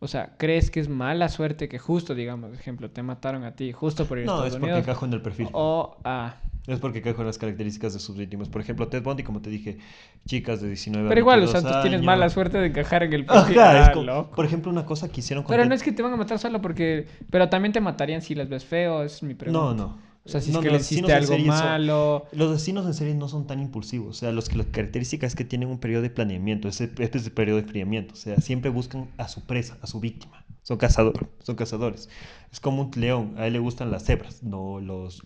O 0.00 0.08
sea, 0.08 0.36
¿crees 0.38 0.70
que 0.70 0.80
es 0.80 0.88
mala 0.88 1.28
suerte 1.28 1.68
que 1.68 1.78
justo, 1.78 2.14
digamos, 2.14 2.50
por 2.50 2.58
ejemplo, 2.60 2.90
te 2.90 3.02
mataron 3.02 3.44
a 3.44 3.56
ti 3.56 3.72
justo 3.72 4.06
por 4.08 4.18
ir 4.18 4.24
a 4.24 4.26
No, 4.26 4.32
Estados 4.32 4.54
es 4.54 4.56
porque 4.56 4.66
Unidos? 4.72 4.80
encajo 4.80 5.06
en 5.06 5.12
el 5.14 5.22
perfil. 5.22 5.48
O, 5.52 5.98
ah, 6.04 6.36
Es 6.66 6.80
porque 6.80 6.98
encajo 6.98 7.20
en 7.20 7.26
las 7.28 7.38
características 7.38 7.94
de 7.94 8.00
sus 8.00 8.16
víctimas. 8.16 8.48
Por 8.48 8.60
ejemplo, 8.60 8.88
Ted 8.88 9.02
Bundy, 9.02 9.22
como 9.22 9.40
te 9.40 9.50
dije, 9.50 9.78
chicas 10.26 10.60
de 10.60 10.68
19 10.68 11.06
a 11.06 11.08
pero 11.08 11.20
igual, 11.20 11.38
o 11.38 11.42
22 11.42 11.62
sea, 11.62 11.72
tú 11.78 11.82
tienes 11.82 11.98
años. 11.98 12.06
mala 12.06 12.28
suerte 12.28 12.58
de 12.58 12.66
encajar 12.66 13.02
en 13.04 13.12
el. 13.12 13.24
Ajá, 13.28 13.50
es 13.82 13.88
Ah, 13.88 13.92
como- 13.94 14.30
por 14.32 14.44
ejemplo, 14.44 14.70
una 14.72 14.84
cosa 14.84 15.08
que 15.08 15.20
hicieron 15.20 15.44
con 15.44 15.50
Pero 15.52 15.62
Ted- 15.62 15.68
no 15.68 15.74
es 15.76 15.82
que 15.82 15.92
te 15.92 16.02
van 16.02 16.12
a 16.12 16.16
matar 16.16 16.38
solo 16.40 16.60
porque... 16.60 17.06
Pero 17.30 17.48
también 17.48 17.72
te 17.72 17.80
matarían 17.80 18.20
si 18.22 18.34
las 18.34 18.48
ves 18.48 18.64
feo, 18.64 19.02
es 19.04 19.22
mi 19.22 19.34
pregunta. 19.34 19.60
No, 19.60 19.74
no. 19.74 20.06
O 20.24 20.28
sea, 20.28 20.40
si 20.40 20.50
es 20.50 20.54
No, 20.56 20.60
que 20.60 20.66
no, 20.66 20.72
le 20.72 20.78
los 20.78 20.90
hiciste 20.90 21.12
algo 21.12 21.34
son- 21.36 21.46
malo... 21.46 22.24
Los 22.32 22.50
asesinos 22.56 22.84
en 22.86 22.94
serie 22.94 23.14
no 23.14 23.28
son 23.28 23.46
tan 23.46 23.60
impulsivos. 23.60 24.08
O 24.08 24.18
sea, 24.18 24.32
los 24.32 24.48
que 24.48 24.56
la 24.56 24.64
característica 24.64 25.24
es 25.24 25.36
que 25.36 25.44
tienen 25.44 25.68
un 25.68 25.78
periodo 25.78 26.02
de 26.02 26.10
planeamiento. 26.10 26.66
Ese, 26.66 26.90
este 26.98 27.18
es 27.18 27.26
el 27.26 27.30
periodo 27.32 27.58
de 27.58 27.62
enfriamiento. 27.62 28.14
O 28.14 28.16
sea, 28.16 28.40
siempre 28.40 28.70
buscan 28.70 29.08
a 29.18 29.28
su 29.28 29.46
presa, 29.46 29.78
a 29.82 29.86
su 29.86 30.00
víctima. 30.00 30.44
Son 30.62 30.78
cazadores. 30.78 31.28
Son 31.44 31.54
cazadores. 31.54 32.08
Es 32.50 32.58
como 32.58 32.82
un 32.82 32.90
león. 33.00 33.34
A 33.38 33.46
él 33.46 33.52
le 33.52 33.60
gustan 33.60 33.92
las 33.92 34.04
cebras, 34.04 34.42
no 34.42 34.80
los. 34.80 35.22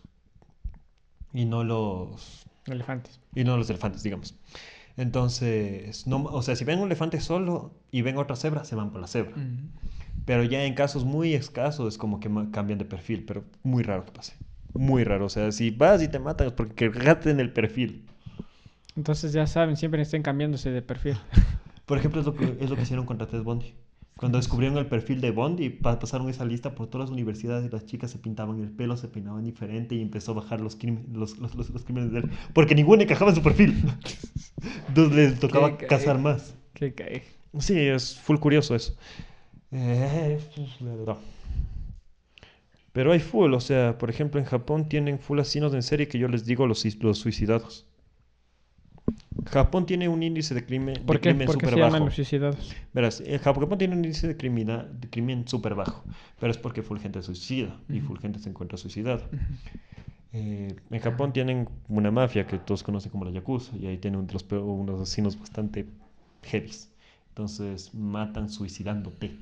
Y 1.32 1.44
no 1.44 1.64
los. 1.64 2.46
Elefantes. 2.66 3.20
Y 3.34 3.44
no 3.44 3.56
los 3.56 3.70
elefantes, 3.70 4.02
digamos. 4.02 4.34
Entonces, 4.96 6.06
no, 6.06 6.24
o 6.24 6.42
sea, 6.42 6.56
si 6.56 6.64
ven 6.64 6.78
un 6.78 6.86
elefante 6.86 7.20
solo 7.20 7.72
y 7.90 8.02
ven 8.02 8.18
otra 8.18 8.36
cebra, 8.36 8.64
se 8.64 8.74
van 8.74 8.90
por 8.90 9.00
la 9.00 9.06
cebra. 9.06 9.36
Mm. 9.36 9.70
Pero 10.26 10.44
ya 10.44 10.64
en 10.64 10.74
casos 10.74 11.04
muy 11.04 11.34
escasos 11.34 11.94
es 11.94 11.98
como 11.98 12.20
que 12.20 12.30
cambian 12.50 12.78
de 12.78 12.84
perfil, 12.84 13.24
pero 13.24 13.44
muy 13.62 13.82
raro 13.82 14.04
que 14.04 14.12
pase. 14.12 14.34
Muy 14.74 15.04
raro. 15.04 15.26
O 15.26 15.28
sea, 15.28 15.50
si 15.52 15.70
vas 15.70 16.02
y 16.02 16.08
te 16.08 16.18
matan 16.18 16.48
es 16.48 16.52
porque 16.52 16.90
en 17.24 17.40
el 17.40 17.52
perfil. 17.52 18.06
Entonces 18.96 19.32
ya 19.32 19.46
saben, 19.46 19.76
siempre 19.76 20.02
estén 20.02 20.22
cambiándose 20.22 20.70
de 20.70 20.82
perfil. 20.82 21.16
Por 21.86 21.98
ejemplo, 21.98 22.20
es 22.20 22.26
lo 22.26 22.34
que, 22.34 22.56
es 22.60 22.70
lo 22.70 22.76
que 22.76 22.82
hicieron 22.82 23.06
contra 23.06 23.26
Ted 23.26 23.42
Bundy. 23.42 23.74
Cuando 24.20 24.38
descubrieron 24.38 24.76
el 24.78 24.86
perfil 24.86 25.20
de 25.22 25.30
Bondi, 25.30 25.70
pa- 25.70 25.98
pasaron 25.98 26.28
esa 26.28 26.44
lista 26.44 26.74
por 26.74 26.88
todas 26.88 27.08
las 27.08 27.12
universidades 27.12 27.64
y 27.66 27.70
las 27.70 27.86
chicas 27.86 28.10
se 28.10 28.18
pintaban 28.18 28.60
el 28.60 28.70
pelo, 28.70 28.96
se 28.98 29.08
peinaban 29.08 29.44
diferente 29.44 29.94
y 29.94 30.02
empezó 30.02 30.32
a 30.32 30.34
bajar 30.36 30.60
los, 30.60 30.76
crim- 30.76 31.06
los, 31.14 31.38
los, 31.38 31.54
los- 31.54 31.70
los 31.70 31.84
crímenes 31.84 32.12
de 32.12 32.20
él. 32.20 32.30
Porque 32.52 32.74
ninguno 32.74 33.02
encajaba 33.02 33.30
en 33.30 33.36
su 33.36 33.42
perfil. 33.42 33.82
Entonces 34.88 35.16
les 35.16 35.40
tocaba 35.40 35.78
cazar 35.78 36.18
más. 36.18 36.54
¿Qué 36.74 36.94
cae? 36.94 37.24
Sí, 37.58 37.78
es 37.78 38.18
full 38.20 38.36
curioso 38.38 38.74
eso. 38.74 38.94
Eh, 39.72 40.38
pues, 40.54 40.80
la 40.80 40.94
verdad. 40.96 41.18
Pero 42.92 43.12
hay 43.12 43.18
full, 43.20 43.52
o 43.54 43.60
sea, 43.60 43.98
por 43.98 44.10
ejemplo, 44.10 44.38
en 44.40 44.46
Japón 44.46 44.88
tienen 44.88 45.18
full 45.18 45.40
asesinos 45.40 45.74
en 45.74 45.82
serie 45.82 46.08
que 46.08 46.18
yo 46.18 46.28
les 46.28 46.44
digo 46.44 46.66
los 46.68 46.78
suicidados. 47.18 47.86
Japón 49.44 49.86
tiene 49.86 50.08
un 50.08 50.22
índice 50.22 50.54
de 50.54 50.64
crimen, 50.64 50.94
de 50.94 51.02
¿Por 51.06 51.20
qué? 51.20 51.34
crimen 51.34 51.46
¿Por 51.46 51.58
qué 51.58 51.66
se 51.66 51.72
súper 51.72 51.76
llaman 51.76 52.04
bajo. 52.04 52.10
suicidados? 52.10 52.76
Verás, 52.94 53.20
el 53.20 53.38
Japón 53.40 53.78
tiene 53.78 53.94
un 53.96 54.04
índice 54.04 54.28
de, 54.28 54.36
crimina- 54.36 54.84
de 54.84 55.08
crimen 55.10 55.46
súper 55.48 55.74
bajo, 55.74 56.04
pero 56.40 56.50
es 56.52 56.58
porque 56.58 56.82
full 56.82 56.98
gente 57.00 57.20
se 57.22 57.26
suicida 57.26 57.76
y 57.90 57.98
Ujú. 57.98 58.08
full 58.08 58.18
gente 58.20 58.38
se 58.40 58.50
encuentra 58.50 58.78
suicidada. 58.78 59.22
Eh, 60.32 60.76
en 60.90 61.00
Japón 61.00 61.32
tienen 61.32 61.68
una 61.88 62.10
mafia 62.10 62.46
que 62.46 62.58
todos 62.58 62.82
conocen 62.82 63.10
como 63.10 63.24
la 63.24 63.32
Yakuza 63.32 63.76
y 63.76 63.86
ahí 63.86 63.98
tienen 63.98 64.20
pe- 64.44 64.56
unos 64.58 65.00
asesinos 65.00 65.38
bastante 65.38 65.86
heavies. 66.42 66.90
Entonces 67.30 67.94
matan 67.94 68.48
suicidándote. 68.48 69.36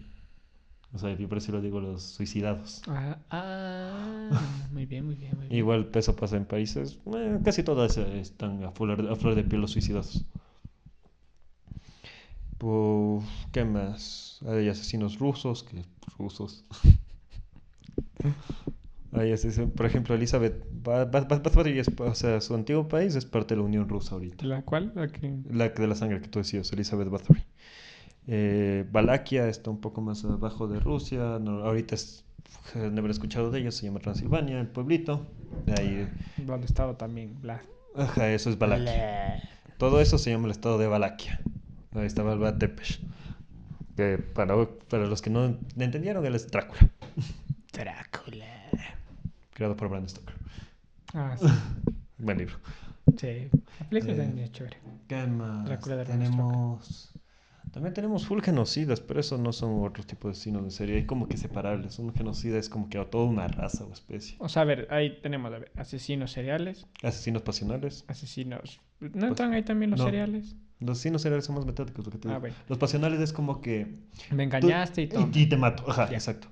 O 0.93 0.99
sea, 0.99 1.15
yo 1.17 1.29
por 1.29 1.39
eso 1.39 1.53
lo 1.53 1.61
digo 1.61 1.81
los 1.81 2.03
suicidados. 2.03 2.83
Ah, 2.87 3.19
ah, 3.31 4.69
muy 4.73 4.87
bien, 4.87 5.05
muy 5.05 5.17
bien, 5.17 5.37
muy 5.37 5.49
bien. 5.49 5.59
Igual 5.59 5.91
eso 5.95 6.17
pasa 6.17 6.37
en 6.37 6.47
países, 6.47 6.99
eh, 7.15 7.39
casi 7.45 7.63
todas 7.63 7.99
están 7.99 8.65
a 8.65 8.71
flor, 8.71 9.09
a 9.11 9.17
flor 9.17 9.35
de 9.35 9.45
piel 9.45 9.61
los 9.61 9.73
suicidados. 9.73 10.25
Pues, 12.57 13.25
¿qué 13.53 13.65
más? 13.65 14.41
Hay 14.47 14.69
asesinos 14.69 15.19
rusos, 15.19 15.63
que 15.63 15.85
rusos. 16.19 16.65
Hay 19.13 19.33
asesinos, 19.33 19.71
por 19.71 19.87
ejemplo, 19.87 20.15
Elizabeth 20.15 20.63
o 20.87 22.15
sea, 22.15 22.41
su 22.41 22.55
antiguo 22.55 22.89
país 22.89 23.15
es 23.15 23.25
parte 23.25 23.55
de 23.55 23.61
la 23.61 23.67
Unión 23.67 23.89
Rusa 23.89 24.15
ahorita. 24.15 24.45
¿La 24.45 24.63
cual? 24.63 24.93
La 24.95 25.09
que... 25.09 25.35
La 25.51 25.69
de 25.71 25.87
la 25.87 25.95
sangre 25.95 26.21
que 26.21 26.29
tú 26.29 26.39
decías, 26.41 26.73
Elizabeth 26.73 27.09
Bathory. 27.09 27.43
Eh, 28.31 28.85
Valaquia 28.93 29.49
está 29.49 29.71
un 29.71 29.81
poco 29.81 30.01
más 30.03 30.25
abajo 30.25 30.69
de 30.69 30.79
Rusia. 30.81 31.39
no- 31.41 31.65
ahorita 31.65 31.95
es, 31.95 32.25
no 32.75 32.99
haber 33.01 33.11
escuchado 33.11 33.51
de 33.51 33.61
ellos, 33.61 33.75
se 33.75 33.87
llama 33.87 34.01
Transilvania, 34.01 34.61
el 34.61 34.69
pueblito. 34.69 35.27
De 35.67 35.73
ahí, 35.81 36.09
Donde 36.37 36.67
estaba 36.67 36.97
también 36.99 37.41
Bla. 37.41 37.63
ajá, 37.97 38.31
eso 38.31 38.51
es 38.51 38.59
Valaquia. 38.59 39.41
Todo 39.79 40.01
eso 40.01 40.19
se 40.19 40.31
llama 40.31 40.45
el 40.47 40.51
estado 40.51 40.77
de 40.79 40.87
Valaquia. 40.87 41.41
Ahí 41.95 42.07
estaba 42.07 42.35
el 42.35 42.59
Tepesh. 42.59 43.01
Que 43.97 44.19
para, 44.19 44.55
para 44.89 45.07
los 45.07 45.23
que 45.23 45.31
no 45.31 45.57
entendieron, 45.77 46.25
él 46.25 46.35
es 46.37 46.49
Drácula, 46.51 46.89
Drácula. 47.73 48.47
creado 49.55 49.75
por 49.77 49.89
Bram 49.89 50.07
Stoker. 50.09 50.35
Ah, 51.15 51.35
sí. 51.37 51.47
Buen 52.19 52.39
libro. 52.39 52.57
sí. 53.17 53.49
La 53.81 53.89
película 53.89 54.13
Eh, 54.15 54.17
también 54.19 54.39
es 54.45 54.53
chévere. 54.53 54.77
¿Qué 55.09 55.27
más? 55.27 55.65
Drácula 55.65 55.97
de 55.97 56.05
tenemos. 56.05 57.13
También 57.73 57.95
tenemos 57.95 58.27
full 58.27 58.41
genocidas, 58.41 59.01
pero 59.01 59.21
eso 59.21 59.39
no 59.39 59.53
son 59.53 59.85
otros 59.85 60.07
tipos 60.07 60.25
de 60.31 60.33
asesinos 60.33 60.63
en 60.65 60.71
serie. 60.71 60.97
Hay 60.97 61.07
como 61.07 61.29
que 61.29 61.37
separables. 61.37 61.99
Un 61.99 62.13
genocida 62.15 62.59
es 62.59 62.69
como 62.69 62.89
que 62.89 62.99
a 62.99 63.05
toda 63.09 63.25
una 63.27 63.47
raza 63.47 63.85
o 63.85 63.93
especie. 63.93 64.37
O 64.41 64.49
sea, 64.49 64.63
a 64.63 64.65
ver, 64.65 64.89
ahí 64.91 65.19
tenemos 65.23 65.53
a 65.53 65.59
ver, 65.59 65.71
asesinos 65.77 66.33
seriales, 66.33 66.87
Asesinos 67.03 67.43
pasionales. 67.43 68.05
asesinos... 68.09 68.81
¿No 69.01 69.29
entran 69.29 69.53
ahí 69.53 69.63
también 69.63 69.91
los 69.93 70.01
no. 70.01 70.07
seriales? 70.07 70.57
Los 70.81 70.99
asesinos 70.99 71.23
seriales 71.23 71.45
son 71.45 71.57
más 71.57 71.67
metódicos, 71.67 72.05
lo 72.05 72.11
que 72.13 72.19
te 72.19 72.29
Ah, 72.29 72.39
bueno. 72.39 72.55
Los 72.69 72.79
pasionales 72.79 73.21
es 73.21 73.33
como 73.33 73.61
que. 73.61 73.87
Me 74.31 74.37
tú- 74.49 74.57
engañaste 74.57 75.03
y 75.03 75.07
todo. 75.09 75.29
Y, 75.33 75.47
te 75.49 75.57
mato. 75.57 75.85
Ajá, 75.91 76.09
Ya. 76.11 76.17
exacto. 76.17 76.49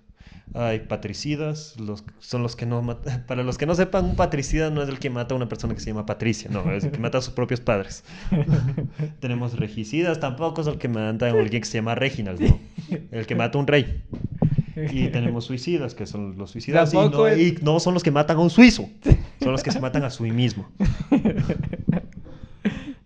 Hay 0.55 0.81
patricidas, 0.81 1.75
los, 1.79 2.03
son 2.19 2.43
los 2.43 2.57
que 2.57 2.65
no 2.67 2.81
matan. 2.81 3.25
Para 3.27 3.43
los 3.43 3.59
que 3.59 3.67
no 3.67 3.75
sepan, 3.75 4.05
un 4.07 4.17
patricida 4.17 4.71
no 4.71 4.83
es 4.83 4.89
el 4.89 4.99
que 4.99 5.11
mata 5.11 5.35
a 5.35 5.37
una 5.37 5.49
persona 5.49 5.75
que 5.75 5.81
se 5.81 5.87
llama 5.91 6.07
Patricia, 6.07 6.49
no, 6.51 6.71
es 6.73 6.85
el 6.85 6.91
que 6.93 6.99
mata 6.99 7.19
a 7.19 7.23
sus 7.23 7.35
propios 7.35 7.61
padres. 7.61 8.05
Tenemos 9.21 9.59
regicidas, 9.59 10.19
tampoco 10.21 10.61
es 10.63 10.67
el 10.67 10.79
que 10.79 10.89
mata 10.89 11.27
a 11.27 11.31
alguien 11.31 11.61
que 11.63 11.69
se 11.69 11.79
llama 11.79 11.95
Reginald, 11.95 12.41
no. 12.41 12.59
El 13.11 13.27
que 13.27 13.35
mata 13.35 13.59
a 13.59 13.61
un 13.61 13.67
rey. 13.67 14.03
Y 14.93 15.09
tenemos 15.09 15.47
suicidas, 15.47 15.95
que 15.95 16.07
son 16.07 16.37
los 16.37 16.51
suicidas. 16.51 16.93
Y 16.93 16.97
no, 16.97 17.27
es- 17.27 17.39
y 17.39 17.59
no 17.63 17.81
son 17.81 17.95
los 17.95 18.03
que 18.03 18.11
matan 18.11 18.37
a 18.37 18.41
un 18.41 18.51
suizo, 18.51 18.89
son 19.43 19.53
los 19.53 19.63
que 19.63 19.71
se 19.73 19.81
matan 19.81 20.05
a 20.05 20.11
sí 20.11 20.25
mismo. 20.25 20.69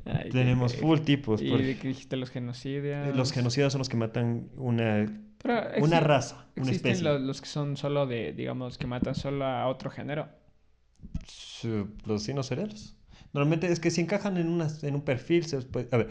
Ay, 0.05 0.30
Tenemos 0.30 0.74
full 0.76 0.99
tipos. 1.01 1.41
Y 1.41 1.51
por- 1.51 1.62
dijiste 1.62 2.16
los 2.16 2.30
genocidas. 2.30 3.14
Los 3.16 3.32
genocidas 3.32 3.72
son 3.72 3.78
los 3.80 3.88
que 3.88 3.97
matan 3.97 4.49
una, 4.57 5.07
Pero 5.43 5.62
una 5.78 6.01
raza, 6.01 6.47
una 6.57 6.70
Existen 6.70 6.93
especie. 6.93 7.05
los, 7.05 7.20
los 7.20 7.41
que 7.41 7.47
son 7.49 7.76
solo 7.76 8.07
de, 8.07 8.32
digamos, 8.32 8.78
que 8.78 8.86
matan 8.86 9.14
solo 9.14 9.45
a 9.47 9.66
otro 9.68 9.91
género. 9.91 10.28
Los 12.07 12.16
asesinos 12.22 12.47
seriales. 12.47 12.97
Normalmente 13.32 13.70
es 13.70 13.78
que 13.80 13.91
si 13.91 14.01
encajan 14.01 14.36
en, 14.38 14.49
una, 14.49 14.68
en 14.82 14.95
un 14.95 15.03
perfil, 15.03 15.45
se 15.47 15.61
puede- 15.62 15.88
A 15.93 15.99
ver, 15.99 16.09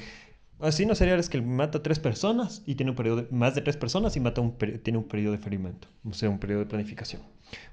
asesino 0.60 0.96
serial 0.96 1.20
es 1.20 1.30
que 1.30 1.42
mata 1.42 1.80
a 1.80 1.84
tres 1.84 2.00
personas 2.00 2.64
y 2.66 2.76
tiene 2.76 2.92
un 2.92 2.96
periodo 2.96 3.24
de, 3.24 3.28
más 3.32 3.56
de 3.56 3.62
tres 3.62 3.78
personas 3.78 4.16
y 4.16 4.20
mata 4.20 4.42
un, 4.42 4.58
tiene 4.58 4.98
un 5.00 5.08
periodo 5.08 5.34
de 5.34 5.40
ferimento, 5.40 5.88
o 6.06 6.14
sea, 6.14 6.30
un 6.30 6.40
periodo 6.40 6.62
de 6.62 6.66
planificación. 6.68 7.22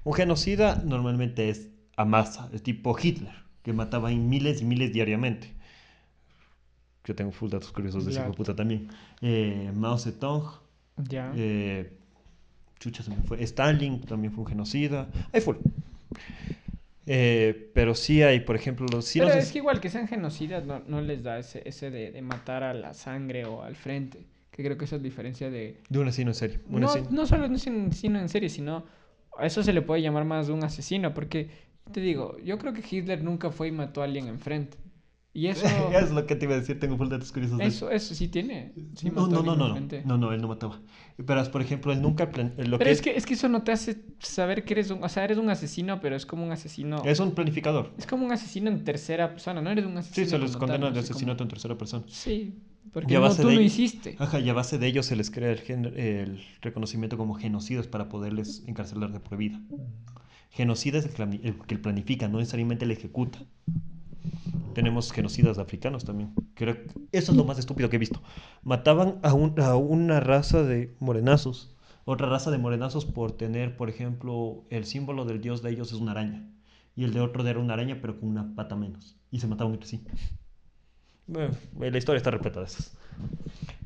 Un 0.03 0.13
genocida 0.13 0.81
normalmente 0.85 1.49
es 1.49 1.69
a 1.95 2.05
masa, 2.05 2.49
es 2.53 2.61
tipo 2.63 2.95
Hitler, 3.01 3.33
que 3.63 3.73
mataba 3.73 4.11
en 4.11 4.27
miles 4.29 4.61
y 4.61 4.65
miles 4.65 4.91
diariamente. 4.93 5.53
Yo 7.05 7.15
tengo 7.15 7.31
full 7.31 7.49
datos 7.49 7.71
curiosos 7.71 8.03
de 8.05 8.11
ese 8.11 8.19
Claro. 8.19 8.33
puta 8.33 8.55
también. 8.55 8.89
Eh, 9.21 9.71
Mao 9.73 9.97
Zedong, 9.97 10.43
Ya. 10.97 11.31
eh, 11.35 11.91
chucha 12.79 13.03
se 13.03 13.11
me 13.11 13.17
fue. 13.23 13.41
Stalin 13.43 14.01
también 14.01 14.33
fue 14.33 14.43
un 14.43 14.49
genocida. 14.49 15.09
Hay 15.33 15.41
full. 15.41 15.57
Eh, 17.05 17.71
pero 17.73 17.95
sí 17.95 18.21
hay, 18.21 18.41
por 18.41 18.55
ejemplo, 18.55 18.85
los... 18.91 19.05
sí 19.05 19.19
Pero 19.19 19.33
los 19.33 19.43
es 19.45 19.51
que 19.51 19.59
igual 19.59 19.79
que 19.79 19.89
sean 19.89 20.07
genocidas 20.07 20.65
no, 20.65 20.81
no 20.87 20.99
les 21.01 21.23
da 21.23 21.39
ese, 21.39 21.61
ese 21.65 21.89
de, 21.89 22.11
de 22.11 22.21
matar 22.21 22.63
a 22.63 22.73
la 22.73 22.93
sangre 22.93 23.45
o 23.45 23.63
al 23.63 23.75
frente. 23.75 24.25
Que 24.51 24.63
creo 24.63 24.77
que 24.77 24.85
esa 24.85 24.95
es 24.97 25.01
la 25.01 25.05
diferencia 25.05 25.49
de... 25.49 25.77
De 25.87 25.99
un 25.99 26.07
asesino 26.07 26.31
en 26.31 26.35
serie. 26.35 26.59
Un 26.69 26.81
No, 26.81 26.87
asesino- 26.87 27.09
no 27.11 27.25
solo 27.25 27.45
un 27.45 27.53
asesino 27.55 28.19
en 28.19 28.29
serie, 28.29 28.49
sino... 28.49 28.85
A 29.37 29.45
eso 29.45 29.61
se 29.63 29.71
le 29.71 29.83
puede 29.83 30.01
llamar 30.01 30.25
más 30.25 30.47
de 30.47 30.53
un 30.53 30.63
asesino, 30.63 31.13
porque... 31.13 31.49
Te 31.93 32.01
digo, 32.01 32.37
yo 32.43 32.57
creo 32.57 32.73
que 32.73 32.83
Hitler 32.89 33.23
nunca 33.23 33.49
fue 33.51 33.69
y 33.69 33.71
mató 33.71 34.01
a 34.01 34.05
alguien 34.05 34.27
enfrente. 34.27 34.77
Y 35.37 35.45
eso... 35.53 35.67
es 35.91 36.09
lo 36.09 36.25
que 36.25 36.35
te 36.35 36.45
iba 36.45 36.55
a 36.55 36.57
decir, 36.59 36.79
tengo 36.79 36.97
full 36.97 37.09
datos 37.09 37.31
curiosos 37.31 37.59
de 37.59 37.65
eso, 37.65 37.91
eso 37.91 38.15
sí 38.15 38.27
tiene. 38.27 38.73
Sí 38.95 39.11
no, 39.11 39.27
no, 39.27 39.43
no, 39.43 39.55
no, 39.55 39.67
no, 39.67 39.79
no, 40.03 40.17
no, 40.17 40.33
él 40.33 40.41
no 40.41 40.47
mataba. 40.47 40.81
Pero, 41.23 41.51
por 41.51 41.61
ejemplo, 41.61 41.93
él 41.93 42.01
nunca... 42.01 42.31
plan- 42.31 42.55
Lo 42.57 42.79
Pero 42.79 42.87
que 42.89 42.91
es 42.91 43.01
que, 43.03 43.15
es 43.15 43.25
que 43.27 43.35
eso 43.35 43.47
no 43.47 43.61
te 43.61 43.71
hace 43.71 44.01
saber 44.17 44.65
que 44.65 44.73
eres 44.73 44.89
un... 44.89 45.03
O 45.03 45.09
sea, 45.09 45.23
eres 45.25 45.37
un 45.37 45.47
asesino, 45.51 45.99
pero 46.01 46.15
es 46.15 46.25
como 46.25 46.43
un 46.43 46.51
asesino... 46.51 47.03
Es 47.05 47.19
un 47.19 47.33
planificador. 47.35 47.93
Es 47.99 48.07
como 48.07 48.25
un 48.25 48.31
asesino 48.31 48.71
en 48.71 48.83
tercera 48.83 49.29
persona, 49.29 49.61
no 49.61 49.69
eres 49.69 49.85
un 49.85 49.95
asesino. 49.95 50.25
Sí, 50.25 50.31
se 50.31 50.39
les 50.39 50.57
condena 50.57 50.89
de 50.89 50.99
asesinato 51.01 51.43
en 51.43 51.49
tercera 51.49 51.77
persona. 51.77 52.03
Sí, 52.07 52.55
porque 52.91 53.13
no, 53.13 53.35
tú 53.35 53.47
de 53.49 53.53
ello- 53.53 53.61
hiciste. 53.61 54.15
Ajá, 54.17 54.39
y 54.39 54.49
a 54.49 54.53
base 54.53 54.79
de 54.79 54.87
ello 54.87 55.03
se 55.03 55.15
les 55.15 55.29
crea 55.29 55.51
el, 55.51 55.59
gen- 55.59 55.93
el 55.95 56.43
reconocimiento 56.61 57.15
como 57.15 57.35
genocidas 57.35 57.85
para 57.85 58.09
poderles 58.09 58.63
encarcelar 58.65 59.11
de 59.11 59.19
por 59.19 59.37
vida. 59.37 59.61
Genocida 60.49 60.97
es 60.97 61.05
el, 61.05 61.13
plani- 61.13 61.41
el 61.43 61.59
que 61.59 61.77
planifica, 61.77 62.27
no 62.27 62.39
necesariamente 62.39 62.85
el 62.85 62.91
ejecuta. 62.91 63.45
Tenemos 64.73 65.11
genocidas 65.11 65.57
africanos 65.57 66.05
también. 66.05 66.35
Creo 66.53 66.77
eso 67.11 67.31
es 67.31 67.37
lo 67.37 67.43
más 67.45 67.57
estúpido 67.59 67.89
que 67.89 67.95
he 67.95 67.99
visto. 67.99 68.21
Mataban 68.63 69.19
a, 69.23 69.33
un- 69.33 69.59
a 69.59 69.75
una 69.75 70.19
raza 70.19 70.63
de 70.63 70.95
morenazos, 70.99 71.75
otra 72.05 72.29
raza 72.29 72.51
de 72.51 72.57
morenazos 72.59 73.05
por 73.05 73.31
tener, 73.33 73.75
por 73.77 73.89
ejemplo, 73.89 74.65
el 74.69 74.85
símbolo 74.85 75.25
del 75.25 75.41
dios 75.41 75.61
de 75.63 75.71
ellos 75.71 75.91
es 75.91 75.99
una 75.99 76.11
araña. 76.11 76.49
Y 76.95 77.03
el 77.03 77.13
de 77.13 77.21
otro 77.21 77.47
era 77.47 77.59
una 77.59 77.73
araña, 77.75 77.99
pero 78.01 78.19
con 78.19 78.29
una 78.29 78.55
pata 78.55 78.75
menos. 78.75 79.17
Y 79.31 79.39
se 79.39 79.47
mataban 79.47 79.73
entre 79.73 79.89
sí. 79.89 80.07
Bueno, 81.27 81.55
la 81.77 81.97
historia 81.97 82.17
está 82.17 82.31
repleta 82.31 82.59
de 82.59 82.65
esas. 82.67 82.95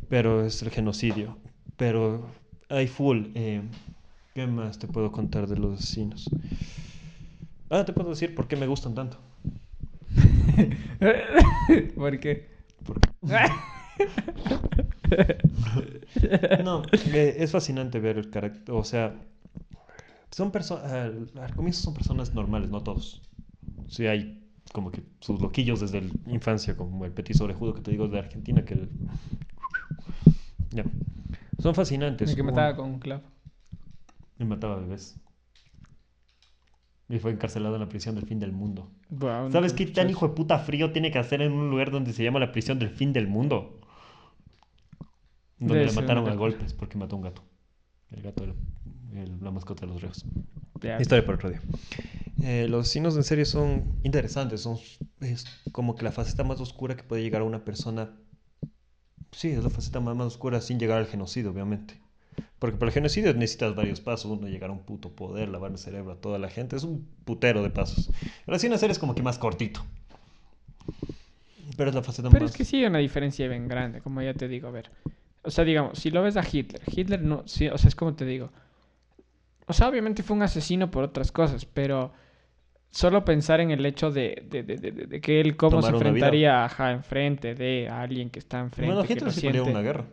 Pero 0.09 0.45
es 0.45 0.61
el 0.61 0.69
genocidio. 0.71 1.37
Pero 1.77 2.27
hay 2.69 2.87
full. 2.87 3.27
eh, 3.35 3.63
¿Qué 4.33 4.47
más 4.47 4.79
te 4.79 4.87
puedo 4.87 5.11
contar 5.11 5.47
de 5.47 5.57
los 5.57 5.79
asesinos? 5.79 6.35
Ah, 7.71 7.83
te 7.85 7.91
puedo 7.93 8.09
decir 8.11 8.35
por 8.35 8.47
qué 8.47 8.55
me 8.55 8.67
gustan 8.67 8.93
tanto. 8.93 9.17
¿Por 11.95 12.19
qué? 12.19 12.49
No, 16.63 16.83
es 17.13 17.51
fascinante 17.51 17.99
ver 17.99 18.17
el 18.17 18.29
carácter. 18.29 18.73
O 18.73 18.83
sea, 18.83 19.13
son 20.31 20.51
personas. 20.51 20.91
al 20.91 21.55
comienzo 21.55 21.83
son 21.83 21.93
personas 21.93 22.33
normales, 22.33 22.69
no 22.69 22.81
todos. 22.81 23.21
Sí, 23.87 24.07
hay 24.07 24.41
como 24.73 24.91
que 24.91 25.03
sus 25.19 25.41
loquillos 25.41 25.81
desde 25.81 26.01
la 26.01 26.09
infancia, 26.27 26.77
como 26.77 27.05
el 27.05 27.11
petiso 27.11 27.43
orejudo 27.43 27.73
que 27.73 27.81
te 27.81 27.91
digo 27.91 28.07
de 28.07 28.19
Argentina, 28.19 28.63
que. 28.63 28.87
Ya. 30.71 30.85
Son 31.59 31.75
fascinantes. 31.75 32.29
El 32.29 32.35
que 32.35 32.43
mataba 32.43 32.75
con 32.75 32.89
un 32.89 32.99
clavo. 32.99 33.23
Y 34.39 34.45
mataba 34.45 34.77
bebés. 34.77 35.17
Y 37.11 37.19
fue 37.19 37.31
encarcelado 37.31 37.75
en 37.75 37.81
la 37.81 37.89
prisión 37.89 38.15
del 38.15 38.25
fin 38.25 38.39
del 38.39 38.51
mundo. 38.53 38.89
Wow, 39.09 39.49
¿Sabes 39.51 39.73
no, 39.73 39.77
qué 39.77 39.85
tan 39.87 40.09
hijo 40.09 40.27
de 40.29 40.33
puta 40.33 40.59
frío 40.59 40.91
tiene 40.91 41.11
que 41.11 41.19
hacer 41.19 41.41
en 41.41 41.51
un 41.51 41.69
lugar 41.69 41.91
donde 41.91 42.13
se 42.13 42.23
llama 42.23 42.39
la 42.39 42.51
prisión 42.51 42.79
del 42.79 42.89
fin 42.89 43.11
del 43.13 43.27
mundo? 43.27 43.79
Donde 45.59 45.75
Debe 45.75 45.85
le 45.87 45.91
mataron 45.91 46.27
a 46.27 46.35
golpes 46.35 46.73
porque 46.73 46.97
mató 46.97 47.15
a 47.15 47.19
un 47.19 47.23
gato. 47.23 47.43
El 48.11 48.21
gato 48.21 48.43
era 48.45 48.53
el- 49.13 49.43
la 49.43 49.51
mascota 49.51 49.85
de 49.85 49.91
los 49.91 50.01
reos. 50.01 50.25
Historia 50.99 51.25
para 51.25 51.35
otro 51.35 51.49
día. 51.49 51.61
Eh, 52.41 52.67
los 52.69 52.87
signos 52.87 53.15
en 53.15 53.23
serie 53.23 53.45
son 53.45 53.83
interesantes. 54.03 54.61
Son, 54.61 54.77
es 55.19 55.45
como 55.71 55.95
que 55.95 56.03
la 56.03 56.11
faceta 56.11 56.43
más 56.43 56.59
oscura 56.59 56.95
que 56.95 57.03
puede 57.03 57.21
llegar 57.21 57.41
a 57.41 57.45
una 57.45 57.63
persona. 57.63 58.09
Sí, 59.31 59.49
es 59.49 59.63
la 59.63 59.69
faceta 59.69 59.99
más, 59.99 60.15
más 60.15 60.27
oscura 60.27 60.61
sin 60.61 60.79
llegar 60.79 60.97
al 60.99 61.07
genocidio, 61.07 61.51
obviamente. 61.51 61.99
Porque 62.61 62.77
para 62.77 62.89
el 62.89 62.93
genocidio 62.93 63.33
necesitas 63.33 63.73
varios 63.73 64.01
pasos. 64.01 64.29
Uno, 64.29 64.47
llegar 64.47 64.69
a 64.69 64.73
un 64.73 64.83
puto 64.83 65.09
poder, 65.09 65.49
lavar 65.49 65.71
el 65.71 65.79
cerebro 65.79 66.11
a 66.11 66.15
toda 66.17 66.37
la 66.37 66.47
gente. 66.47 66.75
Es 66.75 66.83
un 66.83 67.07
putero 67.25 67.63
de 67.63 67.71
pasos. 67.71 68.11
En 68.45 68.59
serie 68.77 68.91
es 68.91 68.99
como 68.99 69.15
que 69.15 69.23
más 69.23 69.39
cortito. 69.39 69.83
Pero 71.75 71.89
es 71.89 71.95
la 71.95 72.03
faceta 72.03 72.29
Pero 72.29 72.43
más. 72.43 72.51
es 72.51 72.57
que 72.57 72.63
sí 72.63 72.77
hay 72.77 72.85
una 72.85 72.99
diferencia 72.99 73.47
bien 73.47 73.67
grande, 73.67 74.01
como 74.01 74.21
ya 74.21 74.35
te 74.35 74.47
digo, 74.47 74.67
a 74.67 74.71
ver. 74.71 74.91
O 75.41 75.49
sea, 75.49 75.63
digamos, 75.65 75.97
si 75.97 76.11
lo 76.11 76.21
ves 76.21 76.37
a 76.37 76.43
Hitler, 76.49 76.83
Hitler 76.85 77.23
no, 77.23 77.41
sí, 77.47 77.67
o 77.67 77.79
sea, 77.79 77.87
es 77.87 77.95
como 77.95 78.13
te 78.13 78.25
digo. 78.25 78.51
O 79.65 79.73
sea, 79.73 79.87
obviamente 79.89 80.21
fue 80.21 80.35
un 80.37 80.43
asesino 80.43 80.91
por 80.91 81.03
otras 81.03 81.31
cosas, 81.31 81.65
pero 81.65 82.11
solo 82.91 83.25
pensar 83.25 83.59
en 83.59 83.71
el 83.71 83.83
hecho 83.87 84.11
de, 84.11 84.45
de, 84.47 84.61
de, 84.61 84.77
de- 84.77 84.91
de 84.91 85.19
que 85.19 85.41
él 85.41 85.57
cómo 85.57 85.77
Tomar 85.79 85.91
se 85.93 85.97
enfrentaría 85.97 86.63
ajá, 86.63 86.91
enfrente 86.91 87.55
de 87.55 87.89
alguien 87.89 88.29
que 88.29 88.37
está 88.37 88.59
enfrente. 88.59 88.93
Bueno, 88.93 89.03
Hitler 89.09 89.33
peleó 89.33 89.63
siente. 89.63 89.71
una 89.71 89.81
guerra. 89.81 90.05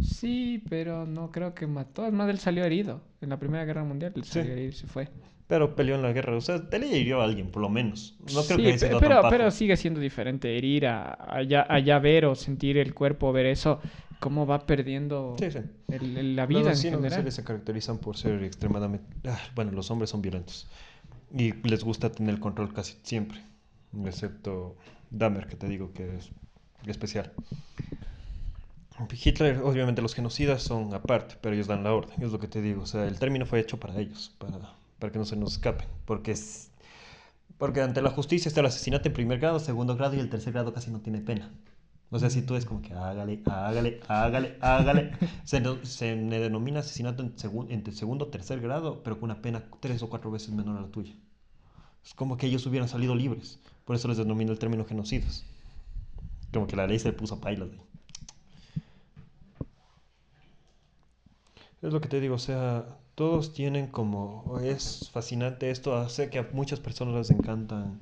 Sí, 0.00 0.62
pero 0.68 1.06
no 1.06 1.30
creo 1.30 1.54
que 1.54 1.66
mató. 1.66 2.02
Además, 2.02 2.28
él 2.30 2.38
salió 2.38 2.64
herido. 2.64 3.00
En 3.20 3.30
la 3.30 3.38
Primera 3.38 3.64
Guerra 3.64 3.84
Mundial 3.84 4.12
él 4.16 4.24
Sí. 4.24 4.30
salió 4.32 4.52
herido 4.52 4.68
y 4.68 4.72
se 4.72 4.86
fue. 4.86 5.08
Pero 5.46 5.74
peleó 5.74 5.94
en 5.94 6.02
la 6.02 6.12
guerra. 6.12 6.36
O 6.36 6.40
sea, 6.40 6.56
él 6.70 6.80
le 6.80 6.98
hirió 6.98 7.20
a 7.20 7.24
alguien, 7.24 7.50
por 7.50 7.62
lo 7.62 7.68
menos. 7.68 8.16
No 8.34 8.42
creo 8.44 8.58
Sí, 8.78 8.78
que 8.86 8.96
pero, 9.00 9.22
pajo. 9.22 9.30
pero 9.30 9.50
sigue 9.50 9.76
siendo 9.76 9.98
diferente 10.00 10.56
herir 10.56 10.86
a, 10.86 11.12
a 11.36 11.42
ya, 11.42 11.66
a 11.68 11.78
ya 11.78 11.98
ver 11.98 12.26
o 12.26 12.34
sentir 12.34 12.76
el 12.76 12.92
cuerpo, 12.94 13.32
ver 13.32 13.46
eso, 13.46 13.80
cómo 14.20 14.46
va 14.46 14.66
perdiendo 14.66 15.36
Sí, 15.38 15.50
sí. 15.50 15.58
el- 15.88 16.16
el- 16.18 16.36
la 16.36 16.42
Los 16.42 16.48
vida 16.48 16.70
asesinos 16.72 17.02
en 17.04 17.10
general. 17.10 17.32
se 17.32 17.44
caracterizan 17.44 17.98
por 17.98 18.16
ser 18.16 18.42
extremadamente... 18.44 19.06
ah, 19.28 19.38
bueno, 19.54 19.72
los 19.72 19.90
hombres 19.90 20.10
son 20.10 20.20
violentos. 20.20 20.68
Y 21.34 21.54
les 21.66 21.82
gusta 21.82 22.10
tener 22.12 22.34
el 22.34 22.40
control 22.40 22.72
casi 22.74 22.96
siempre. 23.02 23.40
Excepto 24.04 24.76
Dahmer, 25.10 25.46
que 25.46 25.56
te 25.56 25.66
digo 25.66 25.92
que 25.94 26.16
es 26.16 26.30
especial. 26.86 27.32
Hitler, 29.22 29.58
obviamente 29.62 30.02
los 30.02 30.14
genocidas 30.14 30.62
son 30.62 30.92
aparte, 30.94 31.36
pero 31.40 31.54
ellos 31.54 31.66
dan 31.68 31.84
la 31.84 31.92
orden, 31.94 32.20
es 32.22 32.32
lo 32.32 32.38
que 32.40 32.48
te 32.48 32.60
digo. 32.62 32.82
O 32.82 32.86
sea, 32.86 33.06
el 33.06 33.18
término 33.18 33.46
fue 33.46 33.60
hecho 33.60 33.78
para 33.78 33.96
ellos, 33.98 34.34
para, 34.38 34.58
para 34.98 35.12
que 35.12 35.18
no 35.18 35.24
se 35.24 35.36
nos 35.36 35.52
escapen. 35.52 35.86
Porque, 36.04 36.32
es, 36.32 36.70
porque 37.58 37.82
ante 37.82 38.02
la 38.02 38.10
justicia 38.10 38.48
está 38.48 38.60
el 38.60 38.66
asesinato 38.66 39.08
en 39.08 39.14
primer 39.14 39.38
grado, 39.40 39.60
segundo 39.60 39.96
grado 39.96 40.16
y 40.16 40.20
el 40.20 40.30
tercer 40.30 40.52
grado 40.54 40.74
casi 40.74 40.90
no 40.90 41.00
tiene 41.00 41.20
pena. 41.20 41.50
O 42.10 42.18
sea, 42.20 42.30
si 42.30 42.42
tú 42.42 42.56
es 42.56 42.66
como 42.66 42.82
que 42.82 42.94
hágale, 42.94 43.42
hágale, 43.46 44.00
hágale, 44.08 44.58
hágale. 44.62 45.12
Se, 45.44 45.62
se 45.86 46.16
le 46.16 46.40
denomina 46.40 46.80
asesinato 46.80 47.22
en, 47.22 47.36
segun- 47.36 47.68
entre 47.70 47.94
segundo 47.94 48.28
tercer 48.28 48.60
grado, 48.60 49.02
pero 49.04 49.16
con 49.20 49.30
una 49.30 49.42
pena 49.42 49.64
tres 49.80 50.02
o 50.02 50.10
cuatro 50.10 50.30
veces 50.30 50.50
menor 50.50 50.78
a 50.78 50.82
la 50.82 50.88
tuya. 50.90 51.14
Es 52.04 52.14
como 52.14 52.36
que 52.38 52.46
ellos 52.46 52.66
hubieran 52.66 52.88
salido 52.88 53.14
libres. 53.16 53.60
Por 53.86 53.96
eso 53.96 54.08
les 54.08 54.18
denomina 54.18 54.52
el 54.52 54.58
término 54.60 54.84
genocidas. 54.86 55.46
Como 56.52 56.66
que 56.66 56.76
la 56.76 56.86
ley 56.86 56.98
se 56.98 57.08
le 57.08 57.14
puso 57.14 57.36
a 57.36 57.40
pailas. 57.40 57.70
de 57.70 57.76
ahí. 57.78 57.87
Es 61.82 61.92
lo 61.92 62.00
que 62.00 62.08
te 62.08 62.20
digo, 62.20 62.36
o 62.36 62.38
sea, 62.38 62.98
todos 63.16 63.52
tienen 63.52 63.88
como... 63.88 64.58
Es 64.60 65.10
fascinante 65.12 65.70
esto, 65.70 65.96
hace 65.96 66.30
que 66.30 66.38
a 66.38 66.48
muchas 66.52 66.78
personas 66.80 67.14
les 67.16 67.30
encantan 67.30 68.00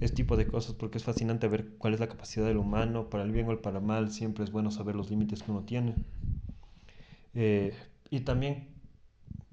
este 0.00 0.16
tipo 0.16 0.36
de 0.36 0.46
cosas 0.48 0.74
porque 0.74 0.98
es 0.98 1.04
fascinante 1.04 1.48
ver 1.48 1.76
cuál 1.78 1.94
es 1.94 2.00
la 2.00 2.08
capacidad 2.08 2.46
del 2.46 2.58
humano, 2.58 3.10
para 3.10 3.24
el 3.24 3.32
bien 3.32 3.50
o 3.50 3.62
para 3.62 3.78
el 3.80 3.84
mal, 3.84 4.12
siempre 4.12 4.44
es 4.44 4.52
bueno 4.52 4.70
saber 4.70 4.96
los 4.96 5.10
límites 5.10 5.42
que 5.42 5.50
uno 5.52 5.64
tiene. 5.64 5.96
Eh, 7.34 7.74
y 8.10 8.20
también 8.20 8.68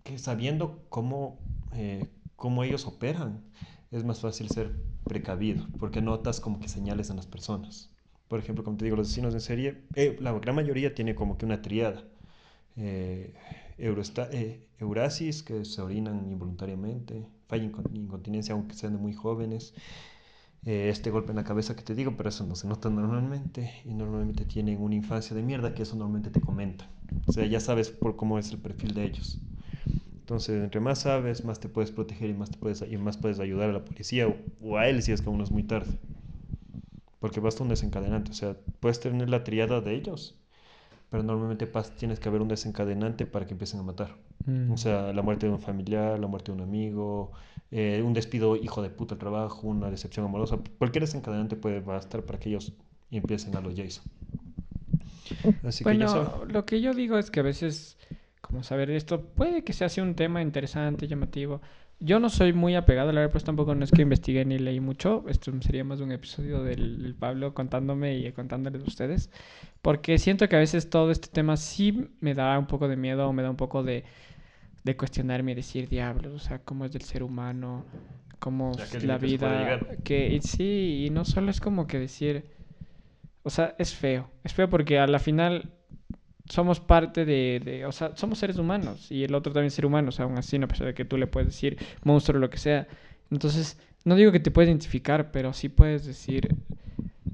que 0.04 0.18
sabiendo 0.20 0.86
cómo, 0.90 1.40
eh, 1.74 2.10
cómo 2.36 2.64
ellos 2.64 2.88
operan, 2.88 3.44
es 3.92 4.06
más 4.06 4.22
fácil 4.22 4.50
ser 4.50 4.76
precavido, 5.08 5.68
porque 5.80 6.02
notas 6.02 6.40
como 6.42 6.60
que 6.60 6.70
señales 6.70 7.10
en 7.10 7.18
las 7.18 7.28
personas. 7.28 7.92
Por 8.28 8.40
ejemplo, 8.40 8.64
como 8.64 8.78
te 8.78 8.86
digo, 8.86 8.98
los 8.98 9.08
asesinos 9.08 9.34
en 9.36 9.42
serie, 9.42 9.84
eh, 9.96 10.18
la 10.22 10.34
gran 10.34 10.56
mayoría 10.56 10.96
tiene 10.96 11.16
como 11.16 11.38
que 11.38 11.46
una 11.46 11.62
triada. 11.62 12.06
Eh, 12.78 13.34
eh, 13.78 14.68
Eurasis, 14.80 15.44
que 15.44 15.66
se 15.66 15.82
orinan 15.82 16.30
involuntariamente, 16.32 17.28
falla 17.48 17.66
incon- 17.66 17.90
incontinencia 17.94 18.54
aunque 18.54 18.76
sean 18.76 18.94
de 18.94 19.00
muy 19.00 19.14
jóvenes, 19.14 19.74
eh, 20.66 20.90
este 20.90 21.12
golpe 21.12 21.32
en 21.32 21.38
la 21.38 21.44
cabeza 21.44 21.76
que 21.76 21.84
te 21.84 21.96
digo, 21.96 22.16
pero 22.18 22.30
eso 22.30 22.46
no 22.46 22.56
se 22.56 22.68
nota 22.68 22.90
normalmente, 22.90 23.82
y 23.86 23.94
normalmente 23.94 24.46
tienen 24.46 24.82
una 24.82 24.96
infancia 24.96 25.36
de 25.36 25.44
mierda 25.44 25.74
que 25.74 25.84
eso 25.84 25.96
normalmente 25.96 26.32
te 26.32 26.42
comenta. 26.42 26.90
O 27.28 27.32
sea, 27.32 27.46
ya 27.46 27.60
sabes 27.60 27.92
por 27.92 28.16
cómo 28.16 28.40
es 28.40 28.52
el 28.52 28.60
perfil 28.60 28.94
de 28.94 29.06
ellos. 29.06 29.42
Entonces, 30.22 30.64
entre 30.64 30.82
más 30.82 31.00
sabes, 31.02 31.46
más 31.46 31.60
te 31.60 31.70
puedes 31.70 31.92
proteger 31.92 32.30
y 32.32 32.34
más, 32.36 32.52
te 32.52 32.58
puedes, 32.60 32.82
ayudar 33.42 33.70
a 33.72 33.74
la 33.74 33.86
policía 33.86 34.28
o, 34.62 34.78
a 34.78 34.88
él 34.90 35.04
si 35.04 35.12
es 35.14 35.22
que 35.22 35.30
aún 35.30 35.42
es 35.42 35.52
muy 35.52 35.64
tarde. 35.64 35.92
Porque 37.20 37.40
basta 37.40 37.64
un 37.64 37.70
desencadenante. 37.70 38.32
O 38.32 38.34
sea, 38.34 38.58
puedes 38.80 39.00
tener 39.00 39.30
la 39.30 39.44
triada 39.44 39.82
de 39.82 39.96
ellos, 39.96 40.40
pero 41.10 41.24
normalmente 41.24 41.68
tienes 41.98 42.20
que 42.20 42.30
haber 42.30 42.42
un 42.42 42.48
desencadenante 42.48 43.26
para 43.26 43.46
que 43.46 43.54
empiecen 43.54 43.80
a 43.80 43.84
matar. 43.84 44.16
Mm. 44.46 44.72
O 44.72 44.78
sea, 44.78 45.12
la 45.12 45.22
muerte 45.22 45.48
de 45.48 45.52
un 45.52 45.60
familiar, 45.60 46.20
la 46.20 46.28
muerte 46.28 46.52
de 46.52 46.58
un 46.58 46.64
amigo, 46.64 47.32
eh, 47.72 48.02
un 48.04 48.14
despido 48.14 48.56
hijo 48.56 48.82
de 48.82 48.90
puta 48.90 49.16
al 49.16 49.20
trabajo, 49.20 49.68
una 49.68 49.90
decepción 49.90 50.26
amorosa. 50.26 50.60
Cualquier 50.78 51.04
desencadenante 51.04 51.56
puede 51.56 51.80
bastar 51.80 52.24
para 52.24 52.40
que 52.40 52.50
ellos 52.50 52.74
empiecen 53.12 53.56
a 53.56 53.62
los 53.62 53.76
Jason. 53.76 54.04
Así 55.64 55.84
que 55.84 55.98
ya 55.98 56.06
bueno, 56.06 56.08
saben. 56.08 56.54
lo 56.54 56.66
que 56.66 56.82
yo 56.82 56.94
digo 56.94 57.18
es 57.18 57.32
que 57.32 57.40
a 57.40 57.44
veces, 57.44 57.98
como 58.42 58.64
saber 58.64 58.90
esto, 58.92 59.22
puede 59.22 59.64
que 59.64 59.74
sea 59.74 59.88
así 59.88 60.02
un 60.02 60.16
tema 60.16 60.42
interesante, 60.42 61.08
llamativo. 61.08 61.62
Yo 62.02 62.20
no 62.20 62.30
soy 62.30 62.54
muy 62.54 62.76
apegado, 62.76 63.12
la 63.12 63.20
verdad, 63.20 63.34
pues 63.34 63.44
tampoco 63.44 63.76
no 63.76 63.84
es 63.84 63.92
que 63.92 64.02
investigué 64.02 64.46
ni 64.46 64.58
leí 64.58 64.80
mucho. 64.80 65.26
Esto 65.28 65.52
sería 65.62 65.84
más 65.84 66.00
un 66.00 66.14
episodio 66.14 66.64
del, 66.64 67.14
Pablo 67.20 67.54
contándome 67.54 68.18
y 68.18 68.32
contándoles 68.32 68.84
a 68.84 68.86
ustedes. 68.86 69.30
Porque 69.82 70.18
siento 70.18 70.48
que 70.48 70.56
a 70.56 70.60
veces 70.60 70.90
todo 70.90 71.12
este 71.12 71.28
tema 71.28 71.58
sí 71.58 72.10
me 72.22 72.34
da 72.34 72.58
un 72.58 72.68
poco 72.68 72.88
de 72.88 72.96
miedo 72.96 73.28
o 73.28 73.34
me 73.34 73.44
da 73.44 73.50
un 73.50 73.58
poco 73.58 73.84
de, 73.84 74.06
de 74.84 74.96
cuestionarme 74.96 75.52
y 75.52 75.56
decir, 75.56 75.90
diablos, 75.90 76.34
o 76.34 76.40
sea, 76.40 76.60
cómo 76.60 76.86
es 76.86 76.94
del 76.94 77.02
ser 77.02 77.22
humano, 77.22 77.86
cómo 78.40 78.72
¿qué 78.92 79.02
la 79.02 79.18
vida. 79.18 79.80
Que 80.06 80.30
y 80.30 80.42
sí, 80.42 81.06
y 81.06 81.10
no 81.10 81.26
solo 81.26 81.52
es 81.52 81.60
como 81.60 81.86
que 81.86 82.00
decir. 82.00 82.46
O 83.44 83.50
sea, 83.50 83.76
es 83.78 83.94
feo. 83.94 84.30
Es 84.46 84.54
feo 84.54 84.70
porque 84.70 85.00
a 85.00 85.08
la 85.08 85.20
final 85.20 85.74
somos 86.50 86.80
parte 86.80 87.24
de, 87.26 87.62
de- 87.64 87.86
O 87.86 87.92
sea, 87.92 88.16
somos 88.18 88.40
seres 88.40 88.58
humanos 88.58 89.12
y 89.12 89.24
el 89.24 89.34
otro 89.36 89.54
también 89.54 89.68
es 89.68 89.74
ser 89.76 89.86
humano. 89.86 90.10
O 90.10 90.12
sea, 90.12 90.26
aún 90.26 90.38
así, 90.38 90.58
a 90.58 90.68
pesar 90.68 90.88
de 90.88 90.94
que 90.94 91.06
tú 91.06 91.18
le 91.18 91.28
puedes 91.28 91.48
decir 91.48 91.78
monstruo 92.04 92.38
o 92.38 92.42
lo 92.42 92.50
que 92.50 92.58
sea. 92.58 92.88
Entonces, 93.32 93.78
no 94.04 94.16
digo 94.16 94.32
que 94.32 94.40
te 94.40 94.52
puedes 94.52 94.68
identificar, 94.70 95.32
pero 95.32 95.54
sí 95.54 95.70
puedes 95.70 96.06
decir. 96.06 96.56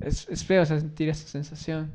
Es, 0.02 0.28
es 0.30 0.44
feo 0.44 0.62
o 0.62 0.66
sea, 0.66 0.80
sentir 0.80 1.10
esa 1.10 1.28
sensación 1.28 1.90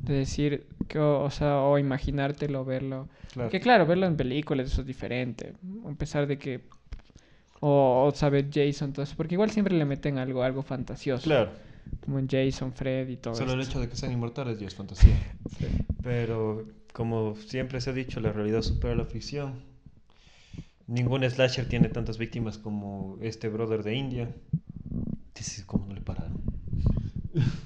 de 0.00 0.14
decir, 0.14 0.66
que, 0.88 0.98
o, 0.98 1.22
o 1.22 1.30
sea, 1.30 1.58
o 1.60 1.78
imaginártelo, 1.78 2.64
verlo. 2.64 3.08
Claro. 3.32 3.50
Que 3.50 3.60
claro, 3.60 3.86
verlo 3.86 4.06
en 4.06 4.16
películas 4.16 4.70
eso 4.72 4.80
es 4.80 4.86
diferente. 4.86 5.52
A 5.88 5.92
pesar 5.94 6.26
de 6.26 6.38
que. 6.38 6.60
O, 7.60 8.06
o 8.06 8.14
saber 8.14 8.48
Jason, 8.52 8.92
todo 8.92 9.02
eso. 9.02 9.14
Porque 9.16 9.34
igual 9.34 9.50
siempre 9.50 9.74
le 9.74 9.84
meten 9.84 10.18
algo, 10.18 10.42
algo 10.42 10.62
fantasioso. 10.62 11.24
Claro. 11.24 11.50
Como 12.04 12.18
en 12.18 12.28
Jason, 12.28 12.72
Fred 12.72 13.08
y 13.08 13.16
todo 13.16 13.34
Solo 13.34 13.52
el 13.54 13.60
hecho 13.60 13.78
de 13.80 13.88
que 13.88 13.96
sean 13.96 14.12
inmortales 14.12 14.58
ya 14.58 14.66
es 14.66 14.74
fantasía. 14.74 15.14
Sí. 15.58 15.66
Pero 16.04 16.64
como 16.92 17.34
siempre 17.36 17.80
se 17.80 17.90
ha 17.90 17.92
dicho, 17.94 18.20
la 18.20 18.32
realidad 18.32 18.62
supera 18.62 18.94
la 18.94 19.04
ficción. 19.06 19.62
Ningún 20.86 21.24
slasher 21.28 21.66
tiene 21.66 21.88
tantas 21.88 22.18
víctimas 22.18 22.58
como 22.58 23.16
este 23.22 23.48
brother 23.48 23.82
de 23.82 23.94
India. 23.94 24.30
Dices, 25.34 25.64
¿cómo 25.64 25.86
no 25.86 25.94
le 25.94 26.00
pararon? 26.00 26.36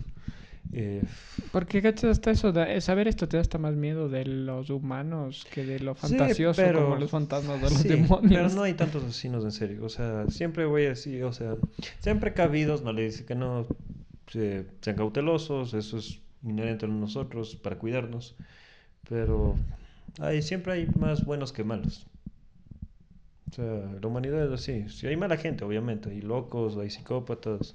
Eh, 0.71 1.03
Porque, 1.51 1.81
¿cachas? 1.81 2.11
Hasta 2.11 2.31
eso, 2.31 2.51
eh, 2.63 2.83
saber 2.83 3.09
esto 3.09 3.27
te 3.27 3.39
da 3.39 3.41
hasta 3.41 3.57
más 3.57 3.75
miedo 3.75 4.11
de 4.11 4.27
los 4.27 4.69
humanos 4.69 5.47
que 5.51 5.65
de 5.65 5.81
lo 5.81 5.95
Sí, 5.95 6.01
fantasioso 6.03 6.61
pero- 6.61 6.83
como 6.85 6.97
los 6.97 7.11
fantasmas 7.11 7.57
de 7.63 7.71
los 7.71 7.73
sí, 7.79 7.89
demonios. 7.89 8.31
Pero 8.35 8.49
no 8.51 8.65
hay 8.65 8.75
tantos 8.75 9.03
asesinos 9.03 9.45
en 9.45 9.53
serio. 9.53 9.83
O 9.83 9.89
sea, 9.89 10.27
siempre 10.29 10.67
voy 10.67 10.85
a 10.85 10.91
decir, 10.91 11.25
o 11.25 11.33
sea, 11.33 11.57
sean 12.01 12.21
precavidos, 12.21 12.83
no 12.83 12.93
le 12.93 13.05
dice 13.05 13.25
que 13.25 13.35
no, 13.35 13.67
se- 14.31 14.67
sean 14.83 14.97
cautelosos, 14.97 15.73
eso 15.73 15.97
es 15.97 16.21
inherente 16.43 16.87
a 16.87 16.89
nosotros 16.89 17.57
para 17.57 17.79
cuidarnos. 17.79 18.37
Pero 19.09 19.57
hay, 20.21 20.43
siempre 20.43 20.73
hay 20.75 20.87
más 20.97 21.25
buenos 21.25 21.53
que 21.53 21.65
malos. 21.65 22.07
O 23.51 23.55
sea, 23.55 23.65
la 24.01 24.07
humanidad 24.07 24.45
es 24.47 24.53
así. 24.53 24.89
Si 24.89 25.07
hay 25.07 25.17
mala 25.17 25.37
gente, 25.37 25.65
obviamente, 25.65 26.11
hay 26.11 26.21
locos, 26.21 26.77
hay 26.77 26.91
psicópatas, 26.91 27.75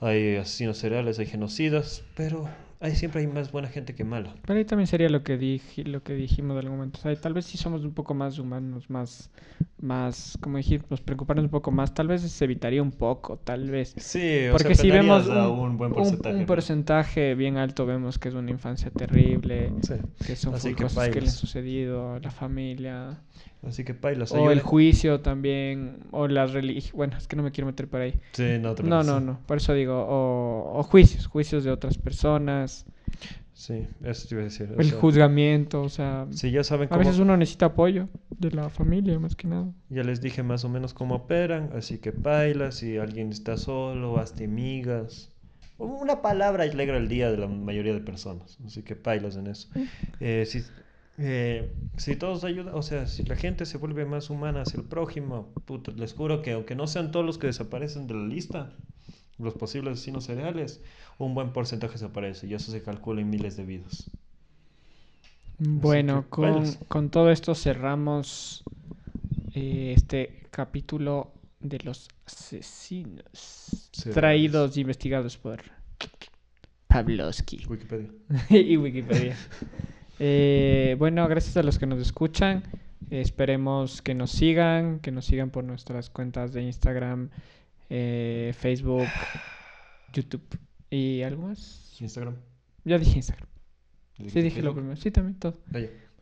hay 0.00 0.36
asesinos 0.36 0.78
seriales, 0.78 1.18
hay 1.18 1.26
genocidas, 1.26 2.02
pero 2.14 2.48
Hay, 2.78 2.94
siempre 2.94 3.22
hay 3.22 3.26
más 3.26 3.50
buena 3.50 3.68
gente 3.68 3.94
que 3.94 4.04
mala. 4.04 4.34
Pero 4.44 4.58
ahí 4.58 4.64
también 4.66 4.86
sería 4.86 5.08
lo 5.08 5.22
que 5.22 5.38
dije, 5.38 5.84
lo 5.84 6.02
que 6.02 6.12
dijimos 6.14 6.52
en 6.52 6.58
algún 6.58 6.76
momento. 6.78 6.98
O 6.98 7.02
sea, 7.02 7.14
tal 7.18 7.32
vez 7.32 7.46
si 7.46 7.56
somos 7.56 7.84
un 7.84 7.92
poco 7.92 8.12
más 8.12 8.38
humanos, 8.38 8.90
más, 8.90 9.30
más, 9.80 10.36
como 10.42 10.58
dijimos, 10.58 11.00
preocuparnos 11.00 11.44
un 11.44 11.50
poco 11.50 11.70
más, 11.70 11.94
tal 11.94 12.08
vez 12.08 12.20
se 12.22 12.44
evitaría 12.44 12.82
un 12.82 12.92
poco, 12.92 13.38
tal 13.38 13.70
vez. 13.70 13.94
Sí, 13.96 14.48
o 14.48 14.52
Porque 14.52 14.74
sea, 14.74 14.82
si 14.84 14.90
vemos 14.90 15.26
un, 15.26 15.36
un 15.38 15.78
buen 15.78 15.90
un- 15.92 15.96
porcentaje. 15.96 16.34
un 16.34 16.40
¿no? 16.42 16.46
porcentaje 16.46 17.34
bien 17.34 17.56
alto, 17.56 17.86
vemos 17.86 18.18
que 18.18 18.28
es 18.28 18.34
una 18.34 18.50
infancia 18.50 18.90
terrible, 18.90 19.72
Sí. 19.80 19.94
que 20.26 20.36
son 20.36 20.54
full 20.58 20.74
que 20.74 20.82
cosas 20.82 21.08
que 21.08 21.20
le 21.20 21.28
han 21.28 21.32
sucedido 21.32 22.12
a 22.14 22.20
la 22.20 22.30
familia. 22.30 23.18
Así 23.66 23.84
que 23.84 23.94
pailas. 23.94 24.34
O 24.34 24.50
el 24.50 24.58
ayuden. 24.58 24.60
juicio 24.60 25.20
también, 25.20 25.98
o 26.12 26.28
la 26.28 26.46
religión. 26.46 26.96
Bueno, 26.96 27.16
es 27.18 27.26
que 27.28 27.36
no 27.36 27.42
me 27.42 27.50
quiero 27.52 27.66
meter 27.66 27.88
por 27.88 28.00
ahí. 28.00 28.14
Sí, 28.32 28.58
no 28.60 28.74
te 28.74 28.82
No, 28.82 29.02
no, 29.02 29.20
no. 29.20 29.40
Por 29.46 29.56
eso 29.58 29.74
digo, 29.74 29.94
o, 30.08 30.78
o 30.78 30.82
juicios, 30.84 31.26
juicios 31.26 31.64
de 31.64 31.70
otras 31.70 31.98
personas, 31.98 32.86
Sí, 33.54 33.86
eso 34.04 34.28
te 34.28 34.34
iba 34.34 34.42
a 34.42 34.44
decir. 34.44 34.68
o 34.76 34.80
el 34.80 34.90
sea, 34.90 34.98
juzgamiento, 35.00 35.82
o 35.82 35.88
sea, 35.88 36.26
Si 36.30 36.50
ya 36.50 36.62
saben 36.62 36.90
a 36.90 36.98
cómo. 36.98 36.98
veces 36.98 37.18
uno 37.18 37.36
necesita 37.36 37.66
apoyo 37.66 38.08
de 38.30 38.50
la 38.50 38.68
familia 38.68 39.18
más 39.18 39.34
que 39.34 39.48
nada. 39.48 39.72
Ya 39.88 40.02
les 40.04 40.20
dije 40.20 40.42
más 40.42 40.64
o 40.64 40.68
menos 40.68 40.92
cómo 40.94 41.14
operan, 41.14 41.70
así 41.74 41.98
que 41.98 42.10
baila, 42.10 42.70
si 42.72 42.98
alguien 42.98 43.30
está 43.30 43.56
solo, 43.56 44.18
hazte 44.18 44.44
amigas. 44.44 45.30
Una 45.78 46.22
palabra 46.22 46.64
alegra 46.64 46.96
el 46.98 47.08
día 47.08 47.30
de 47.30 47.36
la 47.38 47.48
mayoría 47.48 47.92
de 47.94 48.00
personas, 48.00 48.58
así 48.64 48.82
que 48.82 48.94
bailas 48.94 49.36
en 49.36 49.46
eso. 49.46 49.68
Eh, 50.20 50.44
si, 50.46 50.62
eh, 51.18 51.72
si 51.96 52.16
todos 52.16 52.44
ayudan, 52.44 52.74
o 52.74 52.82
sea, 52.82 53.06
si 53.06 53.24
la 53.24 53.36
gente 53.36 53.64
se 53.66 53.78
vuelve 53.78 54.04
más 54.04 54.30
humana 54.30 54.62
hacia 54.62 54.80
el 54.80 54.86
prójimo, 54.86 55.52
puta, 55.64 55.92
les 55.92 56.12
juro 56.12 56.42
que 56.42 56.52
aunque 56.52 56.74
no 56.74 56.86
sean 56.86 57.10
todos 57.10 57.24
los 57.24 57.38
que 57.38 57.46
desaparecen 57.46 58.06
de 58.06 58.14
la 58.14 58.26
lista, 58.26 58.72
los 59.38 59.54
posibles 59.54 59.94
asesinos 59.94 60.24
seriales, 60.24 60.82
un 61.18 61.34
buen 61.34 61.52
porcentaje 61.52 61.94
desaparece 61.94 62.46
y 62.46 62.54
eso 62.54 62.70
se 62.70 62.82
calcula 62.82 63.20
en 63.20 63.30
miles 63.30 63.56
de 63.56 63.64
vidas. 63.64 64.10
Bueno, 65.58 66.26
con, 66.28 66.70
con 66.88 67.08
todo 67.08 67.30
esto 67.30 67.54
cerramos 67.54 68.62
eh, 69.54 69.94
este 69.96 70.42
capítulo 70.50 71.32
de 71.60 71.78
los 71.78 72.08
asesinos 72.26 73.90
traídos 74.12 74.76
e 74.76 74.80
investigados 74.80 75.38
por 75.38 75.62
Pavlovsky 76.88 77.64
Wikipedia. 77.66 78.10
y 78.50 78.76
Wikipedia. 78.76 79.36
Eh, 80.18 80.96
bueno, 80.98 81.26
gracias 81.28 81.56
a 81.56 81.62
los 81.62 81.78
que 81.78 81.86
nos 81.86 82.00
escuchan. 82.00 82.62
Esperemos 83.10 84.02
que 84.02 84.14
nos 84.14 84.30
sigan, 84.30 85.00
que 85.00 85.12
nos 85.12 85.26
sigan 85.26 85.50
por 85.50 85.64
nuestras 85.64 86.10
cuentas 86.10 86.52
de 86.52 86.62
Instagram, 86.62 87.30
eh, 87.90 88.54
Facebook, 88.58 89.06
YouTube 90.12 90.58
y 90.90 91.22
algo 91.22 91.48
más. 91.48 91.96
Instagram. 92.00 92.36
Ya 92.84 92.98
dije 92.98 93.16
Instagram. 93.16 93.48
Sí, 94.28 94.40
dije 94.40 94.62
lo 94.62 94.74
primero. 94.74 94.96
Sí, 94.96 95.10
también 95.10 95.38
todo. 95.38 95.58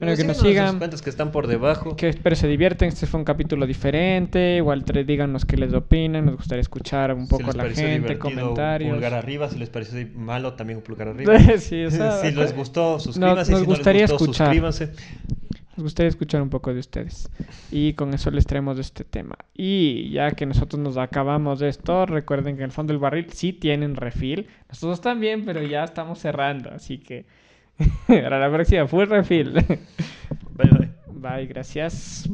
Bueno, 0.00 0.16
que 0.16 0.24
nos 0.24 0.38
sigan. 0.38 0.78
cuentas 0.78 1.02
que 1.02 1.10
están 1.10 1.30
por 1.30 1.46
debajo. 1.46 1.94
Que 1.96 2.08
espero 2.08 2.34
se 2.34 2.48
divierten. 2.48 2.88
Este 2.88 3.06
fue 3.06 3.20
un 3.20 3.24
capítulo 3.24 3.64
diferente. 3.66 4.56
Igual 4.56 4.84
tre- 4.84 5.04
díganos 5.06 5.44
qué 5.44 5.56
les 5.56 5.72
opinan. 5.72 6.26
Nos 6.26 6.36
gustaría 6.36 6.60
escuchar 6.62 7.14
un 7.14 7.22
Si 7.26 7.30
poco 7.30 7.44
a 7.44 7.46
les 7.46 7.56
la 7.56 7.62
pareció 7.62 7.86
gente, 7.86 8.18
comentarios. 8.18 8.92
Pulgar 8.92 9.14
arriba. 9.14 9.48
Si 9.48 9.58
les 9.58 9.70
pareció 9.70 10.04
malo, 10.16 10.54
también 10.54 10.78
un 10.78 10.82
pulgar 10.84 11.08
arriba. 11.08 11.38
sí, 11.58 11.84
o 11.84 11.90
sea, 11.92 12.12
si 12.22 12.32
les 12.32 12.52
gustó, 12.56 12.98
suscríbanse. 12.98 13.52
nos 13.52 13.60
si 13.60 13.66
gustaría 13.66 14.02
no 14.06 14.06
les 14.06 14.10
gustó, 14.12 14.24
escuchar. 14.24 14.46
suscríbanse. 14.48 14.90
Nos 15.76 15.82
gustaría 15.84 16.08
escuchar 16.08 16.42
un 16.42 16.50
poco 16.50 16.72
de 16.74 16.80
ustedes. 16.80 17.28
Y 17.70 17.94
con 17.94 18.14
eso 18.14 18.30
les 18.30 18.46
traemos 18.46 18.78
este 18.78 19.04
tema. 19.04 19.36
Y 19.54 20.10
ya 20.10 20.30
que 20.32 20.44
nosotros 20.46 20.80
nos 20.80 20.96
acabamos 20.96 21.60
de 21.60 21.68
esto, 21.68 22.06
recuerden 22.06 22.56
que 22.56 22.62
en 22.62 22.66
el 22.66 22.72
fondo 22.72 22.92
del 22.92 23.00
barril 23.00 23.26
sí 23.32 23.52
tienen 23.52 23.96
refil. 23.96 24.46
Nosotros 24.68 25.00
también, 25.00 25.44
pero 25.44 25.62
ya 25.62 25.82
estamos 25.84 26.18
cerrando. 26.20 26.70
Así 26.70 26.98
que 26.98 27.26
para 28.06 28.38
la 28.38 28.50
próxima, 28.52 28.86
full 28.86 29.06
refil. 29.06 29.52
Bye, 29.52 30.70
bye. 30.70 30.90
Bye, 31.14 31.46
gracias. 31.46 32.28